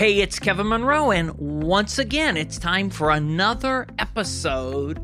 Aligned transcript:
Hey, 0.00 0.20
it's 0.20 0.38
Kevin 0.38 0.68
Monroe, 0.68 1.10
and 1.10 1.30
once 1.36 1.98
again, 1.98 2.38
it's 2.38 2.58
time 2.58 2.88
for 2.88 3.10
another 3.10 3.86
episode 3.98 4.98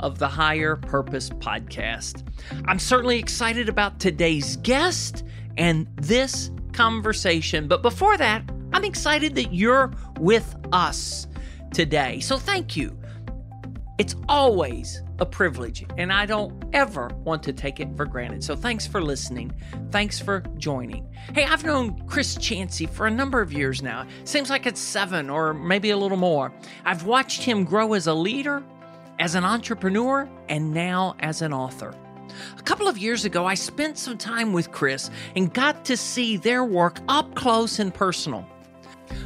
of 0.00 0.18
the 0.18 0.28
Higher 0.28 0.76
Purpose 0.76 1.30
Podcast. 1.30 2.28
I'm 2.66 2.78
certainly 2.78 3.18
excited 3.18 3.70
about 3.70 4.00
today's 4.00 4.56
guest 4.56 5.24
and 5.56 5.86
this 5.96 6.50
conversation. 6.74 7.68
But 7.68 7.80
before 7.80 8.18
that, 8.18 8.44
I'm 8.74 8.84
excited 8.84 9.34
that 9.36 9.54
you're 9.54 9.94
with 10.20 10.54
us 10.72 11.26
today. 11.72 12.20
So 12.20 12.36
thank 12.36 12.76
you. 12.76 12.94
It's 13.96 14.14
always 14.28 15.00
a 15.18 15.26
privilege, 15.26 15.84
and 15.96 16.12
I 16.12 16.26
don't 16.26 16.64
ever 16.72 17.08
want 17.24 17.42
to 17.44 17.52
take 17.52 17.80
it 17.80 17.96
for 17.96 18.04
granted. 18.04 18.42
So 18.42 18.56
thanks 18.56 18.86
for 18.86 19.00
listening. 19.00 19.52
Thanks 19.90 20.18
for 20.18 20.40
joining. 20.58 21.06
Hey, 21.34 21.44
I've 21.44 21.64
known 21.64 22.06
Chris 22.06 22.36
Chancey 22.36 22.86
for 22.86 23.06
a 23.06 23.10
number 23.10 23.40
of 23.40 23.52
years 23.52 23.82
now. 23.82 24.06
Seems 24.24 24.50
like 24.50 24.66
it's 24.66 24.80
seven 24.80 25.30
or 25.30 25.54
maybe 25.54 25.90
a 25.90 25.96
little 25.96 26.16
more. 26.16 26.52
I've 26.84 27.04
watched 27.04 27.42
him 27.42 27.64
grow 27.64 27.92
as 27.92 28.06
a 28.06 28.14
leader, 28.14 28.62
as 29.18 29.34
an 29.34 29.44
entrepreneur, 29.44 30.28
and 30.48 30.72
now 30.72 31.14
as 31.20 31.42
an 31.42 31.52
author. 31.52 31.94
A 32.58 32.62
couple 32.62 32.88
of 32.88 32.98
years 32.98 33.24
ago, 33.24 33.46
I 33.46 33.54
spent 33.54 33.96
some 33.98 34.18
time 34.18 34.52
with 34.52 34.72
Chris 34.72 35.10
and 35.36 35.52
got 35.52 35.84
to 35.84 35.96
see 35.96 36.36
their 36.36 36.64
work 36.64 36.98
up 37.08 37.34
close 37.36 37.78
and 37.78 37.94
personal. 37.94 38.44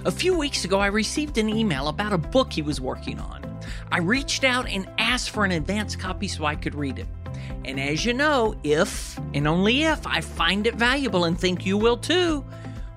A 0.04 0.10
few 0.10 0.36
weeks 0.36 0.64
ago, 0.64 0.78
I 0.78 0.88
received 0.88 1.38
an 1.38 1.48
email 1.48 1.88
about 1.88 2.12
a 2.12 2.18
book 2.18 2.52
he 2.52 2.60
was 2.60 2.80
working 2.80 3.18
on. 3.18 3.47
I 3.90 3.98
reached 3.98 4.44
out 4.44 4.68
and 4.68 4.88
asked 4.98 5.30
for 5.30 5.44
an 5.44 5.52
advance 5.52 5.96
copy 5.96 6.28
so 6.28 6.44
I 6.44 6.56
could 6.56 6.74
read 6.74 6.98
it. 6.98 7.06
And 7.64 7.80
as 7.80 8.04
you 8.04 8.14
know, 8.14 8.54
if 8.62 9.18
and 9.34 9.46
only 9.46 9.82
if 9.82 10.06
I 10.06 10.20
find 10.20 10.66
it 10.66 10.74
valuable 10.74 11.24
and 11.24 11.38
think 11.38 11.64
you 11.64 11.76
will 11.76 11.96
too, 11.96 12.44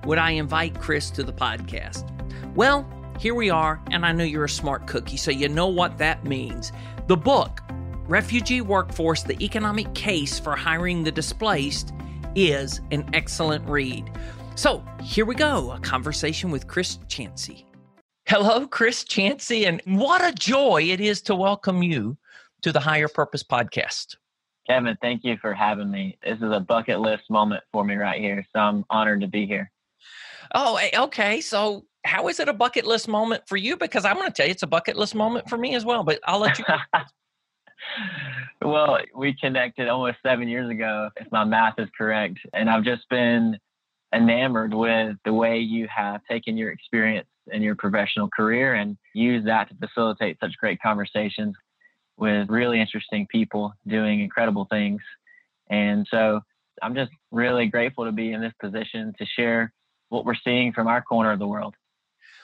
would 0.04 0.18
I 0.18 0.32
invite 0.32 0.80
Chris 0.80 1.10
to 1.10 1.22
the 1.22 1.32
podcast. 1.32 2.08
Well, 2.54 2.88
here 3.18 3.34
we 3.34 3.50
are, 3.50 3.80
and 3.90 4.04
I 4.04 4.12
know 4.12 4.24
you're 4.24 4.44
a 4.44 4.48
smart 4.48 4.86
cookie, 4.86 5.16
so 5.16 5.30
you 5.30 5.48
know 5.48 5.68
what 5.68 5.98
that 5.98 6.24
means. 6.24 6.72
The 7.06 7.16
book, 7.16 7.60
Refugee 8.06 8.60
Workforce 8.60 9.22
The 9.22 9.42
Economic 9.42 9.94
Case 9.94 10.38
for 10.38 10.56
Hiring 10.56 11.04
the 11.04 11.12
Displaced, 11.12 11.92
is 12.34 12.80
an 12.90 13.08
excellent 13.12 13.66
read. 13.68 14.10
So 14.54 14.84
here 15.02 15.24
we 15.24 15.34
go 15.34 15.72
a 15.72 15.80
conversation 15.80 16.50
with 16.50 16.66
Chris 16.66 16.98
Chancey. 17.08 17.66
Hello, 18.28 18.66
Chris 18.66 19.02
Chancey, 19.02 19.66
and 19.66 19.82
what 19.84 20.24
a 20.24 20.32
joy 20.32 20.82
it 20.82 21.00
is 21.00 21.20
to 21.22 21.34
welcome 21.34 21.82
you 21.82 22.16
to 22.62 22.70
the 22.72 22.78
Higher 22.78 23.08
Purpose 23.08 23.42
Podcast. 23.42 24.16
Kevin, 24.66 24.96
thank 25.02 25.24
you 25.24 25.36
for 25.38 25.52
having 25.52 25.90
me. 25.90 26.16
This 26.22 26.36
is 26.36 26.52
a 26.52 26.60
bucket 26.60 27.00
list 27.00 27.24
moment 27.28 27.64
for 27.72 27.84
me 27.84 27.96
right 27.96 28.20
here. 28.20 28.46
So 28.54 28.60
I'm 28.60 28.84
honored 28.90 29.22
to 29.22 29.26
be 29.26 29.44
here. 29.44 29.70
Oh, 30.54 30.76
eh, 30.76 30.90
okay. 31.02 31.40
So, 31.40 31.84
how 32.04 32.28
is 32.28 32.38
it 32.38 32.48
a 32.48 32.52
bucket 32.52 32.86
list 32.86 33.08
moment 33.08 33.42
for 33.48 33.56
you? 33.56 33.76
Because 33.76 34.04
I'm 34.04 34.16
going 34.16 34.28
to 34.28 34.32
tell 34.32 34.46
you 34.46 34.52
it's 34.52 34.62
a 34.62 34.68
bucket 34.68 34.96
list 34.96 35.16
moment 35.16 35.48
for 35.50 35.58
me 35.58 35.74
as 35.74 35.84
well, 35.84 36.04
but 36.04 36.20
I'll 36.24 36.38
let 36.38 36.58
you. 36.58 36.64
well, 38.62 38.98
we 39.16 39.34
connected 39.34 39.88
almost 39.88 40.18
seven 40.24 40.48
years 40.48 40.70
ago, 40.70 41.10
if 41.16 41.30
my 41.32 41.44
math 41.44 41.74
is 41.78 41.88
correct. 41.98 42.38
And 42.54 42.70
I've 42.70 42.84
just 42.84 43.08
been 43.10 43.58
enamored 44.14 44.74
with 44.74 45.16
the 45.24 45.32
way 45.32 45.58
you 45.58 45.88
have 45.94 46.20
taken 46.30 46.56
your 46.56 46.70
experience 46.70 47.26
in 47.50 47.62
your 47.62 47.74
professional 47.74 48.28
career 48.28 48.74
and 48.74 48.96
use 49.14 49.44
that 49.44 49.68
to 49.68 49.74
facilitate 49.76 50.38
such 50.40 50.56
great 50.58 50.80
conversations 50.80 51.54
with 52.16 52.48
really 52.48 52.80
interesting 52.80 53.26
people 53.30 53.72
doing 53.86 54.20
incredible 54.20 54.66
things. 54.70 55.00
And 55.70 56.06
so 56.10 56.40
I'm 56.82 56.94
just 56.94 57.10
really 57.30 57.66
grateful 57.66 58.04
to 58.04 58.12
be 58.12 58.32
in 58.32 58.40
this 58.40 58.52
position 58.60 59.12
to 59.18 59.26
share 59.26 59.72
what 60.08 60.24
we're 60.24 60.34
seeing 60.34 60.72
from 60.72 60.86
our 60.86 61.02
corner 61.02 61.32
of 61.32 61.38
the 61.38 61.46
world. 61.46 61.74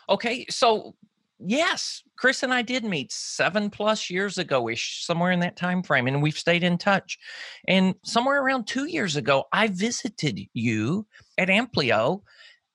Okay, 0.08 0.46
so 0.48 0.94
yes, 1.38 2.02
Chris 2.16 2.42
and 2.42 2.52
I 2.52 2.62
did 2.62 2.84
meet 2.84 3.12
seven 3.12 3.70
plus 3.70 4.10
years 4.10 4.38
ago 4.38 4.68
ish, 4.68 5.04
somewhere 5.04 5.32
in 5.32 5.40
that 5.40 5.56
time 5.56 5.82
frame, 5.82 6.06
and 6.06 6.22
we've 6.22 6.38
stayed 6.38 6.64
in 6.64 6.78
touch. 6.78 7.18
And 7.66 7.94
somewhere 8.04 8.42
around 8.42 8.66
two 8.66 8.86
years 8.86 9.16
ago, 9.16 9.44
I 9.52 9.68
visited 9.68 10.40
you 10.54 11.06
at 11.36 11.48
Amplio. 11.48 12.22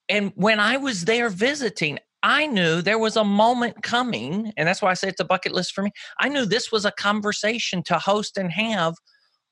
And 0.09 0.31
when 0.35 0.59
I 0.59 0.77
was 0.77 1.05
there 1.05 1.29
visiting, 1.29 1.97
I 2.23 2.47
knew 2.47 2.81
there 2.81 2.97
was 2.97 3.17
a 3.17 3.23
moment 3.25 3.83
coming, 3.83 4.53
and 4.55 4.65
that's 4.65 4.81
why 4.81 4.91
I 4.91 4.93
say 4.93 5.09
it's 5.09 5.19
a 5.19 5.25
bucket 5.25 5.51
list 5.51 5.73
for 5.73 5.83
me. 5.83 5.91
I 6.19 6.29
knew 6.29 6.45
this 6.45 6.71
was 6.71 6.85
a 6.85 6.91
conversation 6.91 7.83
to 7.83 7.99
host 7.99 8.37
and 8.37 8.49
have 8.49 8.95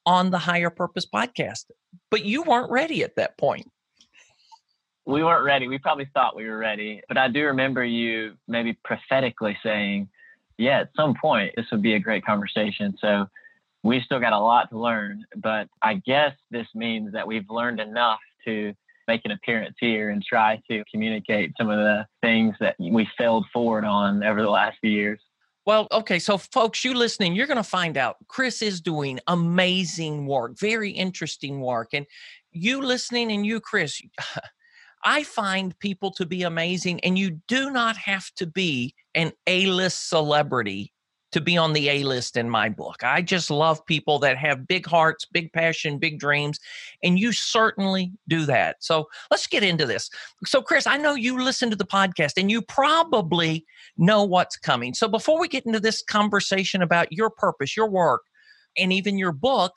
on 0.06 0.32
the 0.32 0.38
Higher 0.38 0.70
Purpose 0.70 1.06
podcast, 1.06 1.66
but 2.10 2.24
you 2.24 2.44
weren't 2.44 2.72
ready 2.72 3.04
at 3.04 3.18
that 3.18 3.38
point. 3.38 3.68
We 5.06 5.22
weren't 5.22 5.44
ready. 5.44 5.68
We 5.68 5.80
probably 5.80 6.10
thought 6.14 6.36
we 6.36 6.48
were 6.48 6.58
ready, 6.58 7.02
but 7.10 7.18
I 7.18 7.28
do 7.28 7.44
remember 7.44 7.84
you 7.84 8.36
maybe 8.48 8.78
prophetically 8.86 9.58
saying, 9.62 10.08
Yeah, 10.58 10.82
at 10.82 10.90
some 10.96 11.14
point, 11.20 11.54
this 11.58 11.66
would 11.72 11.82
be 11.82 11.96
a 11.96 12.00
great 12.00 12.26
conversation. 12.26 12.96
So 13.02 13.26
we 13.84 14.02
still 14.02 14.20
got 14.20 14.32
a 14.32 14.40
lot 14.40 14.70
to 14.70 14.80
learn, 14.80 15.26
but 15.36 15.68
I 15.82 15.96
guess 15.96 16.34
this 16.52 16.68
means 16.74 17.12
that 17.12 17.28
we've 17.28 17.50
learned 17.50 17.82
enough 17.82 18.20
to 18.46 18.74
make 19.08 19.22
an 19.26 19.32
appearance 19.32 19.76
here 19.80 20.10
and 20.10 20.24
try 20.24 20.62
to 20.70 20.84
communicate 20.92 21.54
some 21.58 21.70
of 21.70 21.78
the 21.78 22.06
things 22.22 22.56
that 22.60 22.76
we 22.80 23.08
failed 23.18 23.46
forward 23.54 23.86
on 23.86 24.24
over 24.24 24.42
the 24.42 24.50
last 24.50 24.78
few 24.82 24.92
years. 24.92 25.20
Well, 25.66 25.88
okay. 25.92 26.18
So, 26.18 26.38
folks, 26.38 26.84
you 26.84 26.94
listening, 26.94 27.34
you're 27.34 27.48
going 27.48 27.58
to 27.58 27.64
find 27.64 27.98
out 27.98 28.18
Chris 28.28 28.62
is 28.62 28.82
doing 28.82 29.20
amazing 29.28 30.26
work, 30.26 30.58
very 30.58 30.90
interesting 30.90 31.62
work. 31.62 31.90
And 31.94 32.06
you 32.52 32.82
listening 32.82 33.32
and 33.32 33.46
you, 33.46 33.60
Chris, 33.60 34.02
I 35.04 35.24
find 35.24 35.78
people 35.80 36.12
to 36.12 36.26
be 36.26 36.44
amazing. 36.44 37.00
And 37.02 37.18
you 37.18 37.42
do 37.48 37.72
not 37.72 37.98
have 37.98 38.32
to 38.36 38.46
be 38.46 38.94
an 39.16 39.32
A 39.48 39.66
list 39.68 40.10
celebrity 40.10 40.94
to 41.32 41.42
be 41.42 41.58
on 41.58 41.74
the 41.74 41.90
A 41.90 42.04
list 42.04 42.36
in 42.36 42.50
my 42.50 42.70
book. 42.70 43.04
I 43.04 43.22
just 43.22 43.50
love 43.50 43.86
people 43.86 44.20
that 44.20 44.38
have 44.38 44.68
big 44.68 44.86
hearts, 44.86 45.26
big 45.26 45.52
passion, 45.54 45.98
big 45.98 46.20
dreams, 46.20 46.60
and 47.04 47.18
you 47.18 47.32
certainly 47.32 48.12
do 48.28 48.46
that. 48.46 48.78
So 48.80 49.08
let's 49.30 49.48
get 49.48 49.64
into 49.64 49.86
this. 49.86 50.10
So, 50.46 50.62
Chris, 50.62 50.88
I 50.88 50.98
know 50.98 51.16
you 51.16 51.42
listen 51.42 51.70
to 51.70 51.76
the 51.76 51.86
podcast 51.86 52.34
and 52.38 52.52
you 52.52 52.62
probably 52.62 53.66
know 53.98 54.24
what's 54.24 54.58
coming. 54.58 54.94
So, 54.94 55.08
before 55.08 55.40
we 55.40 55.48
get 55.48 55.66
into 55.66 55.80
this 55.80 56.02
conversation 56.02 56.82
about 56.82 57.12
your 57.12 57.30
purpose, 57.30 57.78
your 57.78 57.90
work, 57.90 58.24
and 58.78 58.92
even 58.94 59.18
your 59.18 59.32
book, 59.32 59.74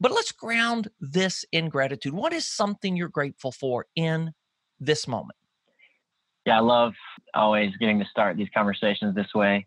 but 0.00 0.12
let's 0.12 0.32
ground 0.32 0.88
this 1.00 1.44
in 1.52 1.68
gratitude. 1.68 2.14
What 2.14 2.32
is 2.32 2.46
something 2.46 2.96
you're 2.96 3.08
grateful 3.08 3.52
for 3.52 3.86
in 3.96 4.32
this 4.80 5.06
moment? 5.08 5.38
Yeah, 6.44 6.58
I 6.58 6.60
love 6.60 6.92
always 7.32 7.74
getting 7.78 7.98
to 8.00 8.04
start 8.04 8.36
these 8.36 8.50
conversations 8.54 9.14
this 9.14 9.32
way 9.34 9.66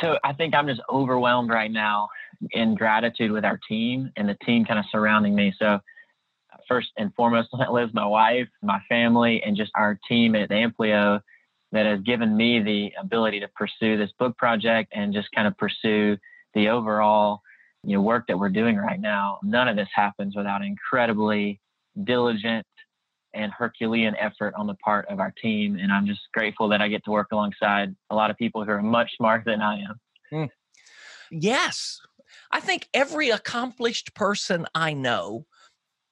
so 0.00 0.18
I 0.24 0.32
think 0.32 0.54
I'm 0.54 0.66
just 0.66 0.80
overwhelmed 0.90 1.50
right 1.50 1.70
now 1.70 2.08
in 2.50 2.74
gratitude 2.74 3.32
with 3.32 3.44
our 3.44 3.58
team 3.68 4.10
and 4.16 4.28
the 4.28 4.36
team 4.44 4.64
kind 4.64 4.78
of 4.78 4.84
surrounding 4.90 5.34
me. 5.34 5.54
So 5.58 5.78
first 6.68 6.88
and 6.96 7.12
foremost 7.14 7.48
on 7.52 7.60
that 7.60 7.94
my 7.94 8.06
wife, 8.06 8.48
my 8.62 8.80
family, 8.88 9.42
and 9.42 9.56
just 9.56 9.72
our 9.74 9.98
team 10.08 10.34
at 10.34 10.50
Amplio 10.50 11.20
that 11.72 11.86
has 11.86 12.00
given 12.02 12.36
me 12.36 12.60
the 12.60 12.92
ability 13.00 13.40
to 13.40 13.48
pursue 13.48 13.96
this 13.96 14.10
book 14.18 14.36
project 14.38 14.92
and 14.94 15.12
just 15.12 15.28
kind 15.34 15.48
of 15.48 15.56
pursue 15.58 16.16
the 16.54 16.68
overall 16.68 17.40
you 17.82 17.96
know 17.96 18.02
work 18.02 18.26
that 18.28 18.38
we're 18.38 18.48
doing 18.48 18.76
right 18.76 19.00
now. 19.00 19.38
None 19.42 19.68
of 19.68 19.76
this 19.76 19.88
happens 19.94 20.36
without 20.36 20.62
incredibly 20.62 21.60
diligent 22.04 22.66
and 23.34 23.52
Herculean 23.52 24.14
effort 24.16 24.54
on 24.56 24.66
the 24.66 24.74
part 24.74 25.06
of 25.08 25.20
our 25.20 25.32
team. 25.42 25.76
And 25.76 25.92
I'm 25.92 26.06
just 26.06 26.22
grateful 26.32 26.68
that 26.68 26.80
I 26.80 26.88
get 26.88 27.04
to 27.04 27.10
work 27.10 27.28
alongside 27.32 27.94
a 28.10 28.14
lot 28.14 28.30
of 28.30 28.36
people 28.36 28.64
who 28.64 28.70
are 28.70 28.82
much 28.82 29.16
smarter 29.16 29.44
than 29.46 29.60
I 29.60 29.80
am. 29.80 30.00
Mm. 30.32 30.50
Yes. 31.30 32.00
I 32.50 32.60
think 32.60 32.88
every 32.94 33.30
accomplished 33.30 34.14
person 34.14 34.66
I 34.74 34.92
know 34.92 35.46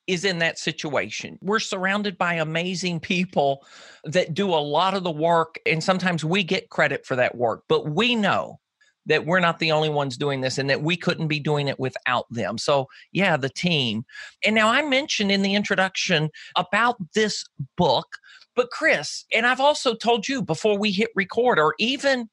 is 0.06 0.24
in 0.24 0.40
that 0.40 0.58
situation. 0.58 1.38
We're 1.40 1.60
surrounded 1.60 2.19
by 2.19 2.34
amazing 2.34 3.00
people 3.00 3.64
that 4.04 4.34
do 4.34 4.48
a 4.48 4.56
lot 4.56 4.94
of 4.94 5.04
the 5.04 5.10
work, 5.10 5.60
and 5.64 5.82
sometimes 5.82 6.24
we 6.24 6.42
get 6.42 6.70
credit 6.70 7.06
for 7.06 7.16
that 7.16 7.36
work, 7.36 7.62
but 7.69 7.88
we 7.88 8.16
know 8.16 8.58
that 9.06 9.26
we're 9.26 9.40
not 9.40 9.58
the 9.58 9.72
only 9.72 9.88
ones 9.88 10.16
doing 10.16 10.40
this 10.40 10.58
and 10.58 10.70
that 10.70 10.82
we 10.82 10.96
couldn't 10.96 11.28
be 11.28 11.40
doing 11.40 11.69
it 11.69 11.78
without 11.78 12.26
them. 12.31 12.58
So, 12.58 12.88
yeah, 13.12 13.37
the 13.37 13.49
team. 13.49 14.04
And 14.44 14.54
now 14.54 14.69
I 14.69 14.82
mentioned 14.82 15.32
in 15.32 15.43
the 15.43 15.54
introduction 15.54 16.31
about 16.56 16.96
this 17.14 17.44
book, 17.76 18.06
but 18.54 18.70
Chris, 18.70 19.25
and 19.34 19.46
I've 19.46 19.60
also 19.60 19.94
told 19.94 20.28
you 20.28 20.43
before 20.43 20.78
we 20.78 20.90
hit 20.90 21.10
record 21.14 21.58
or 21.58 21.75
even 21.78 22.28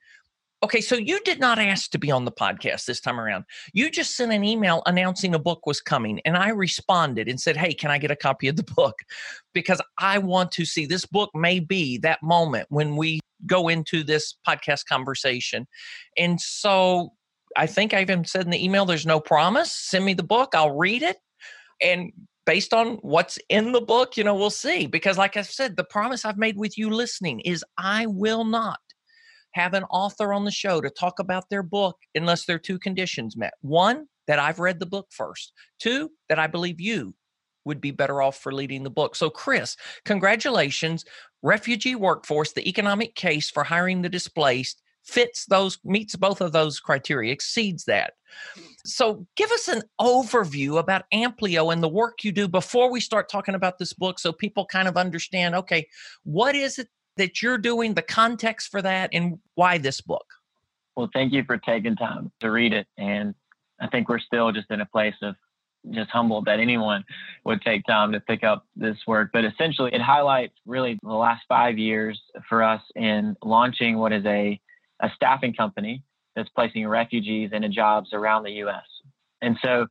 Okay, 0.62 0.82
so 0.82 0.96
you 0.96 1.22
did 1.24 1.40
not 1.40 1.58
ask 1.58 1.90
to 1.92 1.98
be 1.98 2.12
on 2.12 2.26
the 2.26 2.34
podcast 2.34 2.84
this 2.84 3.00
time 3.00 3.18
around. 3.18 3.46
You 3.72 3.90
just 3.90 4.18
sent 4.18 4.34
an 4.34 4.44
email 4.44 4.84
announcing 4.86 5.34
a 5.34 5.40
book 5.40 5.66
was 5.66 5.80
coming, 5.80 6.20
and 6.26 6.36
I 6.36 6.50
responded 6.50 7.30
and 7.30 7.40
said, 7.40 7.56
Hey, 7.56 7.74
can 7.74 7.92
I 7.92 7.98
get 7.98 8.12
a 8.12 8.16
copy 8.16 8.50
of 8.50 8.58
the 8.58 8.64
book? 8.76 9.00
Because 9.54 9.82
I 9.98 10.18
want 10.18 10.52
to 10.54 10.66
see 10.66 10.86
this 10.86 11.06
book 11.06 11.30
may 11.34 11.60
be 11.60 11.98
that 12.00 12.22
moment 12.22 12.68
when 12.70 12.98
we 12.98 13.22
go 13.46 13.70
into 13.70 14.04
this 14.04 14.36
podcast 14.46 14.86
conversation. 14.86 15.66
And 16.18 16.42
so 16.42 17.14
I 17.56 17.66
think 17.66 17.94
I 17.94 18.02
even 18.02 18.26
said 18.26 18.44
in 18.44 18.52
the 18.52 18.64
email, 18.64 18.86
There's 18.86 19.06
no 19.06 19.22
promise. 19.22 19.74
Send 19.74 20.04
me 20.04 20.14
the 20.14 20.24
book, 20.24 20.50
I'll 20.54 20.76
read 20.76 21.04
it. 21.04 21.18
And 21.82 22.12
based 22.46 22.74
on 22.74 22.96
what's 22.98 23.40
in 23.48 23.72
the 23.72 23.80
book, 23.80 24.18
you 24.18 24.26
know, 24.26 24.36
we'll 24.36 24.50
see. 24.50 24.88
Because, 24.88 25.18
like 25.18 25.38
I 25.38 25.44
said, 25.44 25.78
the 25.78 25.86
promise 25.86 26.26
I've 26.26 26.38
made 26.38 26.58
with 26.58 26.78
you 26.78 26.90
listening 26.90 27.40
is 27.42 27.64
I 27.78 28.08
will 28.08 28.44
not 28.44 28.80
have 29.52 29.74
an 29.74 29.84
author 29.86 30.34
on 30.34 30.46
the 30.46 30.52
show 30.52 30.82
to 30.82 30.90
talk 30.90 31.20
about 31.20 31.50
their 31.50 31.64
book 31.64 31.98
unless 32.16 32.46
there 32.46 32.56
are 32.56 32.60
two 32.60 32.80
conditions 32.80 33.36
met. 33.36 33.54
One, 33.62 34.08
that 34.30 34.38
I've 34.38 34.60
read 34.60 34.80
the 34.80 34.86
book 34.86 35.08
first. 35.10 35.54
Two, 35.80 36.12
that 36.30 36.38
I 36.38 36.46
believe 36.46 36.80
you 36.80 37.16
would 37.66 37.82
be 37.82 37.90
better 37.90 38.22
off 38.22 38.38
for 38.38 38.52
leading 38.52 38.84
the 38.84 38.90
book. 38.90 39.16
So, 39.16 39.30
Chris, 39.30 39.76
congratulations. 40.06 41.04
Refugee 41.42 41.96
workforce, 41.96 42.54
the 42.54 42.68
economic 42.70 43.16
case 43.16 43.50
for 43.50 43.64
hiring 43.64 44.04
the 44.04 44.10
displaced 44.10 44.82
fits 45.04 45.46
those, 45.46 45.80
meets 45.84 46.16
both 46.16 46.42
of 46.42 46.52
those 46.52 46.80
criteria, 46.80 47.34
exceeds 47.34 47.86
that. 47.86 48.14
So, 48.86 49.26
give 49.36 49.52
us 49.52 49.68
an 49.68 49.82
overview 50.00 50.78
about 50.78 51.06
Amplio 51.12 51.74
and 51.74 51.82
the 51.82 51.90
work 51.90 52.24
you 52.24 52.32
do 52.32 52.48
before 52.48 52.92
we 52.92 53.02
start 53.02 53.30
talking 53.30 53.56
about 53.56 53.80
this 53.80 53.94
book 53.94 54.20
so 54.20 54.32
people 54.32 54.68
kind 54.68 54.88
of 54.88 54.96
understand 54.96 55.56
okay, 55.56 55.88
what 56.24 56.56
is 56.56 56.78
it 56.78 56.88
that 57.18 57.42
you're 57.42 57.58
doing, 57.58 57.94
the 57.94 58.02
context 58.02 58.70
for 58.70 58.82
that, 58.82 59.10
and 59.14 59.40
why 59.56 59.78
this 59.78 60.02
book? 60.02 60.26
Well, 60.96 61.10
thank 61.14 61.34
you 61.34 61.44
for 61.44 61.58
taking 61.58 61.96
time 61.96 62.32
to 62.42 62.52
read 62.52 62.74
it. 62.74 62.88
And 62.98 63.34
I 63.80 63.88
think 63.88 64.10
we're 64.10 64.20
still 64.20 64.52
just 64.52 64.70
in 64.70 64.82
a 64.82 64.86
place 64.86 65.16
of 65.22 65.36
just 65.92 66.10
humbled 66.10 66.46
that 66.46 66.60
anyone 66.60 67.04
would 67.46 67.62
take 67.62 67.84
time 67.86 68.12
to 68.12 68.20
pick 68.20 68.44
up 68.44 68.66
this 68.76 68.98
work. 69.08 69.30
But 69.32 69.46
essentially, 69.46 69.94
it 69.94 70.02
highlights 70.02 70.54
really 70.66 71.00
the 71.02 71.14
last 71.14 71.44
five 71.48 71.78
years 71.78 72.20
for 72.48 72.64
us 72.64 72.82
in 72.96 73.36
launching 73.44 73.98
what 73.98 74.12
is 74.12 74.26
a, 74.26 74.60
a 75.00 75.10
staffing 75.16 75.54
company 75.54 76.04
that's 76.36 76.50
placing 76.50 76.88
refugees 76.88 77.52
into 77.54 77.70
jobs 77.70 78.14
around 78.14 78.44
the 78.44 78.52
U.S. 78.54 78.84
And 79.42 79.58
so 79.62 79.88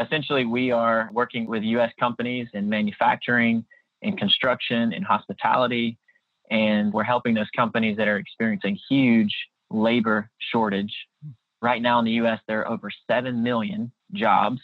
essentially, 0.00 0.44
we 0.44 0.70
are 0.70 1.10
working 1.12 1.46
with 1.46 1.62
U.S. 1.62 1.92
companies 2.00 2.48
in 2.54 2.68
manufacturing, 2.68 3.64
in 4.02 4.16
construction, 4.16 4.92
in 4.92 5.02
hospitality, 5.02 5.98
and 6.50 6.92
we're 6.92 7.04
helping 7.04 7.34
those 7.34 7.50
companies 7.54 7.96
that 7.96 8.08
are 8.08 8.16
experiencing 8.16 8.78
huge 8.88 9.34
labor 9.70 10.30
shortage. 10.52 10.94
Right 11.62 11.82
now 11.82 11.98
in 11.98 12.04
the 12.04 12.12
US, 12.12 12.40
there 12.46 12.60
are 12.60 12.68
over 12.68 12.90
7 13.10 13.42
million 13.42 13.90
jobs 14.12 14.60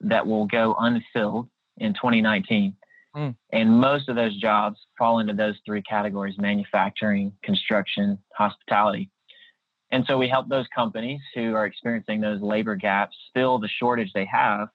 that 0.00 0.26
will 0.26 0.46
go 0.46 0.76
unfilled 0.78 1.48
in 1.78 1.92
2019. 1.94 2.74
Mm. 3.16 3.34
And 3.52 3.80
most 3.80 4.08
of 4.08 4.16
those 4.16 4.38
jobs 4.40 4.78
fall 4.98 5.18
into 5.18 5.34
those 5.34 5.56
three 5.66 5.82
categories 5.82 6.36
manufacturing, 6.38 7.32
construction, 7.42 8.18
hospitality. 8.34 9.10
And 9.90 10.04
so 10.06 10.18
we 10.18 10.28
help 10.28 10.48
those 10.48 10.66
companies 10.74 11.20
who 11.34 11.54
are 11.54 11.66
experiencing 11.66 12.20
those 12.20 12.42
labor 12.42 12.76
gaps 12.76 13.16
fill 13.34 13.58
the 13.58 13.68
shortage 13.68 14.12
they 14.14 14.26
have 14.26 14.68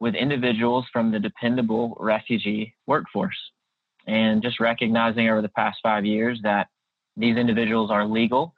with 0.00 0.14
individuals 0.14 0.86
from 0.92 1.10
the 1.10 1.18
dependable 1.18 1.96
refugee 2.00 2.74
workforce 2.86 3.36
and 4.08 4.42
just 4.42 4.58
recognizing 4.58 5.28
over 5.28 5.42
the 5.42 5.48
past 5.50 5.78
five 5.82 6.04
years 6.04 6.40
that 6.42 6.66
these 7.16 7.36
individuals 7.36 7.90
are 7.90 8.04
legal 8.04 8.54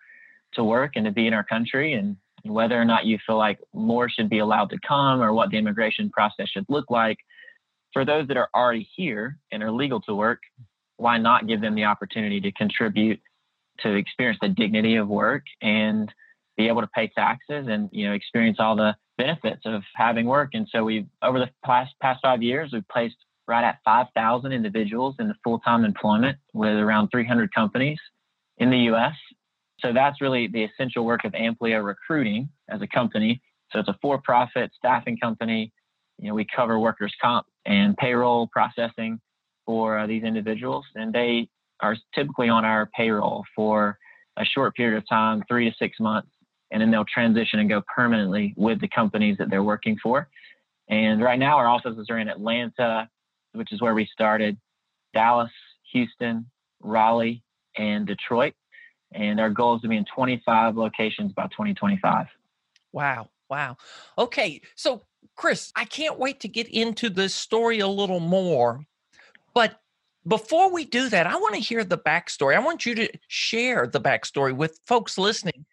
to 0.55 0.65
work 0.65 0.93
and 0.97 1.05
to 1.05 1.11
be 1.11 1.27
in 1.27 1.35
our 1.35 1.45
country 1.45 1.93
and 1.93 2.17
whether 2.43 2.81
or 2.81 2.87
not 2.87 3.05
you 3.05 3.19
feel 3.27 3.37
like 3.37 3.59
more 3.75 4.09
should 4.09 4.31
be 4.31 4.39
allowed 4.39 4.71
to 4.71 4.79
come 4.87 5.21
or 5.21 5.33
what 5.33 5.51
the 5.51 5.59
immigration 5.59 6.09
process 6.09 6.49
should 6.49 6.65
look 6.71 6.91
like 6.91 7.19
for 7.93 8.05
those 8.05 8.27
that 8.29 8.39
are 8.39 8.49
already 8.55 8.89
here 8.97 9.37
and 9.53 9.63
are 9.63 9.71
legal 9.71 10.01
to 10.01 10.15
work 10.15 10.41
why 11.01 11.17
not 11.17 11.47
give 11.47 11.61
them 11.61 11.75
the 11.75 11.85
opportunity 11.85 12.41
to 12.41 12.53
contribute 12.53 13.21
to 13.81 13.95
experience 13.95 14.39
the 14.43 14.49
dignity 14.49 14.97
of 14.97 15.09
work 15.09 15.45
and 15.63 16.13
be 16.57 16.69
able 16.69 16.83
to 16.83 16.87
pay 16.89 17.09
taxes 17.09 17.67
and 17.69 17.89
you 17.91 18.07
know 18.07 18.13
experience 18.13 18.59
all 18.61 18.77
the 18.77 18.95
benefits 19.17 19.63
of 19.65 19.83
having 19.95 20.27
work? 20.27 20.51
And 20.53 20.69
so 20.71 20.85
we've 20.85 21.07
over 21.23 21.39
the 21.39 21.51
past 21.65 21.95
past 22.01 22.21
five 22.23 22.43
years 22.43 22.71
we've 22.73 22.87
placed 22.89 23.17
right 23.51 23.65
at 23.65 23.81
5,000 23.85 24.53
individuals 24.53 25.17
in 25.19 25.27
the 25.27 25.35
full-time 25.43 25.85
employment 25.85 26.39
with 26.55 26.77
around 26.77 27.09
300 27.09 27.53
companies 27.53 27.99
in 28.59 28.71
the 28.71 28.79
U.S. 28.93 29.15
So 29.81 29.93
that's 29.93 30.21
really 30.21 30.47
the 30.47 30.63
essential 30.63 31.05
work 31.05 31.25
of 31.25 31.33
Amplio 31.33 31.85
Recruiting 31.85 32.49
as 32.71 32.81
a 32.81 32.87
company. 32.87 33.43
So 33.73 33.81
it's 33.81 33.89
a 33.89 33.97
for-profit 34.01 34.71
staffing 34.77 35.19
company. 35.19 35.73
You 36.19 36.29
know, 36.29 36.35
we 36.35 36.47
cover 36.55 36.79
workers' 36.79 37.13
comp 37.21 37.47
and 37.67 37.97
payroll 37.97 38.47
processing 38.47 39.21
for 39.67 39.99
uh, 39.99 40.07
these 40.07 40.23
individuals, 40.23 40.85
and 40.95 41.13
they 41.13 41.49
are 41.81 41.97
typically 42.15 42.49
on 42.49 42.65
our 42.65 42.89
payroll 42.97 43.45
for 43.57 43.99
a 44.37 44.45
short 44.45 44.77
period 44.77 44.97
of 44.97 45.09
time, 45.09 45.43
three 45.49 45.69
to 45.69 45.77
six 45.77 45.99
months, 45.99 46.31
and 46.71 46.81
then 46.81 46.93
they'll 46.93 47.05
transition 47.05 47.59
and 47.59 47.69
go 47.69 47.83
permanently 47.93 48.55
with 48.57 48.81
the 48.81 48.89
companies 48.89 49.39
that 49.39 49.51
they're 49.51 49.65
working 49.65 49.97
for. 50.01 50.29
And 50.89 51.21
right 51.21 51.39
now, 51.39 51.57
our 51.57 51.67
offices 51.67 52.07
are 52.11 52.19
in 52.19 52.29
Atlanta, 52.29 53.09
which 53.53 53.73
is 53.73 53.81
where 53.81 53.95
we 53.95 54.07
started, 54.07 54.57
Dallas, 55.15 55.51
Houston, 55.93 56.47
Raleigh, 56.81 57.43
and 57.77 58.07
Detroit. 58.07 58.55
And 59.13 59.41
our 59.41 59.51
goal 59.51 59.77
is 59.77 59.83
to 59.83 59.89
be 59.89 59.97
in 59.97 60.05
25 60.15 60.77
locations 60.77 61.33
by 61.33 61.45
2025. 61.45 62.27
Wow. 62.93 63.29
Wow. 63.49 63.77
Okay. 64.17 64.61
So, 64.77 65.03
Chris, 65.37 65.73
I 65.75 65.85
can't 65.85 66.19
wait 66.19 66.41
to 66.41 66.49
get 66.49 66.69
into 66.69 67.11
this 67.11 67.35
story 67.35 67.81
a 67.81 67.89
little 67.89 68.21
more. 68.21 68.85
But 69.55 69.81
before 70.27 70.73
we 70.73 70.85
do 70.85 71.09
that, 71.09 71.27
I 71.27 71.37
want 71.37 71.55
to 71.55 71.61
hear 71.61 71.83
the 71.83 71.99
backstory. 71.99 72.55
I 72.55 72.61
want 72.61 72.87
you 72.87 72.95
to 72.95 73.09
share 73.27 73.87
the 73.87 74.01
backstory 74.01 74.55
with 74.55 74.79
folks 74.87 75.19
listening, 75.19 75.65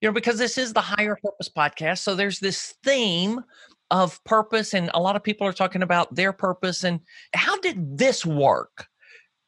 you 0.00 0.08
know, 0.08 0.12
because 0.12 0.38
this 0.38 0.58
is 0.58 0.72
the 0.72 0.80
Higher 0.80 1.16
Purpose 1.22 1.48
podcast. 1.48 1.98
So 1.98 2.14
there's 2.14 2.38
this 2.38 2.74
theme 2.84 3.42
of 3.90 4.22
purpose 4.24 4.74
and 4.74 4.90
a 4.94 5.00
lot 5.00 5.16
of 5.16 5.22
people 5.22 5.46
are 5.46 5.52
talking 5.52 5.82
about 5.82 6.14
their 6.14 6.32
purpose 6.32 6.84
and 6.84 7.00
how 7.34 7.56
did 7.58 7.98
this 7.98 8.26
work 8.26 8.88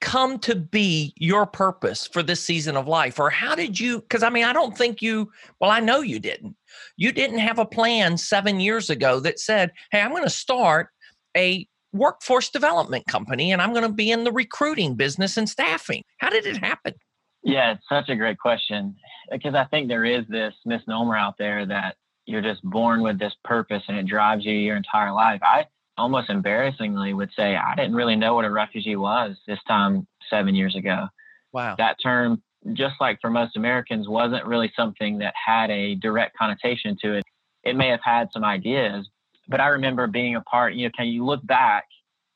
come 0.00 0.38
to 0.38 0.54
be 0.54 1.12
your 1.16 1.46
purpose 1.46 2.06
for 2.06 2.22
this 2.22 2.40
season 2.40 2.76
of 2.76 2.86
life? 2.86 3.18
Or 3.18 3.30
how 3.30 3.54
did 3.54 3.78
you 3.78 4.00
because 4.00 4.22
i 4.22 4.30
mean 4.30 4.44
i 4.44 4.52
don't 4.52 4.76
think 4.76 5.02
you 5.02 5.30
well 5.60 5.70
i 5.70 5.80
know 5.80 6.00
you 6.00 6.18
didn't. 6.18 6.56
You 6.96 7.12
didn't 7.12 7.38
have 7.38 7.58
a 7.58 7.66
plan 7.66 8.16
seven 8.16 8.60
years 8.60 8.90
ago 8.90 9.20
that 9.20 9.40
said 9.40 9.72
hey 9.90 10.00
i'm 10.00 10.10
going 10.10 10.22
to 10.22 10.30
start 10.30 10.88
a 11.36 11.66
workforce 11.92 12.50
development 12.50 13.06
company 13.06 13.50
and 13.52 13.60
i'm 13.60 13.72
going 13.72 13.86
to 13.86 13.92
be 13.92 14.10
in 14.10 14.24
the 14.24 14.32
recruiting 14.32 14.94
business 14.94 15.36
and 15.36 15.48
staffing. 15.48 16.02
How 16.18 16.30
did 16.30 16.46
it 16.46 16.58
happen? 16.58 16.94
Yeah 17.42 17.72
it's 17.72 17.88
such 17.88 18.08
a 18.08 18.16
great 18.16 18.38
question 18.38 18.94
because 19.32 19.54
i 19.54 19.64
think 19.64 19.88
there 19.88 20.04
is 20.04 20.24
this 20.28 20.54
misnomer 20.64 21.16
out 21.16 21.34
there 21.38 21.66
that 21.66 21.96
you're 22.28 22.42
just 22.42 22.62
born 22.62 23.02
with 23.02 23.18
this 23.18 23.32
purpose 23.42 23.82
and 23.88 23.96
it 23.96 24.06
drives 24.06 24.44
you 24.44 24.52
your 24.52 24.76
entire 24.76 25.12
life. 25.12 25.40
I 25.42 25.64
almost 25.96 26.28
embarrassingly 26.28 27.14
would 27.14 27.30
say 27.34 27.56
I 27.56 27.74
didn't 27.74 27.94
really 27.94 28.16
know 28.16 28.34
what 28.34 28.44
a 28.44 28.50
refugee 28.50 28.96
was 28.96 29.36
this 29.46 29.58
time 29.66 30.06
seven 30.28 30.54
years 30.54 30.76
ago. 30.76 31.06
Wow. 31.52 31.74
That 31.78 31.96
term, 32.02 32.42
just 32.74 32.96
like 33.00 33.18
for 33.22 33.30
most 33.30 33.56
Americans, 33.56 34.08
wasn't 34.08 34.44
really 34.44 34.70
something 34.76 35.18
that 35.18 35.32
had 35.42 35.70
a 35.70 35.94
direct 35.94 36.36
connotation 36.36 36.96
to 37.02 37.14
it. 37.14 37.24
It 37.64 37.76
may 37.76 37.88
have 37.88 38.00
had 38.04 38.28
some 38.32 38.44
ideas, 38.44 39.08
but 39.48 39.60
I 39.60 39.68
remember 39.68 40.06
being 40.06 40.36
a 40.36 40.42
part, 40.42 40.74
you 40.74 40.86
know, 40.86 40.92
can 40.96 41.08
you 41.08 41.24
look 41.24 41.44
back 41.46 41.84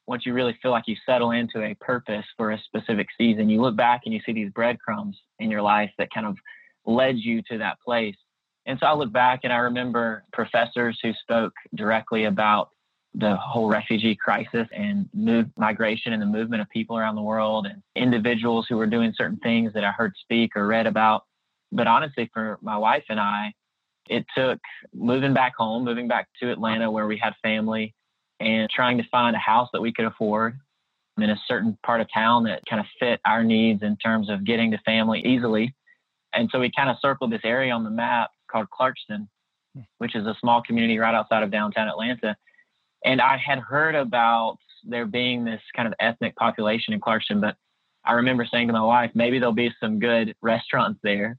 once 0.07 0.25
you 0.25 0.33
really 0.33 0.59
feel 0.63 0.71
like 0.71 0.85
you 0.87 0.97
settle 1.07 1.33
into 1.33 1.63
a 1.63 1.75
purpose 1.81 2.25
for 2.37 2.53
a 2.53 2.61
specific 2.65 3.07
season, 3.19 3.49
you 3.49 3.61
look 3.61 3.77
back 3.77 4.03
and 4.05 4.15
you 4.15 4.21
see 4.25 4.33
these 4.33 4.51
breadcrumbs 4.53 5.17
in 5.39 5.51
your 5.51 5.63
life 5.63 5.91
that 5.99 6.09
kind 6.13 6.27
of 6.27 6.37
led 6.87 7.17
you 7.19 7.43
to 7.51 7.59
that 7.59 7.77
place. 7.85 8.17
And 8.67 8.79
so 8.79 8.87
I 8.87 8.95
look 8.95 9.13
back 9.13 9.41
and 9.45 9.53
I 9.53 9.59
remember 9.59 10.25
professors 10.33 10.99
who 11.03 11.13
spoke 11.15 11.53
directly 11.75 12.25
about 12.25 12.71
the 13.15 13.37
whole 13.37 13.69
refugee 13.69 14.15
crisis 14.15 14.67
and 14.73 15.09
move 15.13 15.47
migration 15.57 16.13
and 16.13 16.23
the 16.23 16.27
movement 16.27 16.63
of 16.63 16.71
people 16.71 16.97
around 16.97 17.15
the 17.15 17.23
world 17.23 17.67
and 17.67 17.83
individuals 17.95 18.67
who 18.69 18.77
were 18.77 18.87
doing 18.87 19.13
certain 19.17 19.37
things 19.39 19.73
that 19.75 19.85
I 19.85 19.91
heard 19.91 20.15
speak 20.21 20.57
or 20.57 20.67
read 20.67 20.87
about. 20.87 21.25
But 21.73 21.87
honestly, 21.87 22.31
for 22.33 22.59
my 22.63 22.79
wife 22.79 23.05
and 23.09 23.21
I, 23.21 23.53
it 24.09 24.25
took 24.37 24.59
moving 24.95 25.35
back 25.35 25.55
home, 25.57 25.85
moving 25.85 26.09
back 26.09 26.29
to 26.41 26.51
Atlanta 26.51 26.91
where 26.91 27.07
we 27.07 27.19
had 27.19 27.35
family 27.43 27.95
and 28.41 28.69
trying 28.71 28.99
to 28.99 29.05
find 29.11 29.37
a 29.37 29.39
house 29.39 29.69
that 29.73 29.81
we 29.81 29.93
could 29.93 30.07
afford 30.07 30.59
in 31.19 31.31
a 31.31 31.41
certain 31.47 31.77
part 31.85 32.01
of 32.01 32.09
town 32.13 32.45
that 32.45 32.63
kind 32.69 32.81
of 32.81 32.87
fit 32.99 33.21
our 33.27 33.45
needs 33.45 33.83
in 33.83 33.97
terms 33.97 34.31
of 34.31 34.45
getting 34.45 34.71
to 34.71 34.79
family 34.79 35.21
easily. 35.21 35.75
And 36.33 36.49
so 36.51 36.59
we 36.59 36.71
kind 36.75 36.89
of 36.89 36.97
circled 37.01 37.31
this 37.31 37.43
area 37.45 37.73
on 37.73 37.85
the 37.85 37.91
map 37.91 38.31
called 38.53 38.67
Clarkston, 38.79 39.27
hmm. 39.75 39.81
which 39.99 40.15
is 40.15 40.27
a 40.27 40.37
small 40.41 40.63
community 40.63 40.99
right 40.99 41.15
outside 41.15 41.43
of 41.43 41.51
downtown 41.51 41.89
Atlanta. 41.89 42.37
And 43.05 43.21
I 43.21 43.37
had 43.37 43.59
heard 43.59 43.95
about 43.95 44.59
there 44.85 45.07
being 45.07 45.45
this 45.45 45.61
kind 45.75 45.89
of 45.89 45.95
ethnic 46.01 46.37
population 46.37 46.95
in 46.95 47.01
Clarkston, 47.01 47.41
but 47.41 47.57
I 48.05 48.13
remember 48.13 48.47
saying 48.51 48.67
to 48.67 48.73
my 48.73 48.83
wife, 48.83 49.11
maybe 49.15 49.39
there'll 49.39 49.55
be 49.55 49.73
some 49.81 49.99
good 49.99 50.35
restaurants 50.43 51.01
there. 51.03 51.39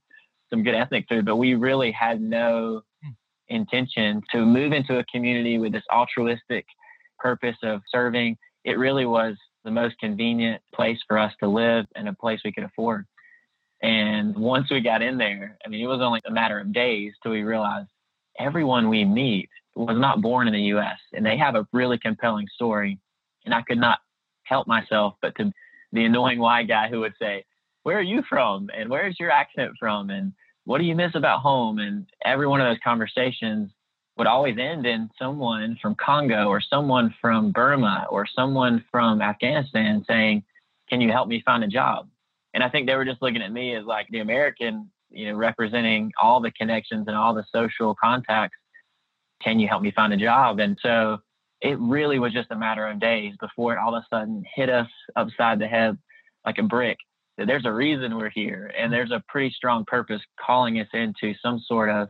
some 0.49 0.63
good 0.63 0.75
ethnic 0.75 1.05
food, 1.09 1.25
but 1.25 1.37
we 1.37 1.55
really 1.55 1.91
had 1.91 2.21
no 2.21 2.81
hmm. 3.03 3.11
intention 3.47 4.21
to 4.31 4.45
move 4.45 4.71
into 4.73 4.99
a 4.99 5.05
community 5.05 5.57
with 5.57 5.71
this 5.71 5.83
altruistic 5.91 6.65
purpose 7.19 7.57
of 7.63 7.81
serving. 7.89 8.37
It 8.63 8.77
really 8.77 9.05
was 9.05 9.35
the 9.63 9.71
most 9.71 9.97
convenient 9.99 10.61
place 10.75 10.99
for 11.07 11.17
us 11.17 11.33
to 11.39 11.47
live 11.47 11.85
and 11.95 12.07
a 12.07 12.13
place 12.13 12.41
we 12.43 12.51
could 12.51 12.65
afford. 12.65 13.05
And 13.83 14.33
once 14.35 14.71
we 14.71 14.79
got 14.79 15.01
in 15.01 15.17
there, 15.17 15.57
I 15.65 15.69
mean, 15.69 15.83
it 15.83 15.87
was 15.87 15.99
only 16.01 16.21
a 16.25 16.31
matter 16.31 16.57
of 16.57 16.73
days 16.73 17.11
till 17.21 17.33
we 17.33 17.43
realized 17.43 17.89
everyone 18.39 18.87
we 18.87 19.03
meet 19.03 19.49
was 19.75 19.97
not 19.99 20.21
born 20.21 20.47
in 20.47 20.53
the 20.53 20.61
US 20.77 20.97
and 21.11 21.25
they 21.25 21.37
have 21.37 21.55
a 21.55 21.67
really 21.73 21.97
compelling 21.97 22.47
story. 22.55 22.97
And 23.45 23.53
I 23.53 23.61
could 23.61 23.77
not 23.77 23.99
help 24.43 24.67
myself 24.67 25.15
but 25.21 25.35
to 25.35 25.51
the 25.91 26.05
annoying 26.05 26.39
white 26.39 26.69
guy 26.69 26.87
who 26.87 27.01
would 27.01 27.13
say, 27.21 27.43
Where 27.83 27.97
are 27.97 28.01
you 28.01 28.23
from? 28.29 28.69
And 28.75 28.89
where's 28.89 29.19
your 29.19 29.31
accent 29.31 29.71
from? 29.77 30.09
And 30.09 30.31
what 30.63 30.77
do 30.77 30.85
you 30.85 30.95
miss 30.95 31.13
about 31.13 31.41
home? 31.41 31.79
And 31.79 32.07
every 32.23 32.47
one 32.47 32.61
of 32.61 32.67
those 32.67 32.81
conversations 32.81 33.69
would 34.17 34.27
always 34.27 34.57
end 34.57 34.85
in 34.85 35.09
someone 35.19 35.77
from 35.81 35.95
Congo 35.95 36.47
or 36.47 36.61
someone 36.61 37.13
from 37.19 37.51
Burma 37.51 38.07
or 38.09 38.25
someone 38.33 38.85
from 38.89 39.21
Afghanistan 39.21 40.05
saying, 40.07 40.43
Can 40.89 41.01
you 41.01 41.11
help 41.11 41.27
me 41.27 41.43
find 41.45 41.65
a 41.65 41.67
job? 41.67 42.07
And 42.53 42.63
I 42.63 42.69
think 42.69 42.87
they 42.87 42.95
were 42.95 43.05
just 43.05 43.21
looking 43.21 43.41
at 43.41 43.51
me 43.51 43.75
as 43.75 43.85
like 43.85 44.07
the 44.09 44.19
American, 44.19 44.89
you 45.09 45.27
know, 45.27 45.35
representing 45.35 46.11
all 46.21 46.39
the 46.39 46.51
connections 46.51 47.07
and 47.07 47.15
all 47.15 47.33
the 47.33 47.45
social 47.53 47.95
contacts. 47.95 48.57
Can 49.41 49.59
you 49.59 49.67
help 49.67 49.81
me 49.81 49.91
find 49.91 50.13
a 50.13 50.17
job? 50.17 50.59
And 50.59 50.77
so 50.81 51.17
it 51.61 51.79
really 51.79 52.19
was 52.19 52.33
just 52.33 52.51
a 52.51 52.55
matter 52.55 52.87
of 52.87 52.99
days 52.99 53.33
before 53.39 53.73
it 53.73 53.79
all 53.79 53.95
of 53.95 54.03
a 54.03 54.15
sudden 54.15 54.43
hit 54.55 54.69
us 54.69 54.89
upside 55.15 55.59
the 55.59 55.67
head 55.67 55.97
like 56.45 56.57
a 56.57 56.63
brick 56.63 56.97
that 57.37 57.47
there's 57.47 57.65
a 57.65 57.71
reason 57.71 58.17
we're 58.17 58.29
here 58.29 58.71
and 58.77 58.91
there's 58.93 59.11
a 59.11 59.23
pretty 59.27 59.53
strong 59.55 59.83
purpose 59.85 60.21
calling 60.39 60.79
us 60.79 60.87
into 60.93 61.33
some 61.41 61.59
sort 61.65 61.89
of 61.89 62.09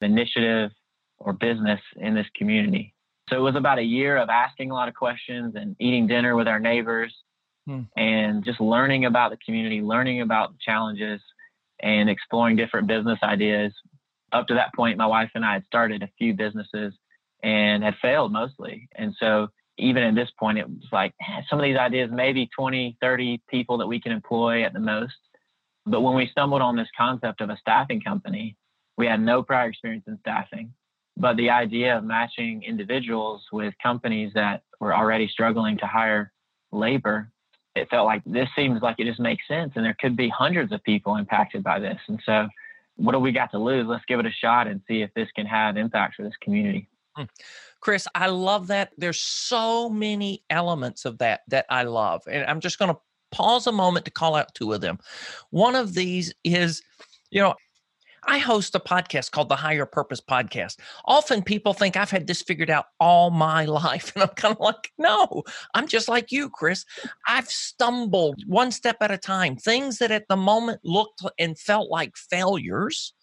initiative 0.00 0.70
or 1.18 1.32
business 1.32 1.80
in 1.96 2.14
this 2.14 2.26
community. 2.36 2.94
So 3.28 3.36
it 3.36 3.40
was 3.40 3.54
about 3.54 3.78
a 3.78 3.82
year 3.82 4.16
of 4.16 4.28
asking 4.28 4.70
a 4.70 4.74
lot 4.74 4.88
of 4.88 4.94
questions 4.94 5.54
and 5.54 5.76
eating 5.78 6.06
dinner 6.06 6.34
with 6.34 6.48
our 6.48 6.58
neighbors 6.58 7.14
hmm. 7.66 7.82
and 7.96 8.44
just 8.44 8.60
learning 8.60 9.04
about 9.04 9.30
the 9.30 9.38
community, 9.44 9.80
learning 9.80 10.20
about 10.20 10.52
the 10.52 10.58
challenges 10.64 11.20
and 11.82 12.10
exploring 12.10 12.56
different 12.56 12.86
business 12.86 13.18
ideas. 13.22 13.72
Up 14.32 14.46
to 14.46 14.54
that 14.54 14.74
point, 14.74 14.98
my 14.98 15.06
wife 15.06 15.30
and 15.34 15.44
I 15.44 15.54
had 15.54 15.64
started 15.66 16.02
a 16.02 16.10
few 16.18 16.34
businesses 16.34 16.94
and 17.42 17.82
had 17.82 17.94
failed 18.00 18.32
mostly. 18.32 18.88
And 18.94 19.14
so 19.18 19.48
even 19.78 20.02
at 20.02 20.14
this 20.14 20.30
point, 20.38 20.58
it 20.58 20.68
was 20.68 20.86
like 20.92 21.14
eh, 21.20 21.42
some 21.48 21.58
of 21.58 21.64
these 21.64 21.76
ideas, 21.76 22.10
maybe 22.12 22.48
20, 22.56 22.96
30 23.00 23.42
people 23.48 23.78
that 23.78 23.86
we 23.86 24.00
can 24.00 24.12
employ 24.12 24.62
at 24.64 24.72
the 24.72 24.80
most. 24.80 25.14
But 25.86 26.02
when 26.02 26.14
we 26.14 26.28
stumbled 26.28 26.62
on 26.62 26.76
this 26.76 26.88
concept 26.96 27.40
of 27.40 27.50
a 27.50 27.56
staffing 27.56 28.00
company, 28.00 28.56
we 28.96 29.06
had 29.06 29.20
no 29.20 29.42
prior 29.42 29.68
experience 29.68 30.04
in 30.06 30.18
staffing. 30.20 30.72
But 31.16 31.36
the 31.36 31.50
idea 31.50 31.96
of 31.96 32.04
matching 32.04 32.62
individuals 32.62 33.42
with 33.52 33.74
companies 33.82 34.32
that 34.34 34.62
were 34.78 34.94
already 34.94 35.28
struggling 35.28 35.78
to 35.78 35.86
hire 35.86 36.32
labor, 36.72 37.30
it 37.74 37.88
felt 37.88 38.06
like 38.06 38.22
this 38.26 38.48
seems 38.56 38.82
like 38.82 38.96
it 38.98 39.04
just 39.04 39.20
makes 39.20 39.46
sense. 39.46 39.72
And 39.76 39.84
there 39.84 39.96
could 40.00 40.16
be 40.16 40.28
hundreds 40.28 40.72
of 40.72 40.82
people 40.82 41.16
impacted 41.16 41.62
by 41.62 41.78
this. 41.78 41.98
And 42.08 42.20
so, 42.24 42.48
what 42.96 43.12
do 43.12 43.18
we 43.18 43.32
got 43.32 43.50
to 43.52 43.58
lose? 43.58 43.86
Let's 43.86 44.04
give 44.06 44.20
it 44.20 44.26
a 44.26 44.30
shot 44.30 44.66
and 44.66 44.80
see 44.86 45.02
if 45.02 45.12
this 45.14 45.28
can 45.34 45.46
have 45.46 45.76
impact 45.76 46.16
for 46.16 46.22
this 46.22 46.34
community. 46.42 46.88
Hmm. 47.16 47.24
Chris, 47.80 48.06
I 48.14 48.26
love 48.26 48.66
that. 48.66 48.90
There's 48.98 49.20
so 49.20 49.88
many 49.88 50.42
elements 50.50 51.04
of 51.04 51.18
that 51.18 51.42
that 51.48 51.66
I 51.70 51.84
love. 51.84 52.22
And 52.30 52.44
I'm 52.44 52.60
just 52.60 52.78
going 52.78 52.92
to 52.92 53.00
pause 53.30 53.66
a 53.66 53.72
moment 53.72 54.04
to 54.04 54.10
call 54.10 54.34
out 54.34 54.54
two 54.54 54.72
of 54.72 54.80
them. 54.80 54.98
One 55.50 55.74
of 55.74 55.94
these 55.94 56.34
is, 56.44 56.82
you 57.30 57.40
know, 57.40 57.54
I 58.26 58.38
host 58.38 58.74
a 58.74 58.80
podcast 58.80 59.30
called 59.30 59.48
the 59.48 59.56
Higher 59.56 59.86
Purpose 59.86 60.20
Podcast. 60.20 60.78
Often 61.04 61.42
people 61.42 61.72
think 61.72 61.96
I've 61.96 62.10
had 62.10 62.26
this 62.26 62.42
figured 62.42 62.70
out 62.70 62.86
all 62.98 63.30
my 63.30 63.64
life. 63.66 64.12
And 64.14 64.22
I'm 64.22 64.30
kind 64.30 64.54
of 64.54 64.60
like, 64.60 64.90
no, 64.98 65.42
I'm 65.74 65.86
just 65.86 66.08
like 66.08 66.32
you, 66.32 66.50
Chris. 66.50 66.84
I've 67.26 67.48
stumbled 67.48 68.42
one 68.46 68.72
step 68.72 68.96
at 69.00 69.10
a 69.10 69.18
time. 69.18 69.56
Things 69.56 69.98
that 69.98 70.10
at 70.10 70.28
the 70.28 70.36
moment 70.36 70.80
looked 70.84 71.22
and 71.38 71.58
felt 71.58 71.90
like 71.90 72.16
failures. 72.16 73.14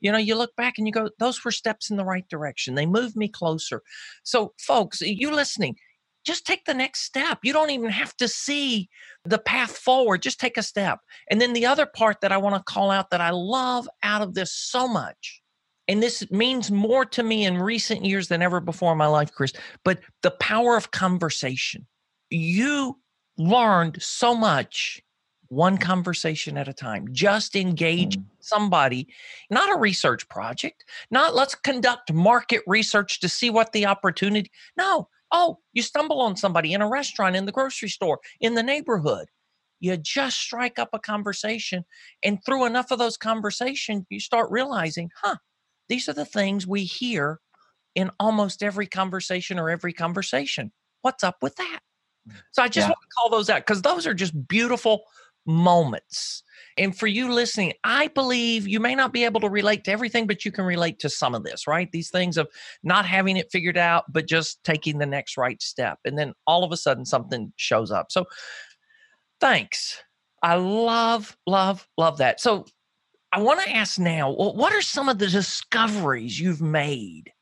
You 0.00 0.12
know, 0.12 0.18
you 0.18 0.36
look 0.36 0.54
back 0.56 0.74
and 0.78 0.86
you 0.86 0.92
go, 0.92 1.08
those 1.18 1.42
were 1.44 1.50
steps 1.50 1.90
in 1.90 1.96
the 1.96 2.04
right 2.04 2.28
direction. 2.28 2.74
They 2.74 2.86
moved 2.86 3.16
me 3.16 3.28
closer. 3.28 3.82
So, 4.24 4.52
folks, 4.58 5.00
you 5.00 5.30
listening, 5.30 5.76
just 6.26 6.44
take 6.44 6.64
the 6.64 6.74
next 6.74 7.02
step. 7.02 7.38
You 7.42 7.52
don't 7.52 7.70
even 7.70 7.90
have 7.90 8.14
to 8.16 8.28
see 8.28 8.88
the 9.24 9.38
path 9.38 9.78
forward. 9.78 10.22
Just 10.22 10.40
take 10.40 10.56
a 10.56 10.62
step. 10.62 10.98
And 11.30 11.40
then 11.40 11.52
the 11.52 11.66
other 11.66 11.86
part 11.86 12.20
that 12.20 12.32
I 12.32 12.36
want 12.36 12.56
to 12.56 12.72
call 12.72 12.90
out 12.90 13.10
that 13.10 13.20
I 13.20 13.30
love 13.30 13.88
out 14.02 14.22
of 14.22 14.34
this 14.34 14.52
so 14.52 14.88
much, 14.88 15.40
and 15.88 16.02
this 16.02 16.28
means 16.30 16.70
more 16.70 17.04
to 17.06 17.22
me 17.22 17.44
in 17.44 17.58
recent 17.58 18.04
years 18.04 18.28
than 18.28 18.42
ever 18.42 18.60
before 18.60 18.92
in 18.92 18.98
my 18.98 19.06
life, 19.06 19.32
Chris, 19.32 19.52
but 19.84 20.00
the 20.22 20.32
power 20.32 20.76
of 20.76 20.90
conversation. 20.90 21.86
You 22.28 22.98
learned 23.38 24.02
so 24.02 24.34
much 24.34 25.00
one 25.48 25.78
conversation 25.78 26.56
at 26.58 26.66
a 26.66 26.72
time. 26.72 27.06
Just 27.12 27.54
engage 27.54 28.16
mm. 28.16 28.24
somebody, 28.40 29.06
not 29.48 29.72
a 29.72 29.78
research 29.78 30.28
project, 30.28 30.84
not 31.10 31.36
let's 31.36 31.54
conduct 31.54 32.12
market 32.12 32.62
research 32.66 33.20
to 33.20 33.28
see 33.28 33.50
what 33.50 33.72
the 33.72 33.86
opportunity. 33.86 34.50
No, 34.76 35.08
Oh, 35.38 35.58
you 35.74 35.82
stumble 35.82 36.22
on 36.22 36.34
somebody 36.34 36.72
in 36.72 36.80
a 36.80 36.88
restaurant, 36.88 37.36
in 37.36 37.44
the 37.44 37.52
grocery 37.52 37.90
store, 37.90 38.20
in 38.40 38.54
the 38.54 38.62
neighborhood. 38.62 39.28
You 39.80 39.98
just 39.98 40.38
strike 40.38 40.78
up 40.78 40.88
a 40.94 40.98
conversation. 40.98 41.84
And 42.24 42.42
through 42.42 42.64
enough 42.64 42.90
of 42.90 42.98
those 42.98 43.18
conversations, 43.18 44.06
you 44.08 44.18
start 44.18 44.50
realizing, 44.50 45.10
huh, 45.22 45.36
these 45.90 46.08
are 46.08 46.14
the 46.14 46.24
things 46.24 46.66
we 46.66 46.84
hear 46.84 47.40
in 47.94 48.10
almost 48.18 48.62
every 48.62 48.86
conversation 48.86 49.58
or 49.58 49.68
every 49.68 49.92
conversation. 49.92 50.72
What's 51.02 51.22
up 51.22 51.36
with 51.42 51.54
that? 51.56 51.80
Mm, 52.26 52.36
so 52.52 52.62
I 52.62 52.68
just 52.68 52.86
yeah. 52.86 52.92
want 52.92 53.02
to 53.02 53.14
call 53.18 53.28
those 53.28 53.50
out 53.50 53.60
because 53.60 53.82
those 53.82 54.06
are 54.06 54.14
just 54.14 54.48
beautiful 54.48 55.02
moments 55.46 56.42
and 56.78 56.96
for 56.96 57.06
you 57.06 57.32
listening, 57.32 57.72
I 57.84 58.08
believe 58.08 58.68
you 58.68 58.80
may 58.80 58.94
not 58.94 59.12
be 59.12 59.24
able 59.24 59.40
to 59.40 59.48
relate 59.48 59.84
to 59.84 59.92
everything, 59.92 60.26
but 60.26 60.44
you 60.44 60.52
can 60.52 60.64
relate 60.64 60.98
to 61.00 61.08
some 61.08 61.34
of 61.34 61.42
this, 61.42 61.66
right? 61.66 61.90
These 61.90 62.10
things 62.10 62.36
of 62.36 62.48
not 62.82 63.06
having 63.06 63.36
it 63.36 63.50
figured 63.50 63.78
out, 63.78 64.04
but 64.12 64.28
just 64.28 64.62
taking 64.62 64.98
the 64.98 65.06
next 65.06 65.36
right 65.38 65.60
step. 65.62 65.98
And 66.04 66.18
then 66.18 66.34
all 66.46 66.64
of 66.64 66.72
a 66.72 66.76
sudden 66.76 67.06
something 67.06 67.52
shows 67.56 67.90
up. 67.90 68.12
So 68.12 68.26
thanks. 69.40 70.02
I 70.42 70.56
love, 70.56 71.36
love, 71.46 71.88
love 71.96 72.18
that. 72.18 72.40
So 72.40 72.66
I 73.32 73.40
want 73.40 73.62
to 73.62 73.74
ask 73.74 73.98
now, 73.98 74.30
what 74.30 74.74
are 74.74 74.82
some 74.82 75.08
of 75.08 75.18
the 75.18 75.28
discoveries 75.28 76.38
you've 76.38 76.62
made? 76.62 77.32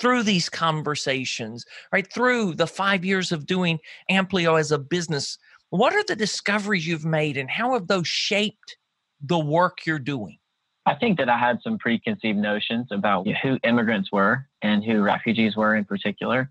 through 0.00 0.22
these 0.22 0.48
conversations, 0.48 1.64
right? 1.92 2.06
Through 2.12 2.54
the 2.54 2.68
five 2.68 3.04
years 3.04 3.32
of 3.32 3.46
doing 3.46 3.80
Amplio 4.08 4.56
as 4.56 4.70
a 4.70 4.78
business 4.78 5.38
what 5.70 5.94
are 5.94 6.04
the 6.04 6.16
discoveries 6.16 6.86
you've 6.86 7.04
made 7.04 7.36
and 7.36 7.50
how 7.50 7.74
have 7.74 7.86
those 7.86 8.08
shaped 8.08 8.76
the 9.20 9.38
work 9.38 9.86
you're 9.86 9.98
doing? 9.98 10.38
I 10.86 10.94
think 10.94 11.18
that 11.18 11.28
I 11.28 11.38
had 11.38 11.58
some 11.62 11.76
preconceived 11.78 12.38
notions 12.38 12.88
about 12.90 13.26
who 13.42 13.58
immigrants 13.62 14.10
were 14.10 14.46
and 14.62 14.82
who 14.82 15.02
refugees 15.02 15.54
were 15.54 15.76
in 15.76 15.84
particular. 15.84 16.50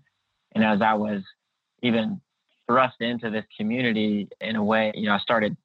And 0.54 0.64
as 0.64 0.80
I 0.80 0.94
was 0.94 1.22
even 1.82 2.20
thrust 2.68 3.00
into 3.00 3.30
this 3.30 3.44
community 3.56 4.28
in 4.40 4.54
a 4.54 4.62
way, 4.62 4.92
you 4.94 5.06
know, 5.06 5.14
I 5.14 5.18
started 5.18 5.56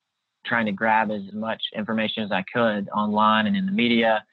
trying 0.46 0.66
to 0.66 0.72
grab 0.72 1.12
as 1.12 1.22
much 1.34 1.62
information 1.76 2.24
as 2.24 2.32
I 2.32 2.44
could 2.52 2.90
online 2.90 3.46
and 3.46 3.56
in 3.56 3.66
the 3.66 3.72
media 3.72 4.24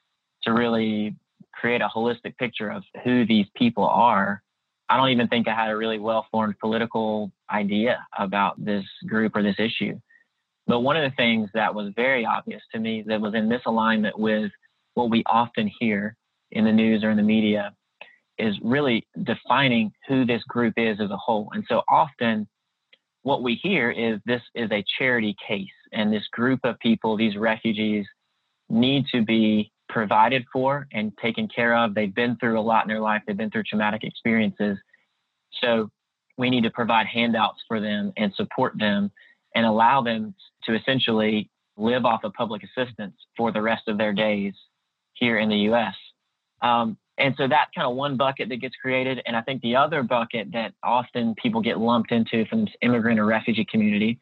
to 0.43 0.53
really 0.53 1.15
create 1.53 1.81
a 1.81 1.87
holistic 1.87 2.37
picture 2.37 2.69
of 2.69 2.83
who 3.03 3.25
these 3.25 3.45
people 3.55 3.85
are 3.85 4.41
I 4.91 4.97
don't 4.97 5.09
even 5.09 5.29
think 5.29 5.47
I 5.47 5.55
had 5.55 5.69
a 5.69 5.77
really 5.77 5.99
well 5.99 6.27
formed 6.31 6.59
political 6.59 7.31
idea 7.49 8.05
about 8.19 8.63
this 8.63 8.83
group 9.07 9.37
or 9.37 9.41
this 9.41 9.55
issue. 9.57 9.97
But 10.67 10.81
one 10.81 10.97
of 10.97 11.09
the 11.09 11.15
things 11.15 11.49
that 11.53 11.73
was 11.73 11.93
very 11.95 12.25
obvious 12.25 12.61
to 12.73 12.79
me 12.79 13.01
that 13.07 13.21
was 13.21 13.33
in 13.33 13.47
misalignment 13.47 14.19
with 14.19 14.51
what 14.95 15.09
we 15.09 15.23
often 15.27 15.71
hear 15.79 16.17
in 16.51 16.65
the 16.65 16.73
news 16.73 17.05
or 17.05 17.09
in 17.09 17.15
the 17.15 17.23
media 17.23 17.73
is 18.37 18.53
really 18.61 19.07
defining 19.23 19.93
who 20.09 20.25
this 20.25 20.43
group 20.49 20.73
is 20.75 20.99
as 20.99 21.09
a 21.09 21.17
whole. 21.17 21.49
And 21.53 21.63
so 21.69 21.83
often 21.87 22.45
what 23.21 23.43
we 23.43 23.55
hear 23.63 23.91
is 23.91 24.19
this 24.25 24.41
is 24.55 24.69
a 24.71 24.83
charity 24.99 25.37
case, 25.47 25.67
and 25.93 26.11
this 26.11 26.27
group 26.33 26.59
of 26.65 26.77
people, 26.79 27.15
these 27.15 27.37
refugees, 27.37 28.05
need 28.69 29.05
to 29.13 29.23
be 29.23 29.71
provided 29.91 30.45
for 30.51 30.87
and 30.91 31.11
taken 31.21 31.47
care 31.47 31.77
of. 31.77 31.93
They've 31.93 32.13
been 32.13 32.37
through 32.37 32.59
a 32.59 32.61
lot 32.61 32.85
in 32.85 32.87
their 32.87 33.01
life, 33.01 33.21
they've 33.27 33.37
been 33.37 33.51
through 33.51 33.63
traumatic 33.63 34.03
experiences. 34.03 34.77
So 35.61 35.89
we 36.37 36.49
need 36.49 36.63
to 36.63 36.71
provide 36.71 37.05
handouts 37.05 37.61
for 37.67 37.79
them 37.79 38.13
and 38.17 38.33
support 38.33 38.73
them 38.79 39.11
and 39.53 39.65
allow 39.65 40.01
them 40.01 40.33
to 40.63 40.75
essentially 40.75 41.49
live 41.77 42.05
off 42.05 42.23
of 42.23 42.33
public 42.33 42.63
assistance 42.63 43.15
for 43.37 43.51
the 43.51 43.61
rest 43.61 43.83
of 43.87 43.97
their 43.97 44.13
days 44.13 44.53
here 45.13 45.37
in 45.37 45.49
the 45.49 45.57
US. 45.71 45.95
Um, 46.61 46.97
and 47.17 47.35
so 47.37 47.47
that's 47.47 47.69
kind 47.75 47.87
of 47.87 47.95
one 47.95 48.17
bucket 48.17 48.49
that 48.49 48.61
gets 48.61 48.75
created. 48.81 49.21
And 49.25 49.35
I 49.35 49.41
think 49.41 49.61
the 49.61 49.75
other 49.75 50.03
bucket 50.03 50.51
that 50.53 50.73
often 50.83 51.35
people 51.35 51.61
get 51.61 51.77
lumped 51.77 52.11
into 52.11 52.45
from 52.45 52.65
this 52.65 52.73
immigrant 52.81 53.19
or 53.19 53.25
refugee 53.25 53.65
community 53.69 54.19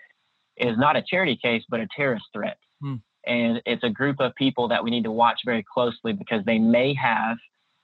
is 0.58 0.78
not 0.78 0.98
a 0.98 1.04
charity 1.08 1.38
case, 1.42 1.64
but 1.70 1.80
a 1.80 1.88
terrorist 1.96 2.26
threat. 2.34 2.58
Hmm. 2.82 2.96
And 3.26 3.62
it's 3.66 3.84
a 3.84 3.90
group 3.90 4.18
of 4.20 4.34
people 4.36 4.68
that 4.70 4.84
we 4.84 4.90
need 4.90 5.04
to 5.04 5.12
watch 5.12 5.42
very 5.46 5.64
closely 5.72 6.14
because 6.14 6.44
they 6.46 6.60
may 6.60 6.94
have 6.94 7.38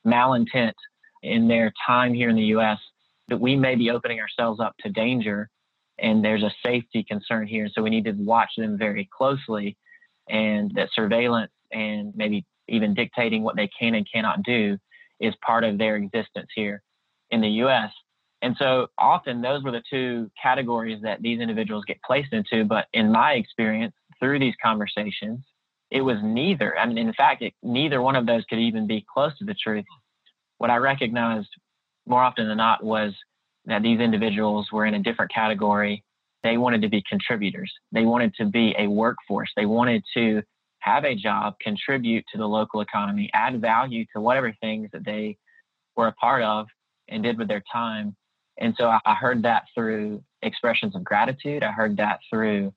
malintent 0.06 0.74
in 1.24 1.48
their 1.48 1.74
time 1.86 2.14
here 2.14 2.30
in 2.30 2.36
the 2.36 2.54
US 2.58 2.80
that 3.28 3.40
we 3.40 3.56
may 3.56 3.76
be 3.76 3.90
opening 3.90 4.20
ourselves 4.20 4.60
up 4.60 4.76
to 4.82 4.90
danger 4.90 5.50
and 5.98 6.24
there's 6.24 6.44
a 6.44 6.52
safety 6.64 7.04
concern 7.04 7.48
here. 7.48 7.70
So 7.74 7.82
we 7.82 7.90
need 7.90 8.06
to 8.06 8.12
watch 8.12 8.52
them 8.58 8.78
very 8.78 9.10
closely 9.16 9.78
and 10.30 10.72
that 10.76 10.90
surveillance 10.94 11.52
and 11.72 12.14
maybe 12.16 12.46
even 12.68 12.94
dictating 12.94 13.44
what 13.44 13.56
they 13.56 13.70
can 13.80 13.96
and 13.96 14.08
cannot 14.12 14.44
do 14.44 14.78
is 15.20 15.34
part 15.46 15.64
of 15.64 15.78
their 15.78 15.96
existence 15.96 16.50
here 16.56 16.82
in 17.32 17.42
the 17.42 17.50
US. 17.64 17.92
And 18.42 18.56
so 18.60 18.88
often 18.98 19.42
those 19.42 19.64
were 19.64 19.72
the 19.72 19.84
two 19.90 20.30
categories 20.42 21.02
that 21.02 21.22
these 21.22 21.40
individuals 21.40 21.86
get 21.86 22.02
placed 22.04 22.34
into. 22.34 22.66
But 22.66 22.88
in 22.94 23.12
my 23.12 23.34
experience, 23.34 23.94
through 24.20 24.40
these 24.40 24.56
conversations, 24.64 25.44
it 25.92 26.02
was 26.02 26.18
neither. 26.24 26.78
I 26.78 26.86
mean, 26.86 26.98
in 26.98 27.14
fact, 27.14 27.42
it, 27.42 27.54
neither 27.62 28.02
one 28.02 28.16
of 28.16 28.26
those 28.26 28.44
could 28.50 28.60
even 28.60 28.88
be 28.88 29.06
close 29.12 29.38
to 29.38 29.46
the 29.46 29.54
truth. 29.54 29.86
What 30.58 30.70
I 30.70 30.78
recognized 30.78 31.50
more 32.08 32.22
often 32.22 32.48
than 32.48 32.58
not 32.58 32.84
was 32.84 33.14
that 33.66 33.82
these 33.82 34.00
individuals 34.00 34.68
were 34.72 34.86
in 34.86 34.94
a 34.94 35.04
different 35.04 35.32
category. 35.32 36.04
They 36.44 36.58
wanted 36.58 36.82
to 36.84 36.90
be 36.90 37.04
contributors. 37.10 37.72
They 37.92 38.04
wanted 38.04 38.34
to 38.36 38.46
be 38.46 38.76
a 38.78 38.88
workforce. 38.88 39.52
They 39.56 39.66
wanted 39.66 40.04
to 40.16 40.44
have 40.80 41.04
a 41.04 41.16
job, 41.16 41.56
contribute 41.60 42.24
to 42.32 42.38
the 42.38 42.48
local 42.48 42.82
economy, 42.82 43.30
add 43.34 43.60
value 43.60 44.06
to 44.14 44.22
whatever 44.22 44.54
things 44.62 44.90
that 44.94 45.04
they 45.04 45.38
were 45.96 46.08
a 46.08 46.12
part 46.14 46.44
of 46.44 46.68
and 47.10 47.24
did 47.24 47.40
with 47.40 47.48
their 47.48 47.64
time. 47.72 48.16
And 48.60 48.76
so 48.78 48.92
I 49.06 49.16
heard 49.16 49.44
that 49.44 49.64
through 49.74 50.24
expressions 50.44 50.96
of 50.96 51.04
gratitude. 51.04 51.64
I 51.64 51.72
heard 51.72 51.98
that 51.98 52.20
through 52.30 52.74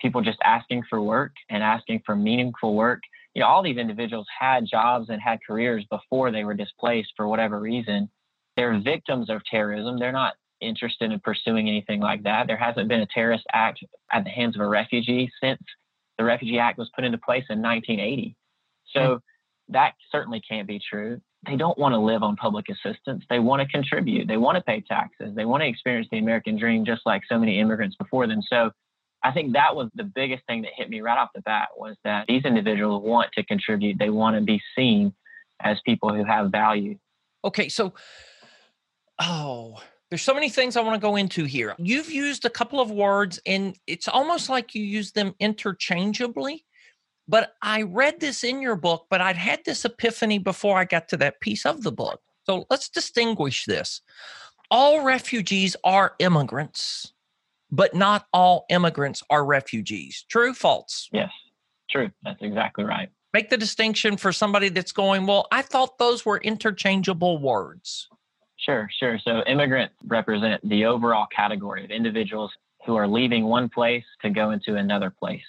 people 0.00 0.20
just 0.20 0.38
asking 0.44 0.82
for 0.88 1.00
work 1.00 1.32
and 1.50 1.62
asking 1.62 2.02
for 2.04 2.16
meaningful 2.16 2.74
work. 2.74 3.00
You 3.34 3.42
know, 3.42 3.48
all 3.48 3.62
these 3.62 3.76
individuals 3.76 4.26
had 4.38 4.66
jobs 4.66 5.08
and 5.10 5.20
had 5.20 5.38
careers 5.46 5.84
before 5.90 6.30
they 6.30 6.44
were 6.44 6.54
displaced 6.54 7.12
for 7.16 7.28
whatever 7.28 7.60
reason. 7.60 8.08
They're 8.56 8.78
victims 8.80 9.30
of 9.30 9.44
terrorism. 9.44 9.98
They're 9.98 10.12
not 10.12 10.34
interested 10.60 11.12
in 11.12 11.20
pursuing 11.20 11.68
anything 11.68 12.00
like 12.00 12.22
that. 12.24 12.46
There 12.46 12.56
hasn't 12.56 12.88
been 12.88 13.00
a 13.00 13.06
terrorist 13.06 13.44
act 13.52 13.84
at 14.12 14.24
the 14.24 14.30
hands 14.30 14.56
of 14.56 14.62
a 14.62 14.68
refugee 14.68 15.30
since 15.40 15.60
the 16.18 16.24
Refugee 16.24 16.58
Act 16.58 16.78
was 16.78 16.90
put 16.94 17.04
into 17.04 17.18
place 17.18 17.44
in 17.48 17.62
1980. 17.62 18.34
So 18.92 19.00
mm-hmm. 19.00 19.72
that 19.72 19.94
certainly 20.10 20.40
can't 20.40 20.66
be 20.66 20.80
true. 20.80 21.20
They 21.46 21.54
don't 21.54 21.78
want 21.78 21.92
to 21.92 21.98
live 21.98 22.24
on 22.24 22.34
public 22.34 22.66
assistance. 22.68 23.24
They 23.30 23.38
want 23.38 23.62
to 23.62 23.68
contribute. 23.68 24.26
They 24.26 24.36
want 24.36 24.56
to 24.56 24.62
pay 24.62 24.80
taxes. 24.80 25.34
They 25.36 25.44
want 25.44 25.62
to 25.62 25.68
experience 25.68 26.08
the 26.10 26.18
American 26.18 26.58
dream 26.58 26.84
just 26.84 27.02
like 27.06 27.22
so 27.28 27.38
many 27.38 27.60
immigrants 27.60 27.94
before 27.96 28.26
them. 28.26 28.42
So 28.42 28.72
I 29.22 29.32
think 29.32 29.52
that 29.54 29.74
was 29.74 29.88
the 29.94 30.04
biggest 30.04 30.44
thing 30.46 30.62
that 30.62 30.72
hit 30.76 30.88
me 30.88 31.00
right 31.00 31.18
off 31.18 31.30
the 31.34 31.42
bat 31.42 31.68
was 31.76 31.96
that 32.04 32.26
these 32.28 32.44
individuals 32.44 33.02
want 33.02 33.32
to 33.32 33.44
contribute. 33.44 33.98
They 33.98 34.10
want 34.10 34.36
to 34.36 34.42
be 34.42 34.60
seen 34.76 35.12
as 35.60 35.78
people 35.84 36.14
who 36.14 36.24
have 36.24 36.50
value. 36.50 36.98
Okay, 37.44 37.68
so 37.68 37.94
oh, 39.18 39.80
there's 40.10 40.22
so 40.22 40.34
many 40.34 40.48
things 40.48 40.76
I 40.76 40.80
want 40.80 41.00
to 41.00 41.06
go 41.06 41.16
into 41.16 41.44
here. 41.44 41.74
You've 41.78 42.10
used 42.10 42.44
a 42.44 42.50
couple 42.50 42.80
of 42.80 42.90
words 42.90 43.40
and 43.44 43.76
it's 43.86 44.08
almost 44.08 44.48
like 44.48 44.74
you 44.74 44.82
use 44.82 45.12
them 45.12 45.34
interchangeably. 45.40 46.64
But 47.26 47.52
I 47.60 47.82
read 47.82 48.20
this 48.20 48.42
in 48.42 48.62
your 48.62 48.76
book, 48.76 49.06
but 49.10 49.20
I'd 49.20 49.36
had 49.36 49.60
this 49.64 49.84
epiphany 49.84 50.38
before 50.38 50.78
I 50.78 50.84
got 50.84 51.08
to 51.08 51.18
that 51.18 51.40
piece 51.40 51.66
of 51.66 51.82
the 51.82 51.92
book. 51.92 52.22
So 52.44 52.64
let's 52.70 52.88
distinguish 52.88 53.66
this. 53.66 54.00
All 54.70 55.02
refugees 55.02 55.76
are 55.84 56.14
immigrants, 56.18 57.12
but 57.70 57.94
not 57.94 58.26
all 58.32 58.64
immigrants 58.70 59.22
are 59.30 59.44
refugees. 59.44 60.24
True, 60.28 60.54
false? 60.54 61.08
Yes, 61.12 61.30
true. 61.90 62.10
That's 62.24 62.40
exactly 62.42 62.84
right. 62.84 63.10
Make 63.34 63.50
the 63.50 63.58
distinction 63.58 64.16
for 64.16 64.32
somebody 64.32 64.70
that's 64.70 64.92
going, 64.92 65.26
well, 65.26 65.46
I 65.52 65.62
thought 65.62 65.98
those 65.98 66.24
were 66.24 66.38
interchangeable 66.38 67.38
words. 67.38 68.08
Sure, 68.56 68.88
sure. 68.98 69.18
So 69.22 69.42
immigrants 69.46 69.94
represent 70.06 70.66
the 70.68 70.86
overall 70.86 71.26
category 71.34 71.84
of 71.84 71.90
individuals 71.90 72.50
who 72.86 72.96
are 72.96 73.06
leaving 73.06 73.44
one 73.44 73.68
place 73.68 74.04
to 74.22 74.30
go 74.30 74.50
into 74.50 74.76
another 74.76 75.10
place, 75.10 75.44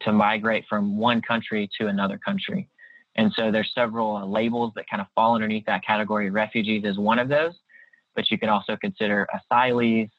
to 0.00 0.12
migrate 0.12 0.64
from 0.68 0.96
one 0.96 1.20
country 1.20 1.68
to 1.78 1.88
another 1.88 2.18
country. 2.18 2.68
And 3.16 3.32
so 3.36 3.52
there's 3.52 3.70
several 3.74 4.16
uh, 4.16 4.26
labels 4.26 4.72
that 4.74 4.88
kind 4.88 5.00
of 5.00 5.06
fall 5.14 5.34
underneath 5.34 5.66
that 5.66 5.84
category. 5.84 6.30
Refugees 6.30 6.84
is 6.84 6.98
one 6.98 7.18
of 7.18 7.28
those, 7.28 7.52
but 8.16 8.30
you 8.30 8.38
can 8.38 8.48
also 8.48 8.76
consider 8.76 9.28
asylees. 9.52 10.10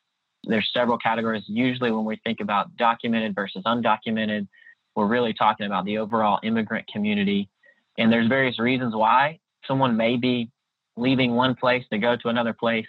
There's 0.47 0.69
several 0.73 0.97
categories. 0.97 1.43
Usually 1.47 1.91
when 1.91 2.05
we 2.05 2.17
think 2.23 2.39
about 2.39 2.75
documented 2.77 3.35
versus 3.35 3.63
undocumented, 3.65 4.47
we're 4.95 5.07
really 5.07 5.33
talking 5.33 5.65
about 5.65 5.85
the 5.85 5.97
overall 5.97 6.39
immigrant 6.43 6.87
community. 6.87 7.49
And 7.97 8.11
there's 8.11 8.27
various 8.27 8.59
reasons 8.59 8.95
why 8.95 9.39
someone 9.67 9.97
may 9.97 10.17
be 10.17 10.49
leaving 10.97 11.33
one 11.35 11.55
place 11.55 11.83
to 11.91 11.97
go 11.97 12.15
to 12.17 12.29
another 12.29 12.53
place. 12.53 12.87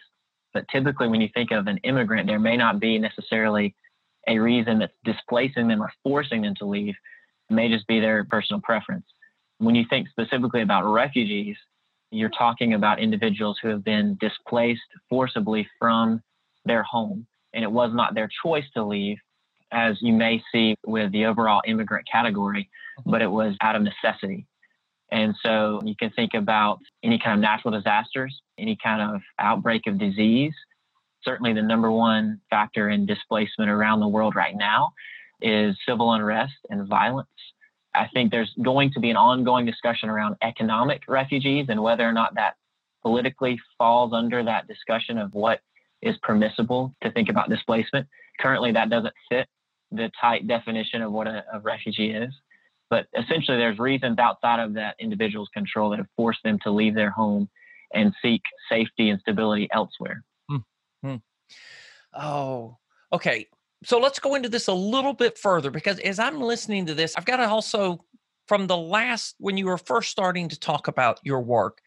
But 0.55 0.67
typically, 0.69 1.09
when 1.09 1.21
you 1.21 1.29
think 1.35 1.51
of 1.51 1.67
an 1.67 1.79
immigrant, 1.79 2.27
there 2.27 2.39
may 2.39 2.57
not 2.57 2.81
be 2.81 2.99
necessarily 2.99 3.75
a 4.29 4.39
reason 4.39 4.79
that's 4.79 4.93
displacing 5.05 5.69
them 5.69 5.83
or 5.83 5.93
forcing 6.03 6.43
them 6.43 6.55
to 6.57 6.65
leave. 6.65 6.95
It 7.51 7.55
may 7.55 7.69
just 7.69 7.87
be 7.87 8.01
their 8.01 8.25
personal 8.25 8.61
preference. 8.63 9.05
When 9.59 9.75
you 9.75 9.85
think 9.89 10.09
specifically 10.09 10.63
about 10.63 10.91
refugees, 10.91 11.57
you're 12.11 12.31
talking 12.31 12.75
about 12.75 13.01
individuals 13.01 13.59
who 13.61 13.69
have 13.69 13.85
been 13.85 14.17
displaced 14.21 14.81
forcibly 15.09 15.69
from 15.79 16.23
their 16.65 16.83
home, 16.83 17.27
and 17.57 17.65
it 17.65 17.73
was 17.73 17.91
not 17.93 18.15
their 18.15 18.29
choice 18.45 18.67
to 18.75 18.85
leave, 18.85 19.17
as 19.73 19.97
you 20.01 20.13
may 20.13 20.41
see 20.53 20.77
with 20.87 21.11
the 21.11 21.25
overall 21.25 21.63
immigrant 21.67 22.07
category, 22.07 22.69
mm-hmm. 23.01 23.11
but 23.11 23.23
it 23.23 23.31
was 23.31 23.57
out 23.63 23.75
of 23.75 23.83
necessity. 23.83 24.47
And 25.11 25.35
so 25.43 25.81
you 25.85 25.97
can 25.97 26.11
think 26.11 26.35
about 26.35 26.79
any 27.03 27.19
kind 27.19 27.35
of 27.35 27.41
natural 27.41 27.73
disasters, 27.73 28.39
any 28.59 28.77
kind 28.81 29.01
of 29.01 29.23
outbreak 29.39 29.87
of 29.87 29.99
disease. 29.99 30.53
Certainly, 31.23 31.55
the 31.55 31.63
number 31.63 31.91
one 31.91 32.41
factor 32.51 32.91
in 32.91 33.07
displacement 33.07 33.71
around 33.71 34.01
the 34.01 34.09
world 34.09 34.37
right 34.37 34.55
now 34.55 34.93
is 35.41 35.77
civil 35.89 36.13
unrest 36.13 36.55
and 36.71 36.87
violence. 36.87 37.29
I 37.95 38.09
think 38.13 38.31
there's 38.31 38.53
going 38.63 38.93
to 38.93 39.01
be 39.01 39.11
an 39.11 39.17
ongoing 39.17 39.65
discussion 39.65 40.11
around 40.11 40.37
economic 40.43 41.03
refugees 41.09 41.67
and 41.69 41.83
whether 41.83 42.07
or 42.07 42.13
not 42.13 42.35
that 42.35 42.57
politically 43.03 43.59
falls 43.79 44.13
under 44.13 44.45
that 44.45 44.69
discussion 44.69 45.17
of 45.17 45.33
what 45.33 45.61
is 46.03 46.17
permissible 46.23 46.95
to 47.03 47.11
think 47.11 47.29
about 47.29 47.49
displacement. 47.49 48.07
Currently, 48.41 48.73
that 48.73 48.91
doesn't 48.91 49.15
fit 49.31 49.49
the 49.91 50.11
tight 50.21 50.47
definition 50.47 51.03
of 51.03 51.13
what 51.13 51.27
a, 51.27 51.45
a 51.53 51.61
refugee 51.61 52.11
is. 52.11 52.33
But 52.89 53.07
essentially, 53.19 53.57
there's 53.57 53.79
reasons 53.79 54.19
outside 54.19 54.61
of 54.61 54.75
that 54.75 54.97
individual's 55.01 55.49
control 55.53 55.91
that 55.91 55.99
have 55.99 56.09
forced 56.17 56.43
them 56.45 56.59
to 56.63 56.71
leave 56.71 56.95
their 56.95 57.11
home 57.11 57.49
and 57.95 58.13
seek 58.23 58.43
safety 58.69 59.11
and 59.11 59.21
stability 59.21 59.69
elsewhere. 59.73 60.25
Mm-hmm. 60.51 61.17
Oh, 62.15 62.79
okay. 63.13 63.47
So 63.85 63.99
let's 63.99 64.19
go 64.19 64.35
into 64.35 64.49
this 64.49 64.69
a 64.69 64.73
little 64.73 65.13
bit 65.13 65.39
further 65.39 65.71
because 65.71 65.99
as 66.01 66.19
I'm 66.19 66.41
listening 66.41 66.87
to 66.87 66.95
this, 66.95 67.15
I've 67.17 67.25
got 67.25 67.37
to 67.37 67.49
also, 67.49 68.05
from 68.47 68.67
the 68.67 68.77
last, 68.77 69.35
when 69.39 69.57
you 69.57 69.67
were 69.67 69.79
first 69.79 70.11
starting 70.11 70.49
to 70.49 70.59
talk 70.59 70.89
about 70.89 71.21
your 71.23 71.41
work 71.41 71.81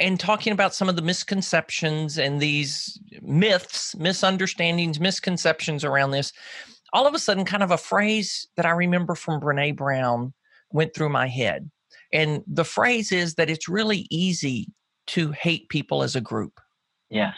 and 0.00 0.18
talking 0.20 0.52
about 0.52 0.74
some 0.74 0.88
of 0.88 0.96
the 0.96 1.02
misconceptions 1.02 2.18
and 2.18 2.40
these 2.40 2.98
myths, 3.20 3.96
misunderstandings, 3.96 5.00
misconceptions 5.00 5.84
around 5.84 6.12
this, 6.12 6.32
all 6.92 7.06
of 7.06 7.14
a 7.14 7.18
sudden, 7.18 7.44
kind 7.44 7.62
of 7.62 7.70
a 7.70 7.78
phrase 7.78 8.46
that 8.56 8.66
I 8.66 8.70
remember 8.70 9.14
from 9.14 9.40
Brene 9.40 9.76
Brown 9.76 10.32
went 10.70 10.94
through 10.94 11.08
my 11.08 11.26
head. 11.26 11.70
And 12.12 12.42
the 12.46 12.64
phrase 12.64 13.12
is 13.12 13.34
that 13.34 13.50
it's 13.50 13.68
really 13.68 14.06
easy 14.10 14.68
to 15.08 15.32
hate 15.32 15.68
people 15.68 16.02
as 16.02 16.16
a 16.16 16.20
group. 16.20 16.60
Yes. 17.10 17.34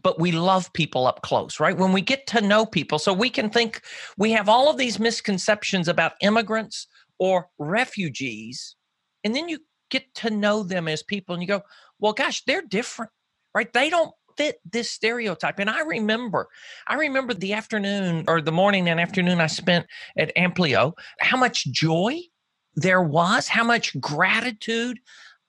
But 0.00 0.18
we 0.18 0.32
love 0.32 0.72
people 0.72 1.06
up 1.06 1.22
close, 1.22 1.60
right? 1.60 1.76
When 1.76 1.92
we 1.92 2.00
get 2.00 2.26
to 2.28 2.40
know 2.40 2.64
people, 2.64 2.98
so 2.98 3.12
we 3.12 3.28
can 3.28 3.50
think 3.50 3.82
we 4.16 4.32
have 4.32 4.48
all 4.48 4.70
of 4.70 4.78
these 4.78 4.98
misconceptions 4.98 5.86
about 5.86 6.12
immigrants 6.22 6.86
or 7.18 7.48
refugees. 7.58 8.74
And 9.22 9.36
then 9.36 9.48
you 9.48 9.58
get 9.92 10.14
to 10.14 10.30
know 10.30 10.62
them 10.62 10.88
as 10.88 11.02
people 11.02 11.34
and 11.34 11.42
you 11.42 11.46
go, 11.46 11.62
well, 12.00 12.14
gosh, 12.14 12.42
they're 12.44 12.62
different, 12.62 13.12
right? 13.54 13.72
They 13.72 13.90
don't 13.90 14.12
fit 14.36 14.56
this 14.64 14.90
stereotype. 14.90 15.58
And 15.58 15.68
I 15.68 15.82
remember, 15.82 16.48
I 16.88 16.94
remember 16.94 17.34
the 17.34 17.52
afternoon 17.52 18.24
or 18.26 18.40
the 18.40 18.50
morning 18.50 18.88
and 18.88 18.98
afternoon 18.98 19.40
I 19.40 19.46
spent 19.46 19.86
at 20.16 20.34
Amplio, 20.34 20.94
how 21.20 21.36
much 21.36 21.66
joy 21.66 22.20
there 22.74 23.02
was, 23.02 23.48
how 23.48 23.64
much 23.64 24.00
gratitude 24.00 24.98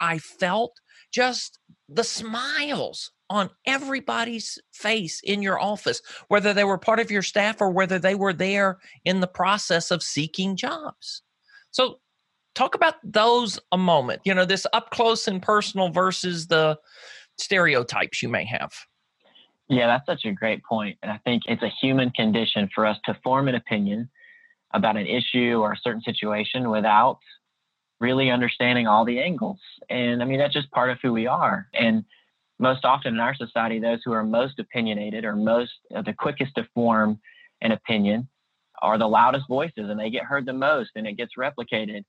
I 0.01 0.19
felt, 0.19 0.77
just 1.11 1.59
the 1.87 2.03
smiles 2.03 3.11
on 3.29 3.49
everybody's 3.65 4.59
face 4.73 5.21
in 5.23 5.41
your 5.41 5.59
office, 5.59 6.01
whether 6.27 6.53
they 6.53 6.65
were 6.65 6.77
part 6.77 6.99
of 6.99 7.09
your 7.09 7.21
staff 7.21 7.61
or 7.61 7.69
whether 7.69 7.97
they 7.97 8.15
were 8.15 8.33
there 8.33 8.79
in 9.05 9.21
the 9.21 9.27
process 9.27 9.89
of 9.89 10.03
seeking 10.03 10.57
jobs. 10.57 11.21
So, 11.71 11.99
talk 12.55 12.75
about 12.75 12.95
those 13.03 13.59
a 13.71 13.77
moment, 13.77 14.21
you 14.23 14.33
know, 14.33 14.45
this 14.45 14.65
up 14.73 14.91
close 14.91 15.27
and 15.27 15.41
personal 15.41 15.89
versus 15.89 16.47
the 16.47 16.77
stereotypes 17.37 18.21
you 18.21 18.29
may 18.29 18.45
have. 18.45 18.73
Yeah, 19.69 19.87
that's 19.87 20.05
such 20.05 20.25
a 20.25 20.31
great 20.31 20.63
point. 20.63 20.97
And 21.01 21.11
I 21.11 21.19
think 21.19 21.43
it's 21.47 21.63
a 21.63 21.71
human 21.81 22.11
condition 22.11 22.69
for 22.73 22.85
us 22.85 22.97
to 23.05 23.17
form 23.23 23.47
an 23.47 23.55
opinion 23.55 24.09
about 24.73 24.97
an 24.97 25.07
issue 25.07 25.59
or 25.61 25.73
a 25.73 25.77
certain 25.77 26.01
situation 26.01 26.69
without 26.69 27.19
really 27.99 28.29
understanding 28.29 28.87
all 28.87 29.05
the 29.05 29.19
angles. 29.19 29.59
And 29.89 30.21
I 30.21 30.25
mean, 30.25 30.39
that's 30.39 30.53
just 30.53 30.69
part 30.71 30.89
of 30.89 30.97
who 31.01 31.13
we 31.13 31.27
are. 31.27 31.67
And 31.73 32.03
most 32.59 32.85
often 32.85 33.13
in 33.15 33.19
our 33.19 33.35
society, 33.35 33.79
those 33.79 33.99
who 34.03 34.11
are 34.11 34.23
most 34.23 34.59
opinionated 34.59 35.25
or 35.25 35.35
most 35.35 35.71
uh, 35.95 36.01
the 36.01 36.13
quickest 36.13 36.55
to 36.55 36.67
form 36.73 37.19
an 37.61 37.71
opinion 37.71 38.27
are 38.81 38.97
the 38.97 39.07
loudest 39.07 39.47
voices 39.47 39.89
and 39.89 39.99
they 39.99 40.09
get 40.09 40.23
heard 40.23 40.45
the 40.45 40.53
most 40.53 40.91
and 40.95 41.07
it 41.07 41.13
gets 41.13 41.33
replicated. 41.37 42.03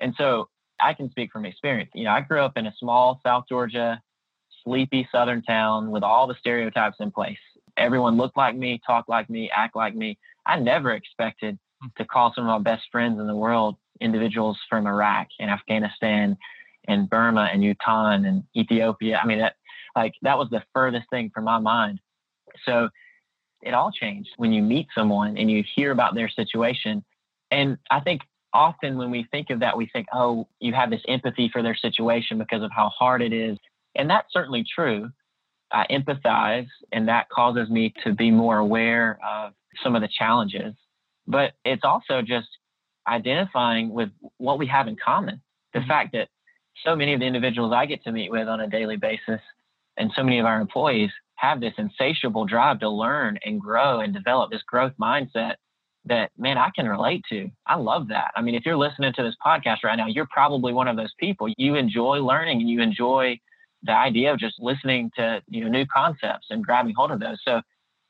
And 0.00 0.14
so 0.16 0.48
I 0.80 0.94
can 0.94 1.10
speak 1.10 1.32
from 1.32 1.44
experience. 1.44 1.90
You 1.94 2.04
know, 2.04 2.10
I 2.10 2.20
grew 2.20 2.40
up 2.40 2.56
in 2.56 2.66
a 2.66 2.74
small 2.78 3.20
South 3.24 3.44
Georgia, 3.48 4.00
sleepy 4.64 5.08
southern 5.10 5.42
town 5.42 5.90
with 5.90 6.02
all 6.02 6.26
the 6.26 6.36
stereotypes 6.38 6.96
in 7.00 7.10
place. 7.10 7.38
Everyone 7.76 8.16
looked 8.16 8.36
like 8.36 8.56
me, 8.56 8.80
talked 8.86 9.08
like 9.08 9.30
me, 9.30 9.50
act 9.54 9.76
like 9.76 9.94
me. 9.94 10.18
I 10.46 10.58
never 10.58 10.92
expected 10.92 11.58
hmm. 11.82 11.88
to 11.96 12.04
call 12.04 12.32
some 12.34 12.48
of 12.48 12.62
my 12.62 12.70
best 12.70 12.86
friends 12.90 13.20
in 13.20 13.26
the 13.26 13.36
world 13.36 13.76
individuals 14.00 14.58
from 14.68 14.86
Iraq 14.86 15.28
and 15.40 15.50
Afghanistan 15.50 16.36
and 16.86 17.10
Burma 17.10 17.48
and 17.52 17.62
Bhutan 17.62 18.24
and 18.24 18.44
Ethiopia. 18.56 19.20
I 19.22 19.26
mean, 19.26 19.38
that 19.38 19.54
like 19.96 20.14
that 20.22 20.38
was 20.38 20.48
the 20.50 20.62
furthest 20.72 21.10
thing 21.10 21.30
from 21.34 21.44
my 21.44 21.58
mind. 21.58 22.00
So 22.64 22.88
it 23.62 23.74
all 23.74 23.90
changed 23.90 24.30
when 24.36 24.52
you 24.52 24.62
meet 24.62 24.86
someone 24.94 25.36
and 25.36 25.50
you 25.50 25.64
hear 25.74 25.90
about 25.90 26.14
their 26.14 26.28
situation. 26.28 27.04
And 27.50 27.78
I 27.90 28.00
think 28.00 28.22
often 28.58 28.98
when 28.98 29.10
we 29.12 29.24
think 29.30 29.50
of 29.50 29.60
that, 29.60 29.76
we 29.76 29.86
think, 29.92 30.08
oh, 30.12 30.48
you 30.58 30.72
have 30.72 30.90
this 30.90 31.00
empathy 31.06 31.48
for 31.52 31.62
their 31.62 31.76
situation 31.76 32.38
because 32.38 32.62
of 32.62 32.72
how 32.74 32.88
hard 32.88 33.22
it 33.22 33.32
is. 33.32 33.56
And 33.94 34.10
that's 34.10 34.26
certainly 34.32 34.64
true. 34.74 35.10
I 35.70 35.86
empathize, 35.90 36.66
and 36.92 37.06
that 37.08 37.28
causes 37.28 37.70
me 37.70 37.94
to 38.02 38.12
be 38.12 38.32
more 38.32 38.58
aware 38.58 39.18
of 39.24 39.52
some 39.82 39.94
of 39.94 40.02
the 40.02 40.08
challenges. 40.08 40.74
But 41.26 41.52
it's 41.64 41.84
also 41.84 42.20
just 42.20 42.48
identifying 43.06 43.90
with 43.90 44.08
what 44.38 44.58
we 44.58 44.66
have 44.66 44.88
in 44.88 44.96
common. 44.96 45.40
The 45.72 45.80
mm-hmm. 45.80 45.88
fact 45.88 46.12
that 46.14 46.28
so 46.84 46.96
many 46.96 47.14
of 47.14 47.20
the 47.20 47.26
individuals 47.26 47.72
I 47.72 47.86
get 47.86 48.02
to 48.04 48.12
meet 48.12 48.30
with 48.30 48.48
on 48.48 48.60
a 48.60 48.68
daily 48.68 48.96
basis 48.96 49.40
and 49.96 50.10
so 50.16 50.24
many 50.24 50.40
of 50.40 50.46
our 50.46 50.60
employees 50.60 51.10
have 51.36 51.60
this 51.60 51.74
insatiable 51.78 52.44
drive 52.44 52.80
to 52.80 52.88
learn 52.88 53.38
and 53.44 53.60
grow 53.60 54.00
and 54.00 54.12
develop 54.12 54.50
this 54.50 54.62
growth 54.62 54.92
mindset 55.00 55.54
that 56.08 56.30
man 56.38 56.58
i 56.58 56.70
can 56.74 56.88
relate 56.88 57.24
to. 57.30 57.48
I 57.66 57.76
love 57.76 58.08
that. 58.08 58.32
I 58.36 58.42
mean 58.42 58.54
if 58.54 58.64
you're 58.66 58.76
listening 58.76 59.12
to 59.14 59.22
this 59.22 59.36
podcast 59.44 59.78
right 59.84 59.96
now 59.96 60.06
you're 60.06 60.28
probably 60.30 60.72
one 60.72 60.88
of 60.88 60.96
those 60.96 61.12
people. 61.18 61.48
You 61.56 61.74
enjoy 61.74 62.18
learning 62.18 62.60
and 62.60 62.70
you 62.70 62.80
enjoy 62.80 63.38
the 63.84 63.92
idea 63.92 64.32
of 64.32 64.38
just 64.38 64.56
listening 64.58 65.10
to 65.16 65.42
you 65.48 65.64
know 65.64 65.70
new 65.70 65.86
concepts 65.86 66.48
and 66.50 66.64
grabbing 66.64 66.94
hold 66.96 67.10
of 67.10 67.20
those. 67.20 67.38
So 67.46 67.60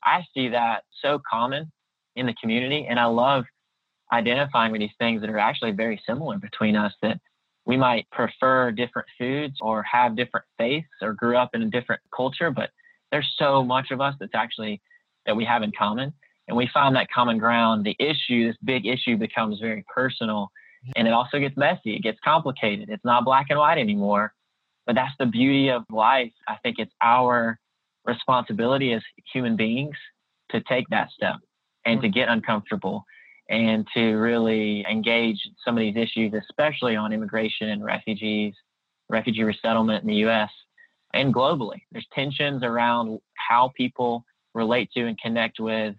i 0.03 0.25
see 0.33 0.49
that 0.49 0.83
so 1.01 1.21
common 1.29 1.71
in 2.15 2.25
the 2.25 2.33
community 2.41 2.87
and 2.89 2.99
i 2.99 3.05
love 3.05 3.43
identifying 4.11 4.71
with 4.71 4.81
these 4.81 4.89
things 4.97 5.21
that 5.21 5.29
are 5.29 5.37
actually 5.37 5.71
very 5.71 6.01
similar 6.07 6.37
between 6.37 6.75
us 6.75 6.93
that 7.01 7.19
we 7.65 7.77
might 7.77 8.09
prefer 8.09 8.71
different 8.71 9.07
foods 9.17 9.57
or 9.61 9.83
have 9.83 10.15
different 10.15 10.45
faiths 10.57 10.87
or 11.01 11.13
grew 11.13 11.37
up 11.37 11.51
in 11.53 11.61
a 11.61 11.69
different 11.69 12.01
culture, 12.15 12.49
but 12.49 12.71
there's 13.11 13.31
so 13.37 13.63
much 13.63 13.91
of 13.91 14.01
us 14.01 14.15
that's 14.19 14.33
actually 14.33 14.81
that 15.25 15.35
we 15.35 15.45
have 15.45 15.61
in 15.61 15.71
common. 15.77 16.13
And 16.49 16.57
we 16.57 16.69
find 16.73 16.95
that 16.95 17.07
common 17.09 17.37
ground. 17.37 17.85
The 17.85 17.95
issue, 17.99 18.47
this 18.47 18.57
big 18.63 18.85
issue, 18.85 19.15
becomes 19.15 19.59
very 19.59 19.85
personal 19.93 20.51
and 20.95 21.07
it 21.07 21.13
also 21.13 21.39
gets 21.39 21.57
messy. 21.57 21.95
It 21.95 22.03
gets 22.03 22.19
complicated. 22.23 22.89
It's 22.89 23.03
not 23.05 23.25
black 23.25 23.47
and 23.49 23.59
white 23.59 23.77
anymore. 23.77 24.33
But 24.85 24.95
that's 24.95 25.13
the 25.19 25.25
beauty 25.25 25.69
of 25.69 25.83
life. 25.89 26.31
I 26.47 26.55
think 26.63 26.77
it's 26.79 26.93
our 27.01 27.59
responsibility 28.05 28.93
as 28.93 29.03
human 29.31 29.55
beings 29.55 29.95
to 30.51 30.61
take 30.61 30.87
that 30.89 31.11
step 31.11 31.35
and 31.85 32.01
to 32.01 32.09
get 32.09 32.29
uncomfortable 32.29 33.05
and 33.49 33.87
to 33.93 34.15
really 34.15 34.85
engage 34.89 35.37
some 35.63 35.77
of 35.77 35.81
these 35.81 35.95
issues, 35.95 36.33
especially 36.33 36.95
on 36.95 37.13
immigration 37.13 37.69
and 37.69 37.83
refugees, 37.83 38.53
refugee 39.09 39.43
resettlement 39.43 40.03
in 40.03 40.07
the 40.07 40.27
US 40.27 40.49
and 41.13 41.33
globally. 41.33 41.81
There's 41.91 42.07
tensions 42.13 42.63
around 42.63 43.19
how 43.35 43.71
people 43.75 44.23
relate 44.53 44.91
to 44.93 45.05
and 45.05 45.19
connect 45.19 45.59
with 45.59 45.95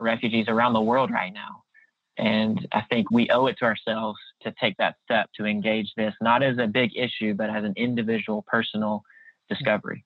refugees 0.00 0.46
around 0.48 0.72
the 0.72 0.80
world 0.80 1.10
right 1.10 1.32
now. 1.32 1.62
And 2.18 2.66
I 2.72 2.82
think 2.82 3.10
we 3.10 3.28
owe 3.30 3.46
it 3.46 3.56
to 3.58 3.64
ourselves 3.64 4.18
to 4.42 4.52
take 4.60 4.76
that 4.76 4.96
step 5.04 5.30
to 5.36 5.46
engage 5.46 5.92
this, 5.96 6.14
not 6.20 6.42
as 6.42 6.58
a 6.58 6.66
big 6.66 6.90
issue, 6.96 7.34
but 7.34 7.48
as 7.50 7.64
an 7.64 7.72
individual, 7.76 8.44
personal 8.46 9.02
discovery. 9.48 10.04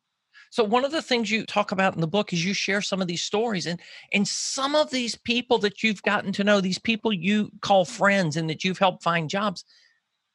So 0.51 0.62
one 0.62 0.85
of 0.85 0.93
the 0.93 1.03
things 1.03 1.31
you 1.31 1.45
talk 1.45 1.73
about 1.73 1.95
in 1.95 2.01
the 2.01 2.07
book 2.07 2.33
is 2.33 2.45
you 2.45 2.55
share 2.55 2.81
some 2.81 3.03
of 3.03 3.09
these 3.09 3.23
stories 3.23 3.67
and 3.67 3.81
and 4.12 4.27
some 4.27 4.75
of 4.77 4.91
these 4.91 5.17
people 5.17 5.59
that 5.59 5.83
you've 5.83 6.03
gotten 6.03 6.33
to 6.33 6.45
know, 6.45 6.61
these 6.61 6.79
people 6.79 7.12
you 7.12 7.51
call 7.61 7.85
friends 7.85 8.37
and 8.37 8.49
that 8.49 8.62
you've 8.62 8.79
helped 8.79 9.03
find 9.03 9.29
jobs, 9.29 9.65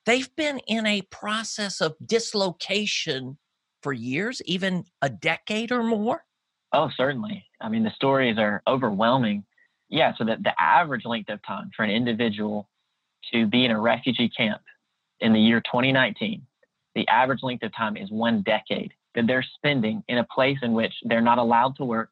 they've 0.05 0.33
been 0.35 0.59
in 0.67 0.85
a 0.85 1.01
process 1.03 1.79
of 1.79 1.95
dislocation 2.05 3.37
for 3.81 3.93
years, 3.93 4.41
even 4.45 4.83
a 5.01 5.09
decade 5.09 5.71
or 5.71 5.83
more. 5.83 6.23
Oh, 6.73 6.89
certainly. 6.95 7.45
I 7.61 7.69
mean, 7.69 7.83
the 7.83 7.91
stories 7.91 8.37
are 8.37 8.61
overwhelming. 8.67 9.43
Yeah, 9.89 10.13
so 10.17 10.23
that 10.25 10.43
the 10.43 10.53
average 10.59 11.05
length 11.05 11.29
of 11.29 11.41
time 11.43 11.71
for 11.75 11.83
an 11.83 11.91
individual 11.91 12.69
to 13.33 13.45
be 13.45 13.65
in 13.65 13.71
a 13.71 13.79
refugee 13.79 14.29
camp 14.29 14.61
in 15.19 15.33
the 15.33 15.39
year 15.39 15.61
2019, 15.61 16.41
the 16.95 17.07
average 17.07 17.43
length 17.43 17.63
of 17.63 17.75
time 17.75 17.97
is 17.97 18.09
one 18.09 18.41
decade 18.41 18.93
that 19.15 19.27
they're 19.27 19.45
spending 19.55 20.03
in 20.07 20.17
a 20.17 20.23
place 20.23 20.57
in 20.61 20.73
which 20.73 20.93
they're 21.03 21.21
not 21.21 21.37
allowed 21.37 21.75
to 21.75 21.85
work 21.85 22.09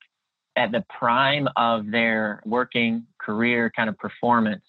at 0.56 0.72
the 0.72 0.84
prime 0.90 1.48
of 1.56 1.90
their 1.90 2.42
working 2.46 3.06
career 3.20 3.72
kind 3.76 3.90
of 3.90 3.98
performance 3.98 4.64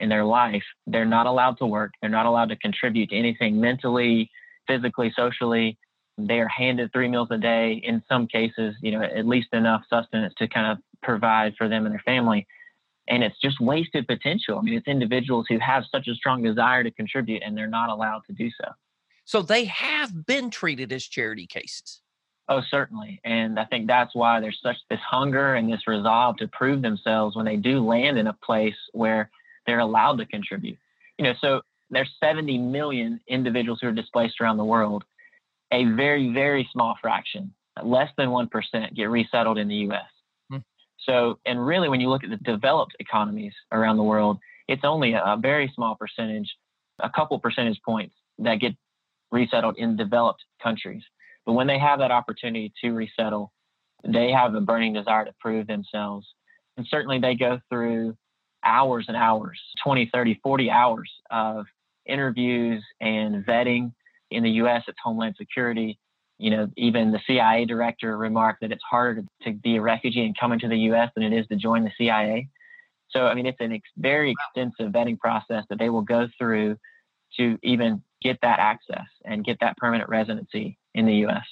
in 0.00 0.08
their 0.08 0.24
life. 0.24 0.64
They're 0.86 1.04
not 1.04 1.26
allowed 1.26 1.58
to 1.58 1.66
work. 1.66 1.92
They're 2.00 2.10
not 2.10 2.26
allowed 2.26 2.50
to 2.50 2.56
contribute 2.56 3.10
to 3.10 3.16
anything 3.16 3.60
mentally, 3.60 4.30
physically, 4.66 5.12
socially. 5.16 5.78
They 6.18 6.40
are 6.40 6.48
handed 6.48 6.92
three 6.92 7.08
meals 7.08 7.28
a 7.30 7.38
day. 7.38 7.80
In 7.84 8.02
some 8.08 8.26
cases, 8.26 8.74
you 8.82 8.92
know, 8.92 9.02
at 9.02 9.26
least 9.26 9.48
enough 9.52 9.82
sustenance 9.88 10.34
to 10.38 10.48
kind 10.48 10.72
of 10.72 10.78
provide 11.02 11.54
for 11.56 11.68
them 11.68 11.86
and 11.86 11.92
their 11.94 12.02
family. 12.04 12.46
And 13.08 13.24
it's 13.24 13.38
just 13.40 13.60
wasted 13.60 14.06
potential. 14.06 14.58
I 14.58 14.62
mean, 14.62 14.74
it's 14.74 14.86
individuals 14.86 15.46
who 15.48 15.58
have 15.58 15.84
such 15.90 16.06
a 16.08 16.14
strong 16.14 16.42
desire 16.42 16.84
to 16.84 16.90
contribute 16.90 17.42
and 17.44 17.56
they're 17.56 17.66
not 17.66 17.88
allowed 17.88 18.22
to 18.26 18.32
do 18.32 18.50
so. 18.50 18.70
So 19.24 19.42
they 19.42 19.64
have 19.66 20.26
been 20.26 20.50
treated 20.50 20.92
as 20.92 21.04
charity 21.04 21.46
cases. 21.46 22.02
Oh, 22.48 22.60
certainly. 22.70 23.20
And 23.24 23.58
I 23.58 23.64
think 23.64 23.86
that's 23.86 24.14
why 24.14 24.40
there's 24.40 24.58
such 24.62 24.76
this 24.90 25.00
hunger 25.00 25.54
and 25.54 25.72
this 25.72 25.86
resolve 25.86 26.36
to 26.38 26.48
prove 26.48 26.82
themselves 26.82 27.36
when 27.36 27.46
they 27.46 27.56
do 27.56 27.84
land 27.84 28.18
in 28.18 28.26
a 28.26 28.32
place 28.32 28.76
where 28.92 29.30
they're 29.66 29.78
allowed 29.78 30.18
to 30.18 30.26
contribute. 30.26 30.78
You 31.18 31.24
know, 31.24 31.34
so 31.40 31.62
there's 31.90 32.10
70 32.20 32.58
million 32.58 33.20
individuals 33.28 33.78
who 33.80 33.88
are 33.88 33.92
displaced 33.92 34.40
around 34.40 34.56
the 34.56 34.64
world. 34.64 35.04
A 35.72 35.84
very, 35.84 36.32
very 36.32 36.68
small 36.72 36.96
fraction, 37.00 37.52
less 37.82 38.10
than 38.16 38.28
1%, 38.28 38.94
get 38.94 39.04
resettled 39.04 39.58
in 39.58 39.68
the 39.68 39.76
US. 39.88 40.10
Hmm. 40.50 40.58
So, 41.06 41.38
and 41.46 41.64
really, 41.64 41.88
when 41.88 42.00
you 42.00 42.08
look 42.08 42.24
at 42.24 42.30
the 42.30 42.36
developed 42.36 42.94
economies 43.00 43.54
around 43.72 43.96
the 43.96 44.02
world, 44.02 44.38
it's 44.68 44.84
only 44.84 45.14
a 45.14 45.36
very 45.40 45.72
small 45.74 45.96
percentage, 45.96 46.50
a 47.00 47.10
couple 47.10 47.38
percentage 47.38 47.80
points 47.84 48.14
that 48.38 48.56
get 48.56 48.74
resettled 49.30 49.76
in 49.78 49.96
developed 49.96 50.44
countries. 50.62 51.02
But 51.44 51.54
when 51.54 51.66
they 51.66 51.78
have 51.78 51.98
that 51.98 52.10
opportunity 52.10 52.72
to 52.82 52.92
resettle, 52.92 53.52
they 54.04 54.30
have 54.30 54.54
a 54.54 54.60
burning 54.60 54.92
desire 54.92 55.24
to 55.24 55.34
prove 55.40 55.66
themselves. 55.66 56.26
And 56.76 56.86
certainly 56.88 57.18
they 57.18 57.34
go 57.34 57.60
through 57.68 58.16
hours 58.64 59.06
and 59.08 59.16
hours 59.16 59.60
20, 59.82 60.10
30, 60.12 60.40
40 60.42 60.70
hours 60.70 61.10
of 61.30 61.66
interviews 62.06 62.82
and 63.00 63.44
vetting. 63.44 63.92
In 64.32 64.42
the 64.42 64.50
US, 64.62 64.84
it's 64.88 64.98
Homeland 65.02 65.36
Security. 65.38 65.98
You 66.38 66.50
know, 66.50 66.68
even 66.76 67.12
the 67.12 67.20
CIA 67.26 67.64
director 67.64 68.16
remarked 68.16 68.62
that 68.62 68.72
it's 68.72 68.82
harder 68.82 69.22
to 69.42 69.52
be 69.52 69.76
a 69.76 69.82
refugee 69.82 70.24
and 70.24 70.36
come 70.38 70.52
into 70.52 70.68
the 70.68 70.78
US 70.90 71.10
than 71.14 71.24
it 71.24 71.32
is 71.32 71.46
to 71.48 71.56
join 71.56 71.84
the 71.84 71.92
CIA. 71.96 72.48
So, 73.10 73.26
I 73.26 73.34
mean, 73.34 73.46
it's 73.46 73.60
a 73.60 73.64
ex- 73.64 73.88
very 73.96 74.32
extensive 74.32 74.92
vetting 74.92 75.18
process 75.18 75.64
that 75.68 75.78
they 75.78 75.90
will 75.90 76.02
go 76.02 76.28
through 76.38 76.76
to 77.36 77.58
even 77.62 78.02
get 78.22 78.38
that 78.42 78.58
access 78.58 79.06
and 79.24 79.44
get 79.44 79.58
that 79.60 79.76
permanent 79.76 80.08
residency 80.08 80.78
in 80.94 81.06
the 81.06 81.26
US. 81.26 81.44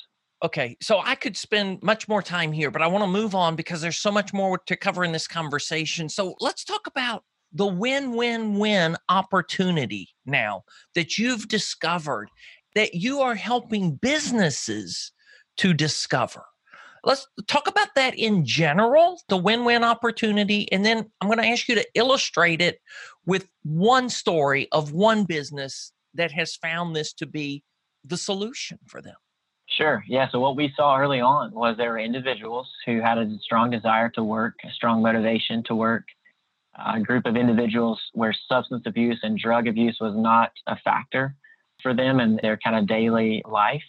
Okay, 0.42 0.76
so 0.80 1.00
I 1.04 1.16
could 1.16 1.36
spend 1.36 1.82
much 1.82 2.08
more 2.08 2.22
time 2.22 2.50
here, 2.50 2.70
but 2.70 2.80
I 2.80 2.86
want 2.86 3.04
to 3.04 3.08
move 3.08 3.34
on 3.34 3.56
because 3.56 3.82
there's 3.82 3.98
so 3.98 4.10
much 4.10 4.32
more 4.32 4.58
to 4.66 4.76
cover 4.76 5.04
in 5.04 5.12
this 5.12 5.28
conversation. 5.28 6.08
So 6.08 6.34
let's 6.40 6.64
talk 6.64 6.86
about 6.86 7.24
the 7.52 7.66
win 7.66 8.12
win 8.12 8.58
win 8.58 8.96
opportunity 9.08 10.08
now 10.24 10.62
that 10.94 11.18
you've 11.18 11.48
discovered 11.48 12.30
that 12.74 12.94
you 12.94 13.20
are 13.20 13.34
helping 13.34 13.94
businesses 13.96 15.12
to 15.58 15.74
discover. 15.74 16.44
Let's 17.02 17.26
talk 17.46 17.66
about 17.66 17.88
that 17.96 18.18
in 18.18 18.44
general, 18.44 19.20
the 19.28 19.36
win 19.36 19.64
win 19.64 19.84
opportunity. 19.84 20.70
And 20.70 20.84
then 20.84 21.10
I'm 21.20 21.28
going 21.28 21.38
to 21.38 21.46
ask 21.46 21.68
you 21.68 21.74
to 21.76 21.86
illustrate 21.94 22.60
it 22.60 22.80
with 23.24 23.48
one 23.62 24.10
story 24.10 24.68
of 24.70 24.92
one 24.92 25.24
business 25.24 25.92
that 26.14 26.32
has 26.32 26.56
found 26.56 26.94
this 26.94 27.12
to 27.14 27.26
be 27.26 27.62
the 28.04 28.16
solution 28.16 28.78
for 28.86 29.00
them? 29.00 29.16
Sure. 29.68 30.04
Yeah. 30.08 30.28
So 30.30 30.40
what 30.40 30.56
we 30.56 30.72
saw 30.76 30.98
early 30.98 31.20
on 31.20 31.52
was 31.52 31.76
there 31.76 31.90
were 31.90 31.98
individuals 31.98 32.68
who 32.86 33.00
had 33.00 33.18
a 33.18 33.38
strong 33.42 33.70
desire 33.70 34.08
to 34.10 34.24
work, 34.24 34.54
a 34.64 34.70
strong 34.70 35.00
motivation 35.00 35.62
to 35.64 35.74
work, 35.74 36.04
a 36.74 37.00
group 37.00 37.24
of 37.26 37.36
individuals 37.36 38.00
where 38.12 38.34
substance 38.48 38.82
abuse 38.86 39.20
and 39.22 39.38
drug 39.38 39.68
abuse 39.68 39.98
was 40.00 40.14
not 40.16 40.50
a 40.66 40.76
factor 40.78 41.36
for 41.82 41.94
them 41.94 42.20
and 42.20 42.38
their 42.42 42.58
kind 42.58 42.76
of 42.76 42.86
daily 42.86 43.42
life. 43.48 43.82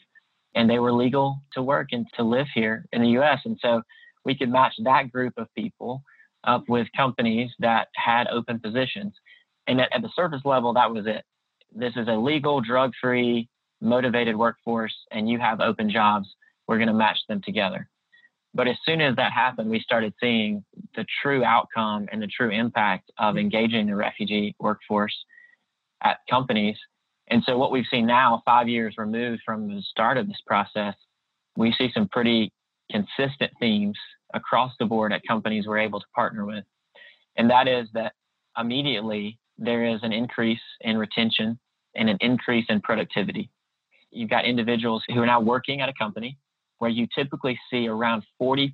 And 0.56 0.69
they 0.69 0.80
were 0.80 0.91
legal 0.91 1.41
to 1.54 1.62
work 1.62 1.89
and 1.91 2.06
to 2.15 2.23
live 2.23 2.47
here 2.54 2.86
in 2.91 3.01
the 3.01 3.19
US. 3.19 3.39
And 3.45 3.58
so 3.62 3.82
we 4.25 4.36
could 4.36 4.49
match 4.49 4.73
that 4.84 5.12
group 5.12 5.34
of 5.38 5.47
people 5.56 6.04
up 6.43 6.63
with 6.67 6.88
companies 6.95 7.51
that 7.60 7.88
had 7.95 8.27
open 8.27 8.60
positions. 8.60 9.13
And 9.67 9.80
at, 9.80 9.93
at 9.93 10.01
the 10.01 10.10
surface 10.15 10.41
level, 10.43 10.73
that 10.73 10.91
was 10.91 11.06
it. 11.08 11.23
This 11.73 11.93
is 11.95 12.08
a 12.08 12.15
legal, 12.15 12.60
drug 12.60 12.91
free, 12.99 13.47
motivated 13.80 14.36
workforce, 14.36 14.95
and 15.12 15.30
you 15.30 15.39
have 15.39 15.62
open 15.62 15.89
jobs. 15.89 16.27
We're 16.67 16.77
going 16.77 16.88
to 16.88 16.93
match 16.93 17.19
them 17.30 17.41
together. 17.43 17.88
But 18.54 18.67
as 18.67 18.75
soon 18.86 19.01
as 19.01 19.15
that 19.15 19.32
happened, 19.32 19.69
we 19.69 19.80
started 19.80 20.13
seeing 20.19 20.63
the 20.95 21.06
true 21.21 21.43
outcome 21.43 22.08
and 22.12 22.21
the 22.21 22.27
true 22.27 22.49
impact 22.49 23.10
of 23.17 23.36
mm-hmm. 23.36 23.39
engaging 23.39 23.88
the 23.88 23.95
refugee 23.95 24.56
workforce 24.60 25.15
at 26.04 26.19
companies. 26.30 26.77
And 27.32 27.41
so, 27.46 27.58
what 27.58 27.72
we've 27.72 27.86
seen 27.89 28.06
now, 28.06 28.44
five 28.46 28.67
years 28.67 28.96
removed 28.98 29.41
from 29.46 29.67
the 29.67 29.82
start 29.89 30.17
of 30.17 30.28
this 30.28 30.41
process, 30.46 30.96
we 31.56 31.74
see 31.78 31.89
some 31.94 32.10
pretty 32.10 32.52
consistent 32.91 33.52
themes 33.58 33.98
across 34.34 34.74
the 34.80 34.86
board 34.86 35.13
at 35.13 35.22
companies 35.26 35.65
we're 35.65 35.80
able 35.80 36.02
to 36.02 36.06
partner 36.13 36.46
with. 36.46 36.65
And 37.38 37.50
that 37.50 37.70
is 37.70 37.88
that 37.94 38.13
immediately 38.58 39.39
there 39.58 39.86
is 39.86 40.00
an 40.04 40.12
increase 40.12 40.60
in 40.82 40.98
retention 40.98 41.58
and 41.96 42.10
an 42.10 42.17
increase 42.20 42.65
in 42.67 42.82
productivity. 42.82 43.50
You've 44.12 44.30
got 44.30 44.44
individuals 44.46 45.04
who 45.08 45.22
are 45.22 45.26
now 45.26 45.39
working 45.39 45.80
at 45.80 45.88
a 45.88 45.94
company 45.94 46.38
where 46.80 46.91
you 46.91 47.08
typically 47.15 47.58
see 47.70 47.88
around 47.88 48.24
40% 48.41 48.74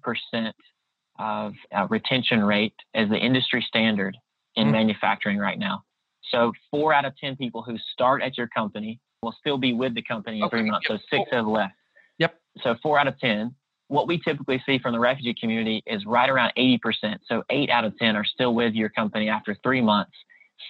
of 1.20 1.54
uh, 1.76 1.88
retention 1.89 2.43
rate 2.43 2.74
as 2.96 3.08
the 3.10 3.17
industry 3.17 3.63
standard 3.67 4.17
in 4.56 4.65
mm-hmm. 4.65 4.74
manufacturing 4.74 5.38
right 5.38 5.60
now. 5.60 5.84
So 6.32 6.52
four 6.72 6.94
out 6.94 7.06
of 7.06 7.16
10 7.18 7.36
people 7.36 7.62
who 7.62 7.78
start 7.94 8.22
at 8.22 8.38
your 8.38 8.48
company 8.48 9.00
will 9.22 9.36
still 9.40 9.58
be 9.58 9.74
with 9.74 9.96
the 9.96 10.02
company 10.02 10.38
in 10.38 10.44
okay. 10.44 10.58
three 10.58 10.70
months. 10.70 10.88
So 10.88 10.98
six 11.10 11.30
have 11.32 11.48
left. 11.48 11.74
Yep. 12.20 12.36
So 12.63 12.76
four 12.82 13.00
out 13.00 13.08
of 13.08 13.20
10 13.20 13.56
what 13.88 14.08
we 14.08 14.20
typically 14.20 14.62
see 14.66 14.80
from 14.80 14.94
the 14.94 15.00
refugee 15.00 15.36
community 15.40 15.82
is 15.88 16.06
right 16.06 16.30
around 16.30 16.52
80%. 16.58 16.80
So 17.28 17.44
eight 17.50 17.70
out 17.70 17.86
of 17.86 17.98
10 17.98 18.16
are 18.16 18.26
still 18.26 18.54
with 18.54 18.74
your 18.74 18.90
company 18.90 19.30
after 19.30 19.56
three 19.63 19.82
months, 19.82 20.12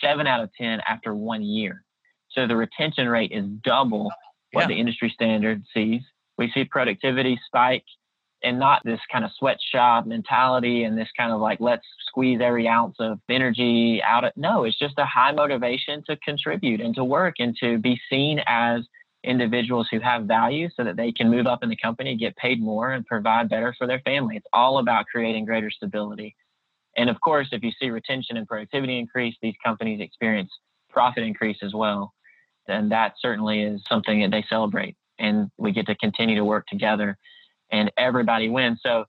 seven 0.02 0.28
out 0.28 0.42
of 0.42 0.52
10 0.54 0.82
after 0.88 1.16
one 1.16 1.42
year. 1.42 1.84
So 2.32 2.46
the 2.48 2.56
retention 2.56 3.10
rate 3.10 3.32
is 3.32 3.46
double 3.64 4.12
what 4.52 4.62
yeah. 4.62 4.68
the 4.68 4.80
industry 4.80 5.12
standard 5.14 5.64
sees. 5.74 6.02
We 6.38 6.52
see 6.54 6.66
productivity 6.66 7.40
spike 7.48 7.86
and 8.44 8.60
not 8.60 8.84
this 8.86 9.00
kind 9.12 9.26
of 9.26 9.32
sweatshop 9.38 10.06
mentality 10.06 10.84
and 10.84 10.98
this 10.98 11.10
kind 11.18 11.32
of 11.32 11.42
like, 11.42 11.60
let's 11.60 11.86
squeeze 12.08 12.40
every 12.42 12.68
ounce 12.68 12.96
of 13.00 13.20
energy 13.30 14.02
out 14.04 14.24
of, 14.24 14.32
no, 14.36 14.64
it's 14.64 14.78
just 14.78 14.94
a 14.98 15.06
high 15.06 15.32
motivation 15.32 16.04
to 16.06 16.16
contribute 16.18 16.80
and 16.80 16.94
to 16.96 17.04
work 17.04 17.36
and 17.40 17.56
to 17.60 17.78
be 17.80 18.00
seen 18.10 18.40
as 18.46 18.82
individuals 19.24 19.88
who 19.92 20.00
have 20.00 20.24
value 20.24 20.70
so 20.76 20.84
that 20.84 20.96
they 20.96 21.12
can 21.12 21.30
move 21.30 21.48
up 21.48 21.64
in 21.64 21.70
the 21.70 21.76
company, 21.76 22.16
get 22.16 22.36
paid 22.38 22.62
more, 22.62 22.92
and 22.92 23.06
provide 23.06 23.50
better 23.50 23.74
for 23.78 23.88
their 23.88 24.00
family. 24.02 24.38
It's 24.38 24.48
all 24.54 24.78
about 24.78 25.08
creating 25.08 25.46
greater 25.46 25.72
stability. 25.72 26.36
And 26.96 27.10
of 27.10 27.20
course, 27.22 27.50
if 27.52 27.64
you 27.64 27.72
see 27.80 27.90
retention 27.90 28.38
and 28.38 28.48
productivity 28.48 29.00
increase, 29.00 29.36
these 29.42 29.56
companies 29.64 30.00
experience 30.00 30.52
profit 30.90 31.24
increase 31.24 31.58
as 31.62 31.74
well. 31.74 32.14
And 32.68 32.92
that 32.92 33.14
certainly 33.20 33.64
is 33.64 33.82
something 33.88 34.22
that 34.22 34.32
they 34.32 34.46
celebrate. 34.50 34.96
And 35.20 35.50
we 35.58 35.72
get 35.72 35.88
to 35.88 35.96
continue 35.96 36.36
to 36.36 36.46
work 36.46 36.68
together 36.68 37.18
and 37.72 37.92
everybody 37.98 38.50
wins. 38.50 38.80
So 38.84 39.06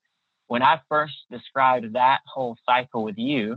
when 0.47 0.63
I 0.63 0.81
first 0.89 1.15
described 1.31 1.95
that 1.95 2.21
whole 2.27 2.57
cycle 2.67 3.05
with 3.05 3.19
you, 3.19 3.57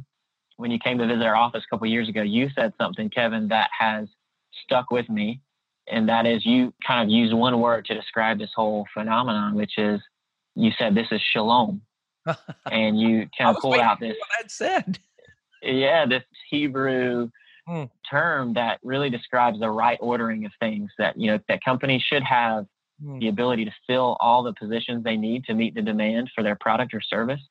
when 0.57 0.71
you 0.71 0.79
came 0.79 0.97
to 0.97 1.07
visit 1.07 1.23
our 1.23 1.35
office 1.35 1.63
a 1.65 1.69
couple 1.69 1.87
years 1.87 2.09
ago, 2.09 2.21
you 2.21 2.49
said 2.53 2.73
something, 2.79 3.09
Kevin, 3.09 3.47
that 3.47 3.69
has 3.77 4.07
stuck 4.63 4.91
with 4.91 5.09
me 5.09 5.41
and 5.91 6.09
that 6.09 6.25
is 6.25 6.45
you 6.45 6.73
kind 6.85 7.03
of 7.03 7.09
use 7.09 7.33
one 7.33 7.59
word 7.59 7.85
to 7.85 7.93
describe 7.93 8.39
this 8.39 8.51
whole 8.55 8.85
phenomenon, 8.93 9.55
which 9.55 9.77
is 9.77 10.01
you 10.55 10.71
said 10.77 10.95
this 10.95 11.07
is 11.11 11.21
shalom, 11.21 11.81
and 12.71 12.99
you 12.99 13.27
kind 13.37 13.55
of 13.55 13.61
pulled 13.61 13.79
out 13.79 13.99
this. 13.99 14.15
What 14.17 14.29
I'd 14.39 14.51
said. 14.51 14.99
Yeah, 15.61 16.05
this 16.05 16.23
Hebrew 16.49 17.29
hmm. 17.67 17.83
term 18.09 18.53
that 18.53 18.79
really 18.83 19.09
describes 19.09 19.59
the 19.59 19.69
right 19.69 19.99
ordering 20.01 20.45
of 20.45 20.51
things. 20.59 20.91
That 20.97 21.17
you 21.19 21.31
know 21.31 21.39
that 21.47 21.63
companies 21.63 22.01
should 22.01 22.23
have 22.23 22.65
hmm. 23.03 23.19
the 23.19 23.27
ability 23.27 23.65
to 23.65 23.71
fill 23.87 24.17
all 24.19 24.43
the 24.43 24.53
positions 24.53 25.03
they 25.03 25.17
need 25.17 25.43
to 25.45 25.53
meet 25.53 25.75
the 25.75 25.81
demand 25.81 26.29
for 26.33 26.43
their 26.43 26.55
product 26.55 26.93
or 26.93 27.01
service. 27.01 27.41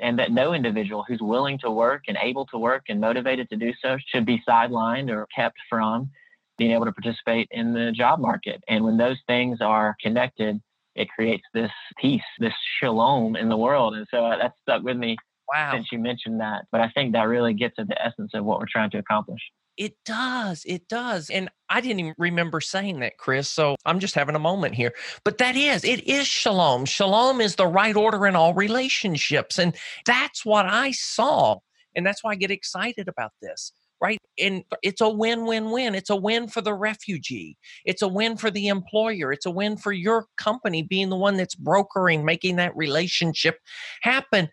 And 0.00 0.18
that 0.18 0.30
no 0.30 0.52
individual 0.52 1.04
who's 1.08 1.22
willing 1.22 1.58
to 1.60 1.70
work 1.70 2.02
and 2.06 2.18
able 2.20 2.44
to 2.46 2.58
work 2.58 2.84
and 2.88 3.00
motivated 3.00 3.48
to 3.48 3.56
do 3.56 3.72
so 3.82 3.96
should 4.06 4.26
be 4.26 4.42
sidelined 4.46 5.08
or 5.10 5.26
kept 5.34 5.56
from 5.70 6.10
being 6.58 6.72
able 6.72 6.84
to 6.84 6.92
participate 6.92 7.48
in 7.50 7.72
the 7.72 7.92
job 7.92 8.20
market. 8.20 8.62
And 8.68 8.84
when 8.84 8.98
those 8.98 9.18
things 9.26 9.60
are 9.62 9.96
connected, 10.02 10.60
it 10.94 11.08
creates 11.08 11.44
this 11.54 11.70
peace, 11.98 12.22
this 12.38 12.54
shalom 12.78 13.36
in 13.36 13.48
the 13.48 13.56
world. 13.56 13.94
And 13.94 14.06
so 14.10 14.24
uh, 14.24 14.38
that 14.38 14.52
stuck 14.62 14.82
with 14.82 14.96
me 14.96 15.16
wow. 15.52 15.72
since 15.74 15.86
you 15.92 15.98
mentioned 15.98 16.40
that. 16.40 16.64
But 16.72 16.80
I 16.80 16.90
think 16.90 17.12
that 17.12 17.28
really 17.28 17.54
gets 17.54 17.76
at 17.78 17.88
the 17.88 18.02
essence 18.02 18.32
of 18.34 18.44
what 18.44 18.58
we're 18.58 18.66
trying 18.70 18.90
to 18.90 18.98
accomplish. 18.98 19.40
It 19.76 19.94
does. 20.04 20.62
It 20.66 20.88
does. 20.88 21.28
And 21.30 21.50
I 21.68 21.80
didn't 21.80 22.00
even 22.00 22.14
remember 22.18 22.60
saying 22.60 23.00
that, 23.00 23.18
Chris. 23.18 23.50
So 23.50 23.76
I'm 23.84 24.00
just 24.00 24.14
having 24.14 24.34
a 24.34 24.40
moment 24.40 24.74
here. 24.74 24.92
But 25.24 25.38
that 25.38 25.56
is, 25.56 25.84
it 25.84 26.06
is 26.06 26.26
shalom. 26.26 26.86
Shalom 26.86 27.40
is 27.40 27.56
the 27.56 27.66
right 27.66 27.94
order 27.96 28.26
in 28.26 28.36
all 28.36 28.54
relationships. 28.54 29.58
And 29.58 29.76
that's 30.06 30.44
what 30.44 30.66
I 30.66 30.92
saw. 30.92 31.58
And 31.94 32.06
that's 32.06 32.24
why 32.24 32.32
I 32.32 32.36
get 32.36 32.50
excited 32.50 33.08
about 33.08 33.32
this 33.42 33.72
right? 34.00 34.18
And 34.38 34.64
it's 34.82 35.00
a 35.00 35.08
win 35.08 35.46
win 35.46 35.70
win. 35.70 35.94
It's 35.94 36.10
a 36.10 36.16
win 36.16 36.48
for 36.48 36.60
the 36.60 36.74
refugee. 36.74 37.56
It's 37.84 38.02
a 38.02 38.08
win 38.08 38.36
for 38.36 38.50
the 38.50 38.68
employer. 38.68 39.32
It's 39.32 39.46
a 39.46 39.50
win 39.50 39.76
for 39.76 39.92
your 39.92 40.26
company 40.36 40.82
being 40.82 41.08
the 41.08 41.16
one 41.16 41.36
that's 41.36 41.54
brokering, 41.54 42.24
making 42.24 42.56
that 42.56 42.76
relationship 42.76 43.58
happen. 44.02 44.48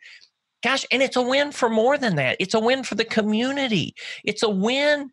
Gosh, 0.64 0.86
and 0.92 1.02
it's 1.04 1.18
a 1.18 1.22
win 1.22 1.52
for 1.52 1.70
more 1.70 1.98
than 1.98 2.16
that. 2.16 2.38
It's 2.40 2.54
a 2.54 2.60
win 2.60 2.84
for 2.84 2.96
the 2.96 3.06
community. 3.06 3.94
It's 4.24 4.44
a 4.44 4.50
win 4.50 5.12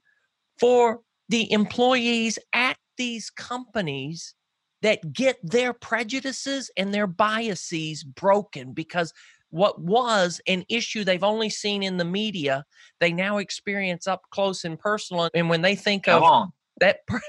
for 0.58 1.00
the 1.28 1.50
employees 1.52 2.38
at 2.52 2.76
these 2.96 3.30
companies 3.30 4.34
that 4.82 5.12
get 5.12 5.38
their 5.42 5.72
prejudices 5.72 6.70
and 6.76 6.94
their 6.94 7.06
biases 7.06 8.04
broken 8.04 8.72
because 8.72 9.12
what 9.50 9.80
was 9.80 10.40
an 10.46 10.64
issue 10.68 11.02
they've 11.02 11.24
only 11.24 11.50
seen 11.50 11.82
in 11.82 11.96
the 11.96 12.04
media, 12.04 12.64
they 13.00 13.12
now 13.12 13.38
experience 13.38 14.06
up 14.06 14.22
close 14.30 14.64
and 14.64 14.78
personal. 14.78 15.28
And 15.34 15.50
when 15.50 15.62
they 15.62 15.74
think 15.74 16.04
Come 16.04 16.22
of 16.22 16.30
on. 16.30 16.52
that, 16.78 16.98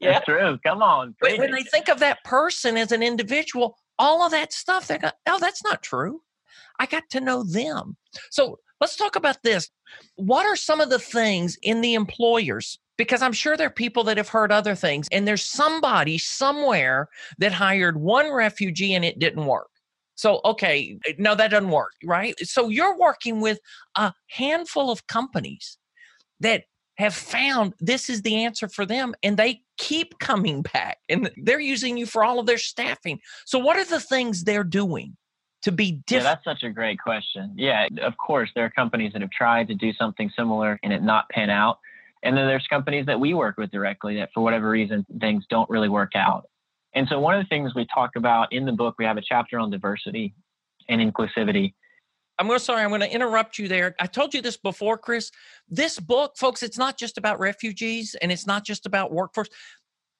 yeah, 0.00 0.12
That's 0.12 0.24
true. 0.24 0.58
Come 0.64 0.82
on. 0.82 1.14
When 1.20 1.50
they 1.50 1.62
think 1.62 1.88
of 1.88 1.98
that 2.00 2.24
person 2.24 2.76
as 2.76 2.92
an 2.92 3.02
individual, 3.02 3.76
all 3.98 4.22
of 4.22 4.32
that 4.32 4.52
stuff, 4.52 4.88
they 4.88 4.98
go, 4.98 5.10
oh, 5.26 5.38
that's 5.38 5.62
not 5.62 5.82
true. 5.82 6.22
I 6.78 6.86
got 6.86 7.04
to 7.10 7.20
know 7.20 7.42
them. 7.42 7.96
So 8.30 8.58
let's 8.80 8.96
talk 8.96 9.16
about 9.16 9.42
this. 9.42 9.70
What 10.16 10.46
are 10.46 10.56
some 10.56 10.80
of 10.80 10.90
the 10.90 10.98
things 10.98 11.56
in 11.62 11.80
the 11.80 11.94
employers? 11.94 12.78
Because 12.96 13.22
I'm 13.22 13.32
sure 13.32 13.56
there 13.56 13.66
are 13.66 13.70
people 13.70 14.04
that 14.04 14.16
have 14.16 14.28
heard 14.28 14.50
other 14.50 14.74
things, 14.74 15.06
and 15.12 15.28
there's 15.28 15.44
somebody 15.44 16.16
somewhere 16.16 17.08
that 17.38 17.52
hired 17.52 17.98
one 17.98 18.32
refugee 18.32 18.94
and 18.94 19.04
it 19.04 19.18
didn't 19.18 19.44
work. 19.44 19.68
So, 20.14 20.40
okay, 20.46 20.98
eh, 21.06 21.12
no, 21.18 21.34
that 21.34 21.50
doesn't 21.50 21.70
work, 21.70 21.92
right? 22.04 22.34
So, 22.40 22.70
you're 22.70 22.96
working 22.98 23.42
with 23.42 23.58
a 23.96 24.14
handful 24.28 24.90
of 24.90 25.06
companies 25.06 25.76
that 26.40 26.64
have 26.96 27.14
found 27.14 27.74
this 27.80 28.08
is 28.08 28.22
the 28.22 28.42
answer 28.42 28.68
for 28.68 28.86
them 28.86 29.14
and 29.22 29.36
they 29.36 29.60
keep 29.76 30.18
coming 30.18 30.62
back 30.62 30.98
and 31.10 31.30
they're 31.36 31.60
using 31.60 31.98
you 31.98 32.06
for 32.06 32.24
all 32.24 32.38
of 32.38 32.46
their 32.46 32.58
staffing. 32.58 33.20
So, 33.44 33.58
what 33.58 33.76
are 33.76 33.84
the 33.84 34.00
things 34.00 34.44
they're 34.44 34.64
doing? 34.64 35.16
To 35.62 35.72
be 35.72 35.92
different? 36.06 36.24
Yeah, 36.24 36.34
that's 36.34 36.44
such 36.44 36.62
a 36.62 36.70
great 36.70 37.00
question. 37.00 37.52
Yeah, 37.56 37.88
of 38.02 38.16
course, 38.16 38.50
there 38.54 38.64
are 38.64 38.70
companies 38.70 39.12
that 39.14 39.22
have 39.22 39.30
tried 39.30 39.68
to 39.68 39.74
do 39.74 39.92
something 39.94 40.30
similar 40.36 40.78
and 40.82 40.92
it 40.92 41.02
not 41.02 41.28
pan 41.30 41.50
out. 41.50 41.78
And 42.22 42.36
then 42.36 42.46
there's 42.46 42.66
companies 42.68 43.06
that 43.06 43.18
we 43.18 43.34
work 43.34 43.56
with 43.56 43.70
directly 43.70 44.16
that, 44.16 44.30
for 44.32 44.42
whatever 44.42 44.68
reason, 44.68 45.04
things 45.20 45.44
don't 45.50 45.68
really 45.68 45.88
work 45.88 46.12
out. 46.14 46.48
And 46.94 47.06
so, 47.08 47.20
one 47.20 47.34
of 47.34 47.44
the 47.44 47.48
things 47.48 47.74
we 47.74 47.86
talk 47.92 48.16
about 48.16 48.52
in 48.52 48.64
the 48.64 48.72
book, 48.72 48.96
we 48.98 49.04
have 49.04 49.16
a 49.16 49.22
chapter 49.22 49.58
on 49.58 49.70
diversity 49.70 50.34
and 50.88 51.00
inclusivity. 51.00 51.74
I'm 52.38 52.46
going 52.46 52.58
to 52.58 52.64
sorry, 52.64 52.82
I'm 52.82 52.90
going 52.90 53.00
to 53.00 53.12
interrupt 53.12 53.58
you 53.58 53.68
there. 53.68 53.94
I 53.98 54.06
told 54.06 54.34
you 54.34 54.42
this 54.42 54.56
before, 54.56 54.98
Chris. 54.98 55.30
This 55.68 55.98
book, 55.98 56.36
folks, 56.36 56.62
it's 56.62 56.76
not 56.76 56.98
just 56.98 57.16
about 57.16 57.38
refugees 57.40 58.14
and 58.20 58.30
it's 58.30 58.46
not 58.46 58.64
just 58.64 58.86
about 58.86 59.12
workforce. 59.12 59.48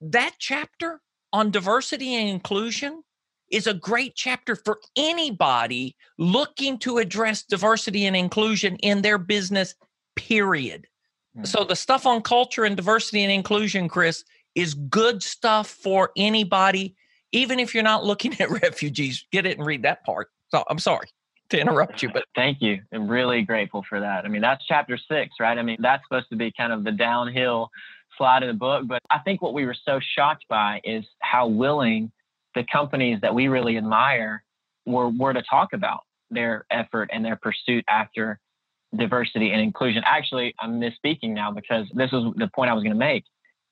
That 0.00 0.34
chapter 0.38 1.00
on 1.32 1.50
diversity 1.50 2.14
and 2.14 2.28
inclusion 2.28 3.02
is 3.50 3.66
a 3.66 3.74
great 3.74 4.14
chapter 4.14 4.56
for 4.56 4.80
anybody 4.96 5.96
looking 6.18 6.78
to 6.78 6.98
address 6.98 7.42
diversity 7.42 8.06
and 8.06 8.16
inclusion 8.16 8.76
in 8.76 9.02
their 9.02 9.18
business, 9.18 9.74
period. 10.14 10.86
Mm-hmm. 11.36 11.44
So, 11.44 11.64
the 11.64 11.76
stuff 11.76 12.06
on 12.06 12.22
culture 12.22 12.64
and 12.64 12.76
diversity 12.76 13.22
and 13.22 13.32
inclusion, 13.32 13.88
Chris, 13.88 14.24
is 14.54 14.74
good 14.74 15.22
stuff 15.22 15.68
for 15.68 16.10
anybody, 16.16 16.96
even 17.32 17.60
if 17.60 17.74
you're 17.74 17.84
not 17.84 18.04
looking 18.04 18.34
at 18.40 18.50
refugees. 18.50 19.26
Get 19.30 19.46
it 19.46 19.58
and 19.58 19.66
read 19.66 19.82
that 19.82 20.04
part. 20.04 20.28
So 20.50 20.64
I'm 20.68 20.78
sorry. 20.78 21.08
to 21.50 21.60
interrupt 21.60 22.02
you, 22.02 22.10
but 22.12 22.24
thank 22.34 22.60
you. 22.60 22.80
I'm 22.92 23.08
really 23.08 23.42
grateful 23.42 23.84
for 23.88 24.00
that. 24.00 24.24
I 24.24 24.28
mean, 24.28 24.42
that's 24.42 24.64
chapter 24.66 24.98
six, 24.98 25.36
right? 25.38 25.56
I 25.56 25.62
mean, 25.62 25.76
that's 25.80 26.02
supposed 26.04 26.28
to 26.30 26.36
be 26.36 26.52
kind 26.56 26.72
of 26.72 26.84
the 26.84 26.92
downhill 26.92 27.70
slide 28.18 28.42
of 28.42 28.48
the 28.48 28.54
book. 28.54 28.86
But 28.86 29.00
I 29.10 29.18
think 29.20 29.42
what 29.42 29.54
we 29.54 29.66
were 29.66 29.76
so 29.84 30.00
shocked 30.16 30.44
by 30.48 30.80
is 30.84 31.04
how 31.20 31.46
willing 31.46 32.10
the 32.56 32.64
companies 32.64 33.20
that 33.20 33.32
we 33.32 33.46
really 33.46 33.76
admire 33.76 34.42
were, 34.86 35.10
were 35.10 35.32
to 35.32 35.42
talk 35.42 35.74
about 35.74 36.00
their 36.30 36.64
effort 36.70 37.10
and 37.12 37.24
their 37.24 37.36
pursuit 37.36 37.84
after 37.88 38.40
diversity 38.96 39.52
and 39.52 39.60
inclusion. 39.60 40.02
Actually, 40.06 40.54
I'm 40.58 40.80
misspeaking 40.80 41.34
now 41.34 41.52
because 41.52 41.86
this 41.94 42.10
was 42.10 42.34
the 42.36 42.48
point 42.54 42.70
I 42.70 42.74
was 42.74 42.82
going 42.82 42.94
to 42.94 42.98
make. 42.98 43.24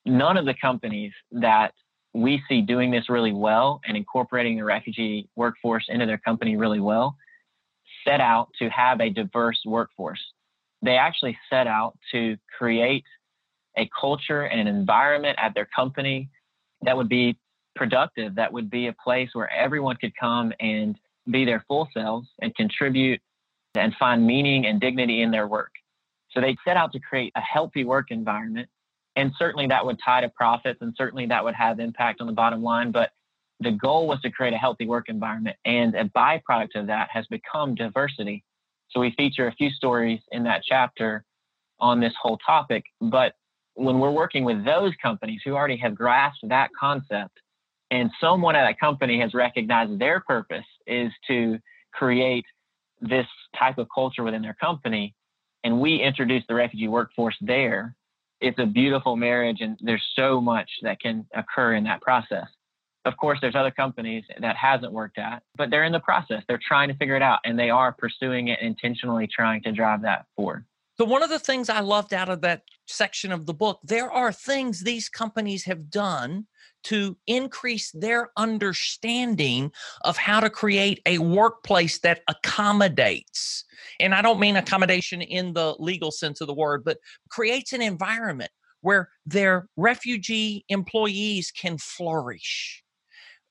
None 0.04 0.36
of 0.36 0.44
the 0.44 0.54
companies 0.54 1.12
that 1.32 1.72
we 2.12 2.42
see 2.48 2.60
doing 2.60 2.90
this 2.90 3.08
really 3.08 3.32
well 3.32 3.80
and 3.88 3.96
incorporating 3.96 4.58
the 4.58 4.64
refugee 4.64 5.28
workforce 5.34 5.86
into 5.88 6.06
their 6.06 6.18
company 6.18 6.56
really 6.56 6.80
well 6.80 7.16
set 8.06 8.20
out 8.20 8.48
to 8.58 8.68
have 8.68 9.00
a 9.00 9.08
diverse 9.08 9.60
workforce. 9.64 10.20
They 10.82 10.96
actually 10.96 11.38
set 11.48 11.66
out 11.66 11.96
to 12.12 12.36
create 12.58 13.04
a 13.78 13.88
culture 13.98 14.42
and 14.42 14.60
an 14.60 14.66
environment 14.66 15.38
at 15.40 15.54
their 15.54 15.66
company 15.74 16.28
that 16.82 16.94
would 16.96 17.08
be 17.08 17.38
productive, 17.74 18.34
that 18.36 18.52
would 18.52 18.70
be 18.70 18.88
a 18.88 18.92
place 18.92 19.30
where 19.32 19.50
everyone 19.50 19.96
could 19.96 20.12
come 20.18 20.52
and 20.60 20.98
be 21.30 21.44
their 21.44 21.64
full 21.66 21.88
selves 21.94 22.28
and 22.40 22.54
contribute 22.54 23.20
and 23.74 23.94
find 23.98 24.26
meaning 24.26 24.66
and 24.66 24.80
dignity 24.80 25.22
in 25.22 25.30
their 25.30 25.46
work. 25.46 25.72
So 26.30 26.40
they 26.40 26.56
set 26.64 26.76
out 26.76 26.92
to 26.92 27.00
create 27.00 27.32
a 27.36 27.40
healthy 27.40 27.84
work 27.84 28.10
environment. 28.10 28.68
And 29.16 29.32
certainly 29.38 29.66
that 29.68 29.84
would 29.84 29.98
tie 30.04 30.20
to 30.20 30.28
profits 30.28 30.80
and 30.82 30.94
certainly 30.96 31.26
that 31.26 31.44
would 31.44 31.54
have 31.54 31.78
impact 31.78 32.20
on 32.20 32.26
the 32.26 32.32
bottom 32.32 32.62
line. 32.62 32.90
But 32.90 33.10
the 33.60 33.70
goal 33.70 34.06
was 34.08 34.20
to 34.22 34.30
create 34.30 34.52
a 34.52 34.58
healthy 34.58 34.86
work 34.86 35.08
environment. 35.08 35.56
And 35.64 35.94
a 35.94 36.04
byproduct 36.04 36.74
of 36.74 36.88
that 36.88 37.08
has 37.12 37.26
become 37.28 37.74
diversity. 37.74 38.44
So 38.90 39.00
we 39.00 39.12
feature 39.16 39.46
a 39.46 39.52
few 39.52 39.70
stories 39.70 40.20
in 40.32 40.44
that 40.44 40.62
chapter 40.68 41.24
on 41.78 42.00
this 42.00 42.12
whole 42.20 42.38
topic. 42.38 42.84
But 43.00 43.34
when 43.74 43.98
we're 43.98 44.10
working 44.10 44.44
with 44.44 44.64
those 44.64 44.92
companies 45.02 45.40
who 45.44 45.54
already 45.54 45.76
have 45.78 45.94
grasped 45.94 46.48
that 46.48 46.70
concept, 46.78 47.38
and 47.90 48.10
someone 48.20 48.56
at 48.56 48.64
that 48.64 48.80
company 48.80 49.20
has 49.20 49.34
recognized 49.34 49.98
their 49.98 50.20
purpose 50.20 50.64
is 50.86 51.12
to 51.28 51.58
create 51.92 52.44
this 53.00 53.26
type 53.58 53.78
of 53.78 53.86
culture 53.94 54.22
within 54.22 54.42
their 54.42 54.56
company, 54.60 55.14
and 55.62 55.80
we 55.80 56.00
introduce 56.00 56.42
the 56.48 56.54
refugee 56.54 56.88
workforce 56.88 57.36
there, 57.40 57.94
it's 58.40 58.58
a 58.58 58.66
beautiful 58.66 59.16
marriage, 59.16 59.58
and 59.60 59.78
there's 59.80 60.04
so 60.16 60.40
much 60.40 60.68
that 60.82 61.00
can 61.00 61.26
occur 61.34 61.74
in 61.74 61.84
that 61.84 62.00
process. 62.02 62.46
Of 63.06 63.16
course, 63.16 63.38
there's 63.40 63.54
other 63.54 63.70
companies 63.70 64.24
that 64.40 64.56
hasn't 64.56 64.92
worked 64.92 65.18
out, 65.18 65.42
but 65.56 65.70
they're 65.70 65.84
in 65.84 65.92
the 65.92 66.00
process. 66.00 66.42
They're 66.48 66.60
trying 66.66 66.88
to 66.88 66.94
figure 66.94 67.16
it 67.16 67.22
out, 67.22 67.40
and 67.44 67.58
they 67.58 67.70
are 67.70 67.92
pursuing 67.92 68.48
it 68.48 68.60
intentionally, 68.60 69.26
trying 69.26 69.62
to 69.62 69.72
drive 69.72 70.02
that 70.02 70.26
forward. 70.36 70.64
So, 70.96 71.04
one 71.04 71.22
of 71.22 71.30
the 71.30 71.38
things 71.38 71.68
I 71.68 71.80
loved 71.80 72.14
out 72.14 72.28
of 72.28 72.40
that 72.42 72.62
section 72.86 73.32
of 73.32 73.46
the 73.46 73.54
book, 73.54 73.80
there 73.82 74.10
are 74.10 74.32
things 74.32 74.80
these 74.80 75.08
companies 75.08 75.64
have 75.64 75.90
done 75.90 76.46
to 76.84 77.16
increase 77.26 77.90
their 77.92 78.30
understanding 78.36 79.72
of 80.02 80.16
how 80.16 80.40
to 80.40 80.50
create 80.50 81.00
a 81.06 81.18
workplace 81.18 81.98
that 82.00 82.22
accommodates. 82.28 83.64
And 84.00 84.14
I 84.14 84.22
don't 84.22 84.40
mean 84.40 84.56
accommodation 84.56 85.22
in 85.22 85.52
the 85.52 85.74
legal 85.78 86.10
sense 86.10 86.40
of 86.40 86.46
the 86.46 86.54
word, 86.54 86.84
but 86.84 86.98
creates 87.30 87.72
an 87.72 87.82
environment 87.82 88.50
where 88.82 89.08
their 89.24 89.66
refugee 89.76 90.64
employees 90.68 91.50
can 91.50 91.78
flourish 91.78 92.82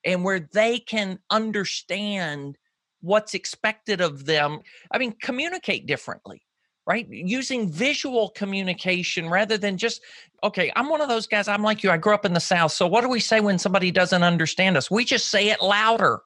and 0.04 0.22
where 0.22 0.48
they 0.52 0.78
can 0.78 1.18
understand 1.30 2.56
what's 3.00 3.34
expected 3.34 4.00
of 4.00 4.26
them. 4.26 4.60
I 4.92 4.98
mean, 4.98 5.14
communicate 5.20 5.86
differently 5.86 6.43
right? 6.86 7.08
Using 7.08 7.70
visual 7.70 8.30
communication 8.30 9.28
rather 9.28 9.56
than 9.56 9.76
just, 9.76 10.02
okay, 10.42 10.70
I'm 10.76 10.88
one 10.88 11.00
of 11.00 11.08
those 11.08 11.26
guys. 11.26 11.48
I'm 11.48 11.62
like 11.62 11.82
you. 11.82 11.90
I 11.90 11.96
grew 11.96 12.14
up 12.14 12.24
in 12.24 12.34
the 12.34 12.40
South. 12.40 12.72
So 12.72 12.86
what 12.86 13.00
do 13.00 13.08
we 13.08 13.20
say 13.20 13.40
when 13.40 13.58
somebody 13.58 13.90
doesn't 13.90 14.22
understand 14.22 14.76
us? 14.76 14.90
We 14.90 15.04
just 15.04 15.30
say 15.30 15.48
it 15.48 15.62
louder. 15.62 16.20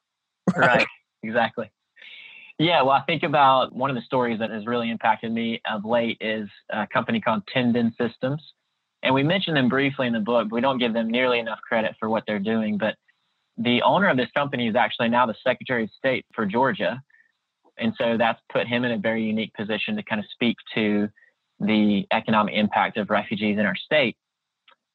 Right. 0.55 0.67
right. 0.67 0.87
Exactly. 1.23 1.69
Yeah. 2.57 2.81
Well, 2.81 2.91
I 2.91 3.01
think 3.01 3.23
about 3.23 3.73
one 3.73 3.89
of 3.89 3.95
the 3.95 4.01
stories 4.01 4.39
that 4.39 4.49
has 4.49 4.65
really 4.65 4.89
impacted 4.89 5.31
me 5.31 5.61
of 5.69 5.85
late 5.85 6.17
is 6.19 6.49
a 6.69 6.87
company 6.87 7.21
called 7.21 7.43
Tendon 7.53 7.93
Systems. 7.99 8.41
And 9.01 9.15
we 9.15 9.23
mentioned 9.23 9.55
them 9.55 9.69
briefly 9.69 10.07
in 10.07 10.13
the 10.13 10.19
book, 10.19 10.49
but 10.49 10.55
we 10.55 10.61
don't 10.61 10.77
give 10.77 10.93
them 10.93 11.09
nearly 11.09 11.39
enough 11.39 11.59
credit 11.67 11.95
for 11.99 12.09
what 12.09 12.23
they're 12.27 12.39
doing. 12.39 12.77
But 12.77 12.95
the 13.57 13.81
owner 13.81 14.09
of 14.09 14.17
this 14.17 14.29
company 14.31 14.67
is 14.67 14.75
actually 14.75 15.09
now 15.09 15.25
the 15.25 15.35
Secretary 15.43 15.83
of 15.83 15.89
State 15.97 16.25
for 16.33 16.45
Georgia. 16.45 17.01
And 17.79 17.93
so 17.97 18.17
that's 18.17 18.39
put 18.51 18.67
him 18.67 18.83
in 18.83 18.91
a 18.91 18.97
very 18.97 19.23
unique 19.23 19.53
position 19.53 19.95
to 19.95 20.03
kind 20.03 20.19
of 20.19 20.25
speak 20.31 20.57
to 20.75 21.09
the 21.59 22.05
economic 22.11 22.55
impact 22.55 22.97
of 22.97 23.09
refugees 23.09 23.57
in 23.57 23.65
our 23.65 23.75
state. 23.75 24.15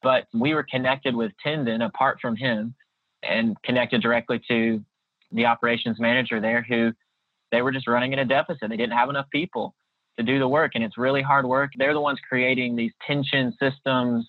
But 0.02 0.26
we 0.32 0.54
were 0.54 0.66
connected 0.68 1.14
with 1.14 1.32
Tendon 1.42 1.82
apart 1.82 2.18
from 2.20 2.36
him 2.36 2.74
and 3.22 3.60
connected 3.62 4.02
directly 4.02 4.40
to 4.48 4.82
the 5.32 5.46
operations 5.46 5.98
manager 5.98 6.40
there 6.40 6.62
who 6.62 6.92
they 7.50 7.62
were 7.62 7.72
just 7.72 7.86
running 7.86 8.12
in 8.12 8.18
a 8.18 8.24
deficit. 8.24 8.68
They 8.68 8.76
didn't 8.76 8.96
have 8.96 9.08
enough 9.08 9.26
people 9.30 9.74
to 10.18 10.22
do 10.22 10.38
the 10.38 10.48
work. 10.48 10.72
And 10.74 10.84
it's 10.84 10.98
really 10.98 11.22
hard 11.22 11.46
work. 11.46 11.72
They're 11.76 11.94
the 11.94 12.00
ones 12.00 12.18
creating 12.28 12.76
these 12.76 12.92
tension 13.06 13.54
systems 13.60 14.28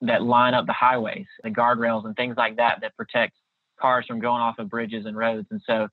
that 0.00 0.22
line 0.22 0.54
up 0.54 0.66
the 0.66 0.72
highways, 0.72 1.26
the 1.42 1.50
guardrails 1.50 2.04
and 2.04 2.14
things 2.16 2.36
like 2.36 2.56
that 2.56 2.78
that 2.82 2.96
protect 2.96 3.34
cars 3.80 4.04
from 4.06 4.20
going 4.20 4.40
off 4.40 4.58
of 4.58 4.68
bridges 4.68 5.06
and 5.06 5.16
roads. 5.16 5.46
And 5.50 5.60
so 5.66 5.88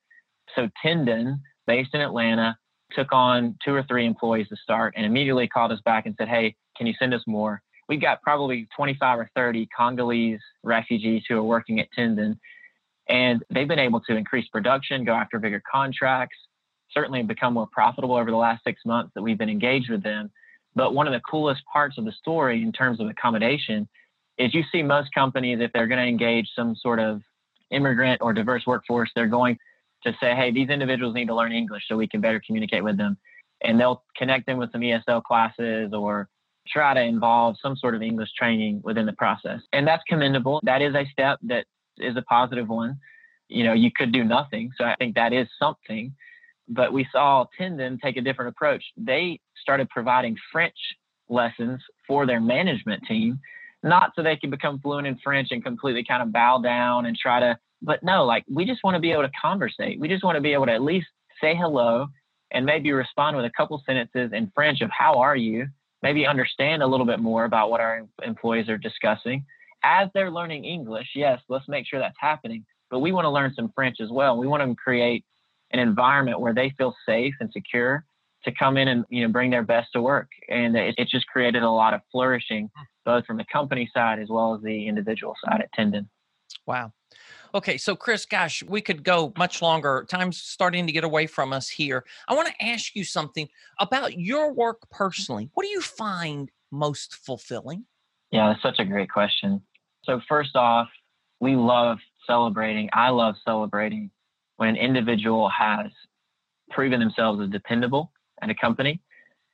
so 0.55 0.69
Tendon 0.81 1.41
based 1.67 1.93
in 1.93 2.01
Atlanta, 2.01 2.57
took 2.91 3.11
on 3.11 3.57
two 3.63 3.73
or 3.73 3.83
three 3.83 4.05
employees 4.05 4.47
to 4.49 4.55
start 4.55 4.93
and 4.95 5.05
immediately 5.05 5.47
called 5.47 5.71
us 5.71 5.79
back 5.85 6.05
and 6.05 6.15
said, 6.17 6.27
Hey, 6.27 6.55
can 6.77 6.87
you 6.87 6.93
send 6.99 7.13
us 7.13 7.21
more? 7.27 7.61
We've 7.87 8.01
got 8.01 8.21
probably 8.21 8.67
25 8.75 9.19
or 9.19 9.29
30 9.35 9.67
Congolese 9.75 10.39
refugees 10.63 11.23
who 11.27 11.37
are 11.37 11.43
working 11.43 11.79
at 11.79 11.91
Tendon, 11.91 12.39
and 13.07 13.43
they've 13.53 13.67
been 13.67 13.79
able 13.79 14.01
to 14.01 14.15
increase 14.15 14.47
production, 14.47 15.03
go 15.03 15.13
after 15.13 15.37
bigger 15.37 15.61
contracts, 15.71 16.37
certainly 16.91 17.21
become 17.21 17.53
more 17.53 17.67
profitable 17.71 18.15
over 18.15 18.31
the 18.31 18.37
last 18.37 18.63
six 18.63 18.81
months 18.85 19.11
that 19.13 19.21
we've 19.21 19.37
been 19.37 19.49
engaged 19.49 19.91
with 19.91 20.01
them. 20.01 20.31
But 20.75 20.93
one 20.93 21.07
of 21.07 21.13
the 21.13 21.21
coolest 21.21 21.61
parts 21.71 21.97
of 21.97 22.05
the 22.05 22.11
story 22.11 22.61
in 22.61 22.71
terms 22.71 22.99
of 22.99 23.07
accommodation 23.07 23.87
is 24.37 24.53
you 24.53 24.63
see 24.71 24.81
most 24.81 25.13
companies, 25.13 25.59
if 25.61 25.71
they're 25.71 25.87
going 25.87 26.01
to 26.01 26.07
engage 26.07 26.49
some 26.55 26.75
sort 26.75 26.99
of 26.99 27.21
immigrant 27.71 28.21
or 28.21 28.33
diverse 28.33 28.63
workforce, 28.65 29.09
they're 29.15 29.27
going 29.27 29.57
to 30.05 30.15
say, 30.21 30.35
hey, 30.35 30.51
these 30.51 30.69
individuals 30.69 31.15
need 31.15 31.27
to 31.27 31.35
learn 31.35 31.51
English 31.51 31.83
so 31.87 31.97
we 31.97 32.07
can 32.07 32.21
better 32.21 32.41
communicate 32.45 32.83
with 32.83 32.97
them. 32.97 33.17
And 33.63 33.79
they'll 33.79 34.03
connect 34.15 34.45
them 34.45 34.57
with 34.57 34.71
some 34.71 34.81
ESL 34.81 35.23
classes 35.23 35.91
or 35.93 36.29
try 36.67 36.93
to 36.93 37.01
involve 37.01 37.55
some 37.61 37.75
sort 37.75 37.95
of 37.95 38.01
English 38.01 38.29
training 38.37 38.81
within 38.83 39.05
the 39.05 39.13
process. 39.13 39.61
And 39.73 39.87
that's 39.87 40.03
commendable. 40.07 40.59
That 40.63 40.81
is 40.81 40.95
a 40.95 41.05
step 41.11 41.39
that 41.43 41.65
is 41.97 42.15
a 42.17 42.21
positive 42.23 42.67
one. 42.67 42.99
You 43.47 43.63
know, 43.63 43.73
you 43.73 43.91
could 43.95 44.11
do 44.11 44.23
nothing. 44.23 44.71
So 44.77 44.85
I 44.85 44.95
think 44.95 45.15
that 45.15 45.33
is 45.33 45.47
something. 45.59 46.13
But 46.67 46.93
we 46.93 47.07
saw 47.11 47.45
Tendon 47.57 47.99
take 48.03 48.17
a 48.17 48.21
different 48.21 48.49
approach. 48.49 48.83
They 48.97 49.39
started 49.61 49.89
providing 49.89 50.35
French 50.51 50.75
lessons 51.29 51.81
for 52.07 52.25
their 52.25 52.41
management 52.41 53.03
team, 53.07 53.39
not 53.83 54.13
so 54.15 54.23
they 54.23 54.35
could 54.37 54.51
become 54.51 54.79
fluent 54.79 55.07
in 55.07 55.17
French 55.23 55.49
and 55.51 55.63
completely 55.63 56.03
kind 56.03 56.23
of 56.23 56.31
bow 56.31 56.59
down 56.59 57.05
and 57.05 57.15
try 57.15 57.39
to 57.39 57.57
but 57.81 58.03
no, 58.03 58.25
like 58.25 58.43
we 58.49 58.65
just 58.65 58.83
want 58.83 58.95
to 58.95 58.99
be 58.99 59.11
able 59.11 59.23
to 59.23 59.31
conversate. 59.39 59.99
We 59.99 60.07
just 60.07 60.23
want 60.23 60.35
to 60.35 60.41
be 60.41 60.53
able 60.53 60.65
to 60.65 60.73
at 60.73 60.81
least 60.81 61.07
say 61.41 61.55
hello 61.55 62.07
and 62.51 62.65
maybe 62.65 62.91
respond 62.91 63.35
with 63.35 63.45
a 63.45 63.51
couple 63.51 63.81
sentences 63.85 64.31
in 64.33 64.51
French 64.53 64.81
of 64.81 64.89
how 64.91 65.15
are 65.15 65.35
you? 65.35 65.67
Maybe 66.01 66.25
understand 66.25 66.83
a 66.83 66.87
little 66.87 67.05
bit 67.05 67.19
more 67.19 67.45
about 67.45 67.69
what 67.69 67.81
our 67.81 68.07
employees 68.23 68.69
are 68.69 68.77
discussing. 68.77 69.45
As 69.83 70.09
they're 70.13 70.31
learning 70.31 70.65
English, 70.65 71.09
yes, 71.15 71.41
let's 71.49 71.67
make 71.67 71.85
sure 71.87 71.99
that's 71.99 72.15
happening. 72.19 72.65
But 72.89 72.99
we 72.99 73.11
want 73.11 73.25
to 73.25 73.29
learn 73.29 73.53
some 73.55 73.71
French 73.73 73.97
as 73.99 74.09
well. 74.11 74.37
We 74.37 74.47
want 74.47 74.63
to 74.63 74.75
create 74.75 75.25
an 75.71 75.79
environment 75.79 76.39
where 76.39 76.53
they 76.53 76.73
feel 76.77 76.95
safe 77.05 77.33
and 77.39 77.51
secure 77.51 78.05
to 78.43 78.51
come 78.51 78.77
in 78.77 78.87
and 78.87 79.05
you 79.09 79.23
know 79.23 79.31
bring 79.31 79.49
their 79.49 79.63
best 79.63 79.91
to 79.93 80.01
work. 80.01 80.29
And 80.49 80.75
it, 80.75 80.95
it 80.97 81.07
just 81.09 81.27
created 81.27 81.63
a 81.63 81.69
lot 81.69 81.93
of 81.93 82.01
flourishing, 82.11 82.69
both 83.03 83.25
from 83.25 83.37
the 83.37 83.45
company 83.51 83.89
side 83.93 84.19
as 84.19 84.29
well 84.29 84.55
as 84.55 84.61
the 84.61 84.87
individual 84.87 85.35
side 85.43 85.61
at 85.61 85.71
Tendon. 85.73 86.07
Wow. 86.65 86.93
Okay, 87.55 87.77
so 87.77 87.95
Chris, 87.95 88.25
gosh, 88.25 88.61
we 88.63 88.81
could 88.81 89.01
go 89.01 89.31
much 89.37 89.61
longer. 89.61 90.05
Time's 90.09 90.35
starting 90.35 90.85
to 90.87 90.91
get 90.91 91.05
away 91.05 91.25
from 91.25 91.53
us 91.53 91.69
here. 91.69 92.03
I 92.27 92.35
want 92.35 92.49
to 92.49 92.65
ask 92.65 92.93
you 92.97 93.05
something 93.05 93.47
about 93.79 94.19
your 94.19 94.51
work 94.51 94.81
mm-hmm. 94.81 94.97
personally. 94.97 95.49
What 95.53 95.63
do 95.63 95.69
you 95.69 95.79
find 95.79 96.51
most 96.73 97.15
fulfilling? 97.15 97.85
Yeah, 98.31 98.49
that's 98.49 98.61
such 98.61 98.79
a 98.79 98.85
great 98.85 99.09
question. 99.09 99.61
So, 100.03 100.19
first 100.27 100.57
off, 100.57 100.89
we 101.39 101.55
love 101.55 101.99
celebrating. 102.27 102.89
I 102.91 103.09
love 103.11 103.35
celebrating 103.45 104.11
when 104.57 104.67
an 104.67 104.75
individual 104.75 105.47
has 105.47 105.87
proven 106.71 106.99
themselves 106.99 107.41
as 107.41 107.49
dependable 107.49 108.11
at 108.41 108.49
a 108.49 108.55
company. 108.55 109.01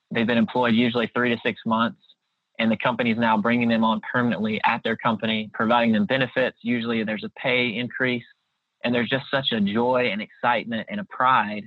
They've 0.10 0.26
been 0.26 0.40
employed 0.40 0.74
usually 0.74 1.12
three 1.14 1.30
to 1.30 1.40
six 1.46 1.62
months 1.68 2.02
and 2.62 2.72
the 2.72 2.78
company 2.78 3.10
is 3.10 3.18
now 3.18 3.36
bringing 3.36 3.68
them 3.68 3.84
on 3.84 4.00
permanently 4.14 4.62
at 4.64 4.84
their 4.84 4.96
company, 4.96 5.50
providing 5.52 5.94
them 5.94 6.06
benefits. 6.06 6.58
Usually 6.62 7.04
there's 7.04 7.24
a 7.24 7.30
pay 7.30 7.76
increase, 7.76 8.24
and 8.84 8.94
there's 8.94 9.10
just 9.10 9.26
such 9.32 9.52
a 9.52 9.60
joy 9.60 10.10
and 10.12 10.22
excitement 10.22 10.88
and 10.88 11.00
a 11.00 11.04
pride 11.06 11.64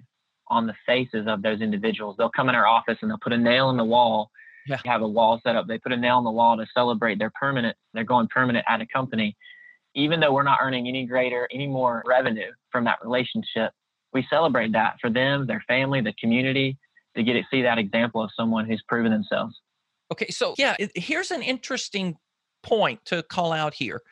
on 0.49 0.69
the 0.69 0.75
faces 0.87 1.27
of 1.27 1.43
those 1.43 1.61
individuals. 1.61 2.15
They'll 2.17 2.31
come 2.31 2.49
in 2.49 2.55
our 2.55 2.69
office 2.69 2.99
and 3.03 3.11
they'll 3.11 3.19
put 3.19 3.33
a 3.33 3.37
nail 3.37 3.71
in 3.71 3.77
the 3.77 3.85
wall. 3.85 4.31
Yeah. 4.69 4.79
Have 4.85 5.03
a 5.03 5.09
wall 5.09 5.41
set 5.45 5.57
up. 5.57 5.67
They 5.67 5.79
put 5.79 5.91
a 5.91 5.97
nail 5.97 6.19
in 6.19 6.25
the 6.25 6.31
wall 6.31 6.57
to 6.57 6.65
celebrate 6.73 7.19
their 7.19 7.33
permanent. 7.39 7.77
They're 7.93 8.05
going 8.05 8.29
permanent 8.29 8.65
at 8.69 8.81
a 8.81 8.87
company, 8.87 9.37
even 9.97 10.21
though 10.21 10.33
we're 10.33 10.45
not 10.45 10.61
earning 10.63 10.87
any 10.87 11.07
greater, 11.07 11.49
any 11.53 11.67
more 11.67 12.05
revenue 12.07 12.53
from 12.71 12.85
that 12.85 12.99
relationship. 13.03 13.73
We 14.13 14.25
celebrate 14.31 14.73
that 14.73 14.99
for 15.01 15.11
them, 15.11 15.49
their 15.49 15.65
family, 15.67 16.03
the 16.03 16.15
community, 16.21 16.79
to 17.17 17.25
get 17.25 17.33
to 17.33 17.43
see 17.51 17.63
that 17.63 17.79
example 17.79 18.23
of 18.23 18.31
someone 18.37 18.65
who's 18.65 18.83
proven 18.89 19.11
themselves. 19.11 19.57
Okay, 20.13 20.29
so 20.29 20.55
yeah, 20.59 20.77
here's 20.95 21.31
an 21.31 21.43
interesting 21.43 22.17
point 22.63 23.05
to 23.07 23.23
call 23.23 23.53
out 23.53 23.75
here. 23.75 24.03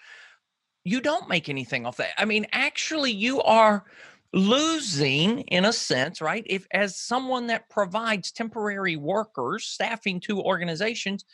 You 0.84 1.01
don't 1.01 1.28
make 1.28 1.49
anything 1.49 1.86
off 1.86 1.99
that. 1.99 2.11
I 2.18 2.24
mean, 2.24 2.47
actually, 2.53 3.12
you 3.12 3.40
are 3.43 3.84
losing 4.32 5.40
in 5.40 5.66
a 5.66 5.72
sense 5.72 6.22
right 6.22 6.45
if 6.47 6.66
as 6.72 6.97
someone 6.97 7.49
that 7.49 7.68
provides 7.68 8.32
temporary 8.32 8.97
workers 8.97 9.64
staffing 9.64 10.18
to 10.18 10.40
organizations 10.40 11.26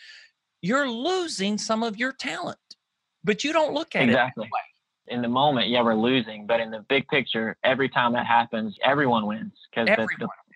you're 0.62 0.90
losing 0.90 1.56
some 1.56 1.84
of 1.84 1.96
your 1.96 2.12
talent 2.12 2.58
but 3.22 3.44
you 3.44 3.52
don't 3.52 3.72
look 3.72 3.94
at 3.94 4.02
exactly. 4.02 4.42
it 4.42 4.46
exactly 4.46 5.14
in 5.14 5.22
the 5.22 5.28
moment 5.28 5.68
yeah 5.68 5.80
we're 5.80 5.94
losing 5.94 6.44
but 6.44 6.60
in 6.60 6.72
the 6.72 6.84
big 6.88 7.06
picture 7.06 7.56
every 7.62 7.88
time 7.88 8.12
that 8.12 8.26
happens 8.26 8.76
everyone 8.84 9.26
wins 9.26 9.52
because 9.70 9.88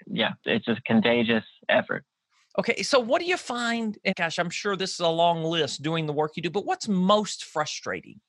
yeah 0.09 0.33
it's 0.45 0.67
a 0.67 0.77
contagious 0.85 1.45
effort 1.69 2.05
okay 2.59 2.83
so 2.83 2.99
what 2.99 3.21
do 3.21 3.27
you 3.27 3.37
find 3.37 3.99
gosh 4.17 4.39
i'm 4.39 4.51
sure 4.51 4.77
this 4.77 4.93
is 4.95 5.01
a 5.01 5.09
long 5.09 5.43
list 5.43 5.83
doing 5.83 6.07
the 6.07 6.13
work 6.13 6.33
you 6.37 6.43
do 6.43 6.51
but 6.51 6.65
what's 6.65 6.89
most 6.89 7.45
frustrating 7.45 8.21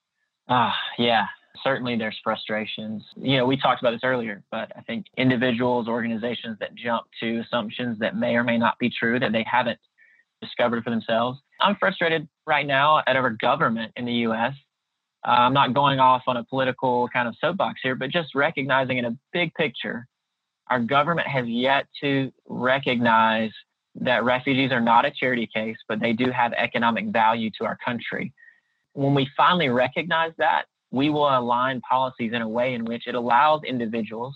ah 0.50 0.76
yeah 0.98 1.28
certainly 1.62 1.96
there's 1.96 2.20
frustrations. 2.24 3.04
You 3.16 3.38
know, 3.38 3.46
we 3.46 3.58
talked 3.58 3.82
about 3.82 3.92
this 3.92 4.02
earlier, 4.04 4.44
but 4.52 4.72
I 4.76 4.82
think 4.82 5.06
individuals, 5.18 5.88
organizations 5.88 6.58
that 6.60 6.76
jump 6.76 7.06
to 7.22 7.40
assumptions 7.40 8.00
that 8.00 8.16
may 8.16 8.36
or 8.36 8.44
may 8.44 8.58
not 8.58 8.80
be 8.80 8.90
true 8.90 9.20
that 9.20 9.32
they 9.32 9.46
haven't 9.50 9.80
discovered 10.42 10.84
for 10.84 10.90
themselves. 10.90 11.40
I'm 11.62 11.76
frustrated 11.76 12.28
right 12.46 12.66
now 12.66 13.02
at 13.08 13.16
our 13.16 13.30
government 13.30 13.94
in 13.96 14.06
the 14.06 14.14
US. 14.28 14.54
Uh, 15.26 15.32
I'm 15.32 15.54
not 15.54 15.74
going 15.74 16.00
off 16.00 16.24
on 16.28 16.38
a 16.38 16.44
political 16.44 17.08
kind 17.10 17.28
of 17.28 17.36
soapbox 17.40 17.80
here, 17.82 17.96
but 17.96 18.10
just 18.10 18.36
recognizing 18.36 18.98
in 18.98 19.06
a 19.06 19.18
big 19.32 19.54
picture, 19.54 20.08
our 20.70 20.80
government 20.80 21.28
has 21.28 21.48
yet 21.48 21.86
to 22.02 22.32
recognize 22.48 23.52
that 23.96 24.24
refugees 24.24 24.72
are 24.72 24.82
not 24.82 25.06
a 25.06 25.12
charity 25.12 25.48
case, 25.54 25.78
but 25.88 26.00
they 26.00 26.14
do 26.14 26.32
have 26.32 26.54
economic 26.54 27.08
value 27.08 27.50
to 27.60 27.66
our 27.66 27.78
country. 27.84 28.34
When 28.94 29.14
we 29.14 29.28
finally 29.36 29.70
recognize 29.70 30.34
that, 30.38 30.66
we 30.92 31.10
will 31.10 31.28
align 31.28 31.82
policies 31.82 32.34
in 32.34 32.42
a 32.42 32.48
way 32.48 32.74
in 32.74 32.86
which 32.86 33.08
it 33.08 33.16
allows 33.16 33.62
individuals, 33.64 34.36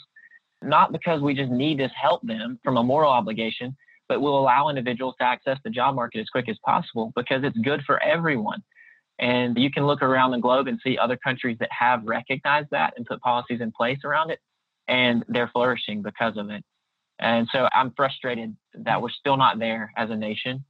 not 0.63 0.91
because 0.91 1.21
we 1.21 1.33
just 1.33 1.51
need 1.51 1.77
to 1.77 1.87
help 1.89 2.21
them 2.23 2.59
from 2.63 2.77
a 2.77 2.83
moral 2.83 3.11
obligation, 3.11 3.75
but 4.09 4.21
will 4.21 4.39
allow 4.39 4.69
individuals 4.69 5.15
to 5.19 5.25
access 5.25 5.57
the 5.63 5.69
job 5.69 5.95
market 5.95 6.19
as 6.19 6.29
quick 6.29 6.49
as 6.49 6.57
possible 6.65 7.11
because 7.15 7.43
it's 7.43 7.57
good 7.59 7.83
for 7.85 8.01
everyone. 8.01 8.63
And 9.19 9.57
you 9.57 9.71
can 9.71 9.85
look 9.85 10.01
around 10.01 10.31
the 10.31 10.39
globe 10.39 10.67
and 10.67 10.79
see 10.83 10.97
other 10.97 11.17
countries 11.17 11.57
that 11.59 11.69
have 11.71 12.03
recognized 12.05 12.69
that 12.71 12.93
and 12.97 13.05
put 13.05 13.21
policies 13.21 13.61
in 13.61 13.71
place 13.71 13.99
around 14.03 14.29
it, 14.29 14.39
and 14.87 15.25
they're 15.27 15.49
flourishing 15.53 16.01
because 16.01 16.37
of 16.37 16.49
it. 16.49 16.63
And 17.19 17.47
so 17.51 17.67
I'm 17.73 17.93
frustrated 17.95 18.55
that 18.73 19.01
we're 19.01 19.09
still 19.09 19.37
not 19.37 19.59
there 19.59 19.91
as 19.97 20.09
a 20.09 20.15
nation. 20.15 20.63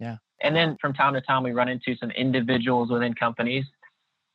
Yeah. 0.00 0.16
And 0.40 0.56
then 0.56 0.76
from 0.80 0.92
time 0.92 1.14
to 1.14 1.20
time, 1.20 1.44
we 1.44 1.52
run 1.52 1.68
into 1.68 1.96
some 1.96 2.10
individuals 2.10 2.90
within 2.90 3.14
companies 3.14 3.64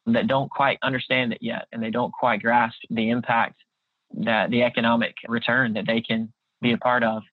that 0.06 0.28
don't 0.28 0.50
quite 0.50 0.80
understand 0.82 1.34
it 1.34 1.40
yet 1.42 1.68
and 1.72 1.84
they 1.84 1.92
don't 1.92 2.14
quite 2.14 2.42
grasp 2.42 2.78
the 2.90 3.10
impact 3.10 3.56
that 4.14 4.50
the 4.50 4.64
economic 4.64 5.16
return 5.28 5.74
that 5.74 5.86
they 5.86 6.00
can 6.00 6.32
be 6.62 6.72
a 6.72 6.78
part 6.78 7.04
of. 7.04 7.24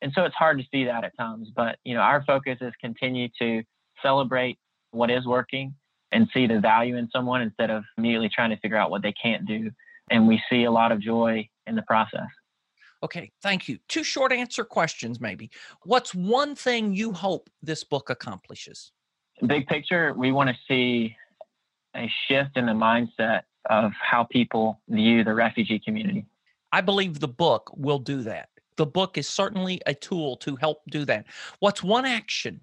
And 0.00 0.12
so 0.14 0.24
it's 0.24 0.34
hard 0.34 0.58
to 0.58 0.64
see 0.70 0.84
that 0.84 1.04
at 1.04 1.16
times, 1.18 1.50
but 1.54 1.78
you 1.84 1.94
know, 1.94 2.00
our 2.00 2.24
focus 2.24 2.58
is 2.60 2.72
continue 2.80 3.28
to 3.40 3.62
celebrate 4.00 4.58
what 4.92 5.10
is 5.10 5.26
working 5.26 5.74
and 6.12 6.28
see 6.32 6.46
the 6.46 6.60
value 6.60 6.96
in 6.96 7.08
someone 7.10 7.42
instead 7.42 7.70
of 7.70 7.84
immediately 7.98 8.30
trying 8.32 8.50
to 8.50 8.56
figure 8.58 8.76
out 8.76 8.90
what 8.90 9.02
they 9.02 9.12
can't 9.12 9.46
do. 9.46 9.70
And 10.10 10.26
we 10.26 10.42
see 10.48 10.64
a 10.64 10.70
lot 10.70 10.92
of 10.92 11.00
joy 11.00 11.48
in 11.66 11.76
the 11.76 11.82
process. 11.82 12.26
Okay, 13.02 13.32
thank 13.42 13.68
you. 13.68 13.78
Two 13.88 14.04
short 14.04 14.32
answer 14.32 14.64
questions, 14.64 15.20
maybe. 15.20 15.50
What's 15.84 16.14
one 16.14 16.54
thing 16.54 16.94
you 16.94 17.12
hope 17.12 17.48
this 17.62 17.82
book 17.82 18.10
accomplishes? 18.10 18.92
Big 19.46 19.66
picture, 19.66 20.12
we 20.14 20.32
want 20.32 20.50
to 20.50 20.56
see 20.68 21.16
a 21.96 22.10
shift 22.28 22.56
in 22.56 22.66
the 22.66 22.72
mindset 22.72 23.42
of 23.68 23.92
how 23.92 24.24
people 24.24 24.80
view 24.88 25.24
the 25.24 25.32
refugee 25.32 25.78
community. 25.78 26.26
I 26.72 26.82
believe 26.82 27.20
the 27.20 27.28
book 27.28 27.70
will 27.74 27.98
do 27.98 28.22
that. 28.22 28.50
The 28.76 28.86
book 28.86 29.18
is 29.18 29.28
certainly 29.28 29.80
a 29.86 29.94
tool 29.94 30.36
to 30.38 30.56
help 30.56 30.82
do 30.90 31.04
that. 31.06 31.26
What's 31.58 31.82
one 31.82 32.04
action 32.04 32.60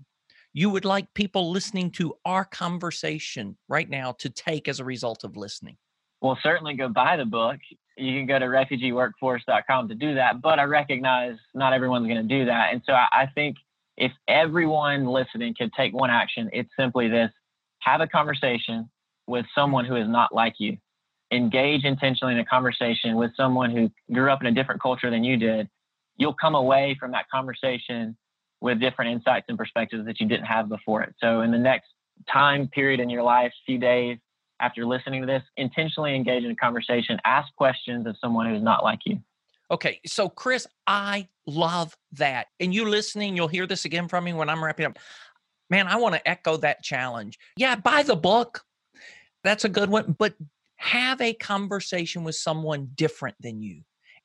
you 0.53 0.69
would 0.69 0.85
like 0.85 1.13
people 1.13 1.51
listening 1.51 1.91
to 1.91 2.15
our 2.25 2.45
conversation 2.45 3.57
right 3.67 3.89
now 3.89 4.13
to 4.13 4.29
take 4.29 4.67
as 4.67 4.79
a 4.79 4.85
result 4.85 5.23
of 5.23 5.35
listening? 5.35 5.77
Well, 6.21 6.37
certainly 6.41 6.73
go 6.73 6.89
buy 6.89 7.17
the 7.17 7.25
book. 7.25 7.57
You 7.97 8.13
can 8.19 8.25
go 8.27 8.39
to 8.39 8.45
refugeeworkforce.com 8.45 9.89
to 9.89 9.95
do 9.95 10.15
that, 10.15 10.41
but 10.41 10.59
I 10.59 10.63
recognize 10.63 11.35
not 11.53 11.73
everyone's 11.73 12.07
going 12.07 12.27
to 12.27 12.37
do 12.37 12.45
that. 12.45 12.71
And 12.71 12.81
so 12.85 12.93
I 12.93 13.27
think 13.33 13.57
if 13.97 14.11
everyone 14.27 15.07
listening 15.07 15.55
could 15.57 15.73
take 15.73 15.93
one 15.93 16.09
action, 16.09 16.49
it's 16.53 16.69
simply 16.77 17.07
this 17.07 17.31
have 17.79 18.01
a 18.01 18.07
conversation 18.07 18.89
with 19.25 19.45
someone 19.53 19.85
who 19.85 19.95
is 19.95 20.07
not 20.07 20.33
like 20.33 20.55
you. 20.59 20.77
Engage 21.31 21.83
intentionally 21.83 22.33
in 22.33 22.39
a 22.39 22.45
conversation 22.45 23.15
with 23.15 23.31
someone 23.35 23.71
who 23.71 23.91
grew 24.13 24.31
up 24.31 24.41
in 24.41 24.47
a 24.47 24.51
different 24.51 24.81
culture 24.81 25.09
than 25.09 25.23
you 25.23 25.35
did. 25.35 25.67
You'll 26.15 26.35
come 26.35 26.55
away 26.55 26.95
from 26.99 27.11
that 27.11 27.25
conversation 27.29 28.15
with 28.61 28.79
different 28.79 29.11
insights 29.11 29.45
and 29.49 29.57
perspectives 29.57 30.05
that 30.05 30.19
you 30.19 30.27
didn't 30.27 30.45
have 30.45 30.69
before 30.69 31.01
it. 31.01 31.13
So, 31.19 31.41
in 31.41 31.51
the 31.51 31.57
next 31.57 31.87
time 32.31 32.67
period 32.69 32.99
in 32.99 33.09
your 33.09 33.23
life, 33.23 33.51
few 33.65 33.77
days 33.77 34.17
after 34.59 34.85
listening 34.85 35.21
to 35.21 35.27
this, 35.27 35.43
intentionally 35.57 36.15
engage 36.15 36.43
in 36.43 36.51
a 36.51 36.55
conversation, 36.55 37.19
ask 37.25 37.53
questions 37.55 38.07
of 38.07 38.15
someone 38.19 38.49
who's 38.49 38.63
not 38.63 38.83
like 38.83 38.99
you. 39.05 39.19
Okay, 39.69 39.99
so 40.05 40.29
Chris, 40.29 40.65
I 40.85 41.27
love 41.45 41.95
that. 42.13 42.47
And 42.59 42.73
you 42.73 42.89
listening, 42.89 43.35
you'll 43.35 43.47
hear 43.47 43.67
this 43.67 43.85
again 43.85 44.07
from 44.07 44.23
me 44.23 44.33
when 44.33 44.49
I'm 44.49 44.63
wrapping 44.63 44.85
up. 44.85 44.97
Man, 45.69 45.87
I 45.87 45.97
want 45.97 46.15
to 46.15 46.27
echo 46.27 46.57
that 46.57 46.81
challenge. 46.83 47.37
Yeah, 47.57 47.75
buy 47.75 48.03
the 48.03 48.15
book, 48.15 48.63
that's 49.43 49.65
a 49.65 49.69
good 49.69 49.89
one. 49.89 50.15
But 50.17 50.35
have 50.77 51.21
a 51.21 51.33
conversation 51.33 52.23
with 52.23 52.35
someone 52.35 52.89
different 52.95 53.35
than 53.41 53.61
you 53.61 53.81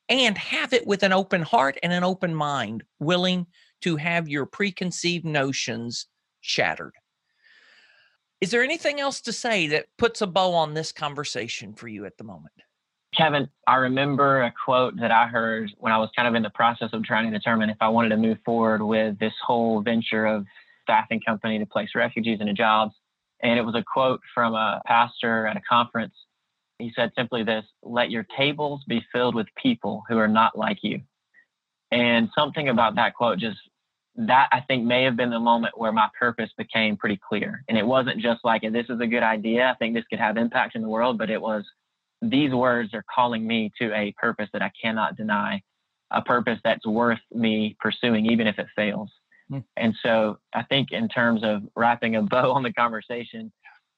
and 0.09 0.37
have 0.37 0.73
it 0.73 0.85
with 0.85 1.03
an 1.03 1.13
open 1.13 1.41
heart 1.41 1.77
and 1.81 1.91
an 1.91 2.03
open 2.03 2.33
mind, 2.35 2.83
willing 2.99 3.47
to 3.81 3.95
have 3.95 4.29
your 4.29 4.45
preconceived 4.45 5.25
notions 5.25 6.07
shattered. 6.41 6.93
Is 8.43 8.51
there 8.51 8.61
anything 8.61 8.99
else 8.99 9.21
to 9.21 9.31
say 9.31 9.67
that 9.67 9.85
puts 9.97 10.21
a 10.21 10.27
bow 10.27 10.51
on 10.51 10.73
this 10.73 10.91
conversation 10.91 11.73
for 11.73 11.87
you 11.87 12.03
at 12.05 12.17
the 12.17 12.25
moment? 12.25 12.51
Kevin, 13.15 13.47
I 13.67 13.75
remember 13.75 14.41
a 14.41 14.53
quote 14.65 14.99
that 14.99 15.11
I 15.11 15.27
heard 15.27 15.71
when 15.77 15.93
I 15.93 15.97
was 15.97 16.09
kind 16.13 16.27
of 16.27 16.35
in 16.35 16.43
the 16.43 16.49
process 16.49 16.89
of 16.91 17.05
trying 17.05 17.31
to 17.31 17.37
determine 17.37 17.69
if 17.69 17.77
I 17.79 17.87
wanted 17.87 18.09
to 18.09 18.17
move 18.17 18.39
forward 18.43 18.83
with 18.83 19.17
this 19.17 19.31
whole 19.41 19.81
venture 19.81 20.25
of 20.25 20.45
staffing 20.81 21.21
company 21.25 21.57
to 21.57 21.65
place 21.65 21.91
refugees 21.95 22.41
into 22.41 22.51
jobs. 22.51 22.93
And 23.41 23.57
it 23.57 23.61
was 23.61 23.75
a 23.75 23.83
quote 23.93 24.19
from 24.33 24.55
a 24.55 24.81
pastor 24.85 25.47
at 25.47 25.55
a 25.55 25.61
conference. 25.61 26.13
He 26.79 26.91
said 26.97 27.13
simply 27.17 27.43
this 27.43 27.63
let 27.81 28.11
your 28.11 28.25
tables 28.37 28.81
be 28.89 29.01
filled 29.13 29.35
with 29.35 29.47
people 29.55 30.03
who 30.09 30.17
are 30.17 30.27
not 30.27 30.57
like 30.57 30.79
you. 30.81 30.99
And 31.91 32.27
something 32.37 32.67
about 32.67 32.95
that 32.95 33.13
quote 33.13 33.39
just 33.39 33.59
that 34.15 34.47
I 34.51 34.61
think 34.61 34.85
may 34.85 35.03
have 35.03 35.15
been 35.15 35.31
the 35.31 35.39
moment 35.39 35.77
where 35.77 35.91
my 35.91 36.07
purpose 36.19 36.49
became 36.57 36.97
pretty 36.97 37.19
clear. 37.27 37.63
And 37.67 37.77
it 37.77 37.85
wasn't 37.85 38.21
just 38.21 38.41
like, 38.43 38.61
this 38.61 38.85
is 38.89 38.99
a 39.01 39.07
good 39.07 39.23
idea. 39.23 39.71
I 39.71 39.75
think 39.75 39.95
this 39.95 40.05
could 40.09 40.19
have 40.19 40.37
impact 40.37 40.75
in 40.75 40.81
the 40.83 40.89
world, 40.89 41.17
but 41.17 41.31
it 41.31 41.41
was 41.41 41.65
these 42.21 42.51
words 42.51 42.93
are 42.93 43.03
calling 43.13 43.45
me 43.45 43.71
to 43.79 43.93
a 43.93 44.13
purpose 44.17 44.49
that 44.53 44.61
I 44.61 44.71
cannot 44.81 45.17
deny, 45.17 45.61
a 46.11 46.21
purpose 46.21 46.59
that's 46.63 46.85
worth 46.85 47.19
me 47.33 47.75
pursuing, 47.79 48.27
even 48.27 48.47
if 48.47 48.59
it 48.59 48.67
fails. 48.75 49.09
Hmm. 49.49 49.59
And 49.75 49.95
so 50.03 50.37
I 50.53 50.63
think 50.63 50.91
in 50.91 51.09
terms 51.09 51.43
of 51.43 51.63
wrapping 51.75 52.15
a 52.15 52.21
bow 52.21 52.51
on 52.51 52.63
the 52.63 52.71
conversation, 52.71 53.51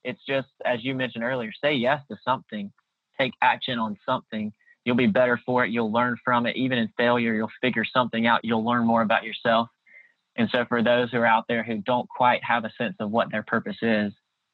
it's 0.04 0.22
just 0.28 0.48
as 0.66 0.84
you 0.84 0.96
mentioned 0.96 1.24
earlier, 1.24 1.52
say 1.64 1.74
yes 1.74 2.02
to 2.10 2.18
something, 2.24 2.72
take 3.20 3.34
action 3.42 3.80
on 3.80 3.98
something. 4.06 4.54
You'll 4.86 4.96
be 4.96 5.08
better 5.08 5.40
for 5.46 5.66
it. 5.66 5.72
You'll 5.72 5.92
learn 5.92 6.16
from 6.24 6.46
it. 6.46 6.56
Even 6.56 6.78
in 6.78 6.90
failure, 6.96 7.34
you'll 7.34 7.52
figure 7.60 7.86
something 7.86 8.28
out. 8.28 8.42
You'll 8.44 8.64
learn 8.64 8.86
more 8.86 9.02
about 9.02 9.24
yourself. 9.24 9.68
And 10.38 10.50
so 10.52 10.66
for 10.68 10.84
those 10.84 11.12
who 11.12 11.18
are 11.20 11.26
out 11.26 11.46
there 11.48 11.64
who 11.64 11.78
don't 11.78 12.08
quite 12.10 12.44
have 12.44 12.66
a 12.66 12.72
sense 12.78 12.96
of 13.00 13.12
what 13.12 13.32
their 13.32 13.44
purpose 13.44 13.78
is, 13.82 14.14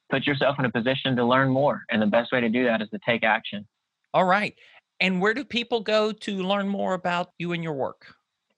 put 0.10 0.28
yourself 0.28 0.58
in 0.60 0.66
a 0.66 0.72
position 0.72 1.16
to 1.16 1.26
learn 1.26 1.50
more. 1.50 1.84
And 1.90 2.02
the 2.02 2.08
best 2.08 2.32
way 2.32 2.42
to 2.42 2.50
do 2.50 2.66
that 2.66 2.82
is 2.82 2.90
to 2.90 3.00
take 3.06 3.24
action. 3.24 3.68
All 4.14 4.26
right. 4.26 4.56
And 5.00 5.20
where 5.20 5.34
do 5.34 5.44
people 5.44 5.82
go 5.82 6.12
to 6.12 6.44
learn 6.44 6.68
more 6.68 6.94
about 6.94 7.32
you 7.40 7.54
and 7.54 7.64
your 7.64 7.74
work? 7.74 8.06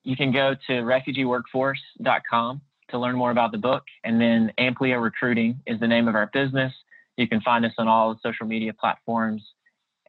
you 0.03 0.15
can 0.15 0.31
go 0.31 0.55
to 0.67 0.73
refugeeworkforce.com 0.73 2.61
to 2.89 2.99
learn 2.99 3.15
more 3.15 3.31
about 3.31 3.51
the 3.51 3.57
book. 3.57 3.83
And 4.03 4.19
then 4.19 4.51
Amplio 4.59 5.01
Recruiting 5.01 5.59
is 5.65 5.79
the 5.79 5.87
name 5.87 6.07
of 6.07 6.15
our 6.15 6.29
business. 6.33 6.73
You 7.17 7.27
can 7.27 7.41
find 7.41 7.65
us 7.65 7.71
on 7.77 7.87
all 7.87 8.13
the 8.13 8.19
social 8.21 8.45
media 8.45 8.73
platforms, 8.73 9.41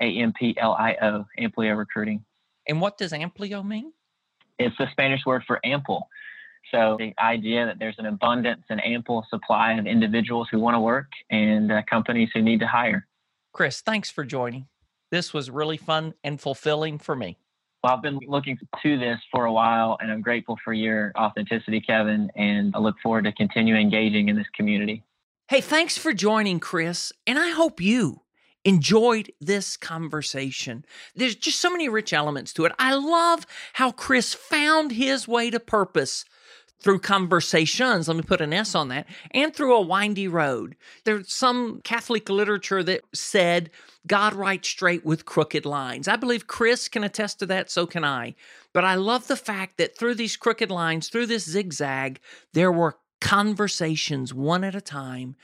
A 0.00 0.04
M 0.04 0.32
P 0.38 0.56
L 0.58 0.72
I 0.72 0.96
O, 1.00 1.26
Amplio 1.38 1.76
Recruiting. 1.76 2.24
And 2.66 2.80
what 2.80 2.98
does 2.98 3.12
Amplio 3.12 3.64
mean? 3.64 3.92
It's 4.58 4.76
the 4.78 4.86
Spanish 4.92 5.24
word 5.26 5.42
for 5.46 5.60
ample. 5.64 6.08
So 6.70 6.96
the 6.98 7.14
idea 7.18 7.66
that 7.66 7.78
there's 7.78 7.98
an 7.98 8.06
abundance 8.06 8.64
and 8.68 8.84
ample 8.84 9.24
supply 9.30 9.74
of 9.74 9.86
individuals 9.86 10.48
who 10.50 10.58
want 10.58 10.74
to 10.74 10.80
work 10.80 11.08
and 11.30 11.70
uh, 11.70 11.82
companies 11.88 12.30
who 12.34 12.42
need 12.42 12.60
to 12.60 12.66
hire. 12.66 13.06
Chris, 13.52 13.80
thanks 13.80 14.10
for 14.10 14.24
joining. 14.24 14.66
This 15.10 15.32
was 15.32 15.50
really 15.50 15.76
fun 15.76 16.14
and 16.24 16.40
fulfilling 16.40 16.98
for 16.98 17.14
me. 17.14 17.38
Well, 17.82 17.92
I've 17.92 18.02
been 18.02 18.18
looking 18.26 18.58
to 18.82 18.98
this 18.98 19.18
for 19.30 19.44
a 19.44 19.52
while, 19.52 19.98
and 20.00 20.10
I'm 20.10 20.22
grateful 20.22 20.58
for 20.64 20.72
your 20.72 21.12
authenticity, 21.18 21.80
Kevin, 21.80 22.30
and 22.34 22.74
I 22.74 22.78
look 22.78 22.96
forward 23.02 23.24
to 23.24 23.32
continue 23.32 23.76
engaging 23.76 24.28
in 24.28 24.36
this 24.36 24.46
community. 24.56 25.04
Hey, 25.48 25.60
thanks 25.60 25.98
for 25.98 26.14
joining, 26.14 26.60
Chris, 26.60 27.12
and 27.26 27.38
I 27.38 27.50
hope 27.50 27.82
you 27.82 28.22
enjoyed 28.64 29.30
this 29.40 29.76
conversation. 29.76 30.84
There's 31.14 31.36
just 31.36 31.60
so 31.60 31.70
many 31.70 31.88
rich 31.88 32.12
elements 32.12 32.52
to 32.54 32.64
it. 32.64 32.72
I 32.78 32.94
love 32.94 33.46
how 33.74 33.92
Chris 33.92 34.32
found 34.32 34.92
his 34.92 35.28
way 35.28 35.50
to 35.50 35.60
purpose 35.60 36.24
through 36.80 36.98
conversations, 36.98 38.08
let 38.08 38.16
me 38.16 38.22
put 38.22 38.40
an 38.40 38.52
S 38.52 38.74
on 38.74 38.88
that, 38.88 39.06
and 39.30 39.54
through 39.54 39.74
a 39.74 39.80
windy 39.80 40.28
road. 40.28 40.76
There's 41.04 41.32
some 41.32 41.80
Catholic 41.82 42.28
literature 42.28 42.82
that 42.82 43.02
said 43.14 43.70
God 44.06 44.34
writes 44.34 44.68
straight 44.68 45.04
with 45.04 45.24
crooked 45.24 45.64
lines. 45.64 46.08
I 46.08 46.16
believe 46.16 46.46
Chris 46.46 46.88
can 46.88 47.02
attest 47.02 47.38
to 47.38 47.46
that, 47.46 47.70
so 47.70 47.86
can 47.86 48.04
I. 48.04 48.34
But 48.74 48.84
I 48.84 48.96
love 48.96 49.28
the 49.28 49.36
fact 49.36 49.78
that 49.78 49.96
through 49.96 50.16
these 50.16 50.36
crooked 50.36 50.70
lines, 50.70 51.08
through 51.08 51.26
this 51.26 51.48
zigzag, 51.48 52.20
there 52.52 52.72
were 52.72 52.98
conversations 53.20 54.34
one 54.34 54.64
at 54.64 54.74
a 54.74 54.80
time 54.80 55.36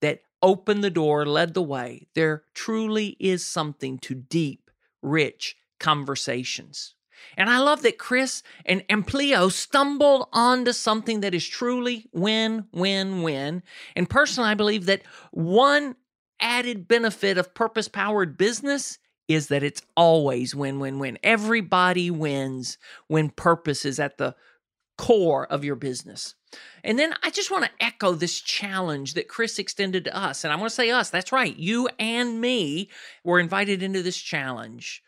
that 0.00 0.22
opened 0.42 0.82
the 0.82 0.90
door, 0.90 1.26
led 1.26 1.52
the 1.52 1.62
way. 1.62 2.06
There 2.14 2.44
truly 2.54 3.16
is 3.20 3.44
something 3.44 3.98
to 3.98 4.14
deep, 4.14 4.70
rich 5.02 5.56
conversations. 5.78 6.94
And 7.36 7.48
I 7.48 7.58
love 7.58 7.82
that 7.82 7.98
Chris 7.98 8.42
and 8.64 8.86
Amplio 8.88 9.50
stumbled 9.50 10.28
onto 10.32 10.72
something 10.72 11.20
that 11.20 11.34
is 11.34 11.46
truly 11.46 12.06
win, 12.12 12.66
win, 12.72 13.22
win. 13.22 13.62
And 13.96 14.08
personally, 14.08 14.50
I 14.50 14.54
believe 14.54 14.86
that 14.86 15.02
one 15.30 15.96
added 16.40 16.88
benefit 16.88 17.38
of 17.38 17.54
purpose 17.54 17.88
powered 17.88 18.36
business 18.36 18.98
is 19.28 19.48
that 19.48 19.62
it's 19.62 19.82
always 19.96 20.54
win, 20.54 20.80
win, 20.80 20.98
win. 20.98 21.18
Everybody 21.22 22.10
wins 22.10 22.78
when 23.08 23.28
purpose 23.28 23.84
is 23.84 24.00
at 24.00 24.18
the 24.18 24.34
core 24.96 25.46
of 25.46 25.64
your 25.64 25.76
business. 25.76 26.34
And 26.82 26.98
then 26.98 27.14
I 27.22 27.30
just 27.30 27.50
want 27.50 27.64
to 27.64 27.84
echo 27.84 28.12
this 28.12 28.40
challenge 28.40 29.14
that 29.14 29.28
Chris 29.28 29.58
extended 29.58 30.04
to 30.04 30.16
us. 30.16 30.44
And 30.44 30.52
I 30.52 30.56
want 30.56 30.70
to 30.70 30.74
say 30.74 30.90
us, 30.90 31.10
that's 31.10 31.32
right. 31.32 31.56
You 31.56 31.88
and 31.98 32.40
me 32.40 32.88
were 33.22 33.38
invited 33.38 33.82
into 33.82 34.02
this 34.02 34.16
challenge. 34.16 35.02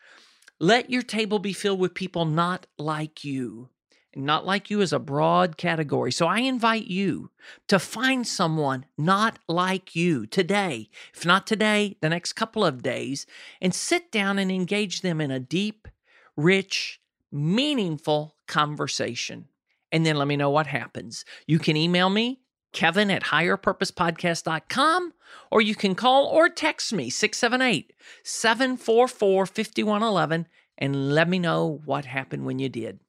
Let 0.63 0.91
your 0.91 1.03
table 1.03 1.39
be 1.39 1.55
filled 1.55 1.81
with 1.81 1.95
people 1.95 2.27
not 2.27 2.67
like 2.79 3.25
you. 3.25 3.71
Not 4.15 4.45
like 4.45 4.71
you 4.71 4.83
is 4.83 4.93
a 4.93 4.99
broad 4.99 5.57
category. 5.57 6.13
So 6.13 6.27
I 6.27 6.41
invite 6.41 6.89
you 6.89 7.31
to 7.69 7.79
find 7.79 8.27
someone 8.27 8.85
not 8.99 9.39
like 9.49 9.97
you 9.97 10.27
today, 10.27 10.91
if 11.15 11.25
not 11.25 11.47
today, 11.47 11.97
the 12.03 12.11
next 12.11 12.35
couple 12.35 12.65
of 12.65 12.83
days, 12.83 13.25
and 13.63 13.75
sit 13.75 14.13
down 14.13 14.39
and 14.39 14.51
engage 14.51 15.01
them 15.01 15.21
in 15.21 15.31
a 15.31 15.41
deep, 15.41 15.89
rich, 16.37 17.01
meaningful 17.33 18.35
conversation. 18.47 19.47
And 19.93 20.05
then 20.05 20.17
let 20.17 20.29
me 20.29 20.37
know 20.37 20.51
what 20.51 20.67
happens. 20.67 21.25
You 21.47 21.59
can 21.59 21.77
email 21.77 22.11
me, 22.11 22.41
kevin 22.73 23.11
at 23.11 23.25
higherpurposepodcast.com, 23.25 25.13
or 25.51 25.61
you 25.61 25.74
can 25.74 25.95
call 25.95 26.26
or 26.26 26.49
text 26.49 26.93
me 26.93 27.11
678 27.11 27.93
744 28.24 29.47
5111 29.47 30.47
and 30.78 31.14
let 31.14 31.28
me 31.28 31.39
know 31.39 31.81
what 31.85 32.05
happened 32.07 32.47
when 32.47 32.59
you 32.59 32.68
did. 32.68 33.01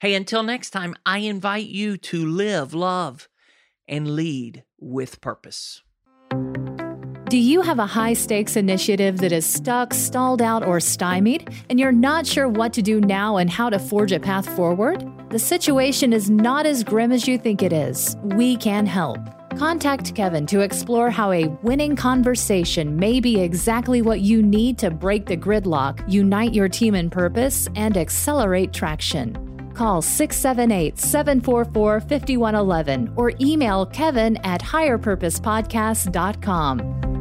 Hey, 0.00 0.14
until 0.14 0.42
next 0.42 0.70
time, 0.70 0.94
I 1.06 1.18
invite 1.18 1.66
you 1.66 1.96
to 1.98 2.26
live, 2.26 2.74
love, 2.74 3.28
and 3.86 4.14
lead 4.14 4.64
with 4.78 5.20
purpose. 5.20 5.82
Do 7.28 7.36
you 7.36 7.60
have 7.60 7.78
a 7.78 7.86
high 7.86 8.14
stakes 8.14 8.56
initiative 8.56 9.18
that 9.18 9.32
is 9.32 9.44
stuck, 9.44 9.92
stalled 9.92 10.40
out, 10.40 10.64
or 10.64 10.80
stymied, 10.80 11.50
and 11.68 11.78
you're 11.78 11.92
not 11.92 12.26
sure 12.26 12.48
what 12.48 12.72
to 12.72 12.80
do 12.80 13.02
now 13.02 13.36
and 13.36 13.50
how 13.50 13.68
to 13.68 13.78
forge 13.78 14.12
a 14.12 14.20
path 14.20 14.48
forward? 14.56 15.06
The 15.28 15.38
situation 15.38 16.14
is 16.14 16.30
not 16.30 16.64
as 16.64 16.82
grim 16.82 17.12
as 17.12 17.28
you 17.28 17.36
think 17.36 17.62
it 17.62 17.72
is. 17.72 18.16
We 18.22 18.56
can 18.56 18.86
help. 18.86 19.18
Contact 19.58 20.14
Kevin 20.14 20.46
to 20.46 20.60
explore 20.60 21.10
how 21.10 21.32
a 21.32 21.48
winning 21.64 21.96
conversation 21.96 22.96
may 22.96 23.18
be 23.18 23.40
exactly 23.40 24.02
what 24.02 24.20
you 24.20 24.40
need 24.40 24.78
to 24.78 24.88
break 24.88 25.26
the 25.26 25.36
gridlock, 25.36 26.00
unite 26.06 26.54
your 26.54 26.68
team 26.68 26.94
in 26.94 27.10
purpose, 27.10 27.68
and 27.74 27.96
accelerate 27.96 28.72
traction. 28.72 29.34
Call 29.74 30.00
678 30.00 31.00
744 31.00 32.00
5111 32.02 33.12
or 33.16 33.32
email 33.40 33.84
kevin 33.86 34.36
at 34.38 34.62
higherpurposepodcast.com. 34.62 37.17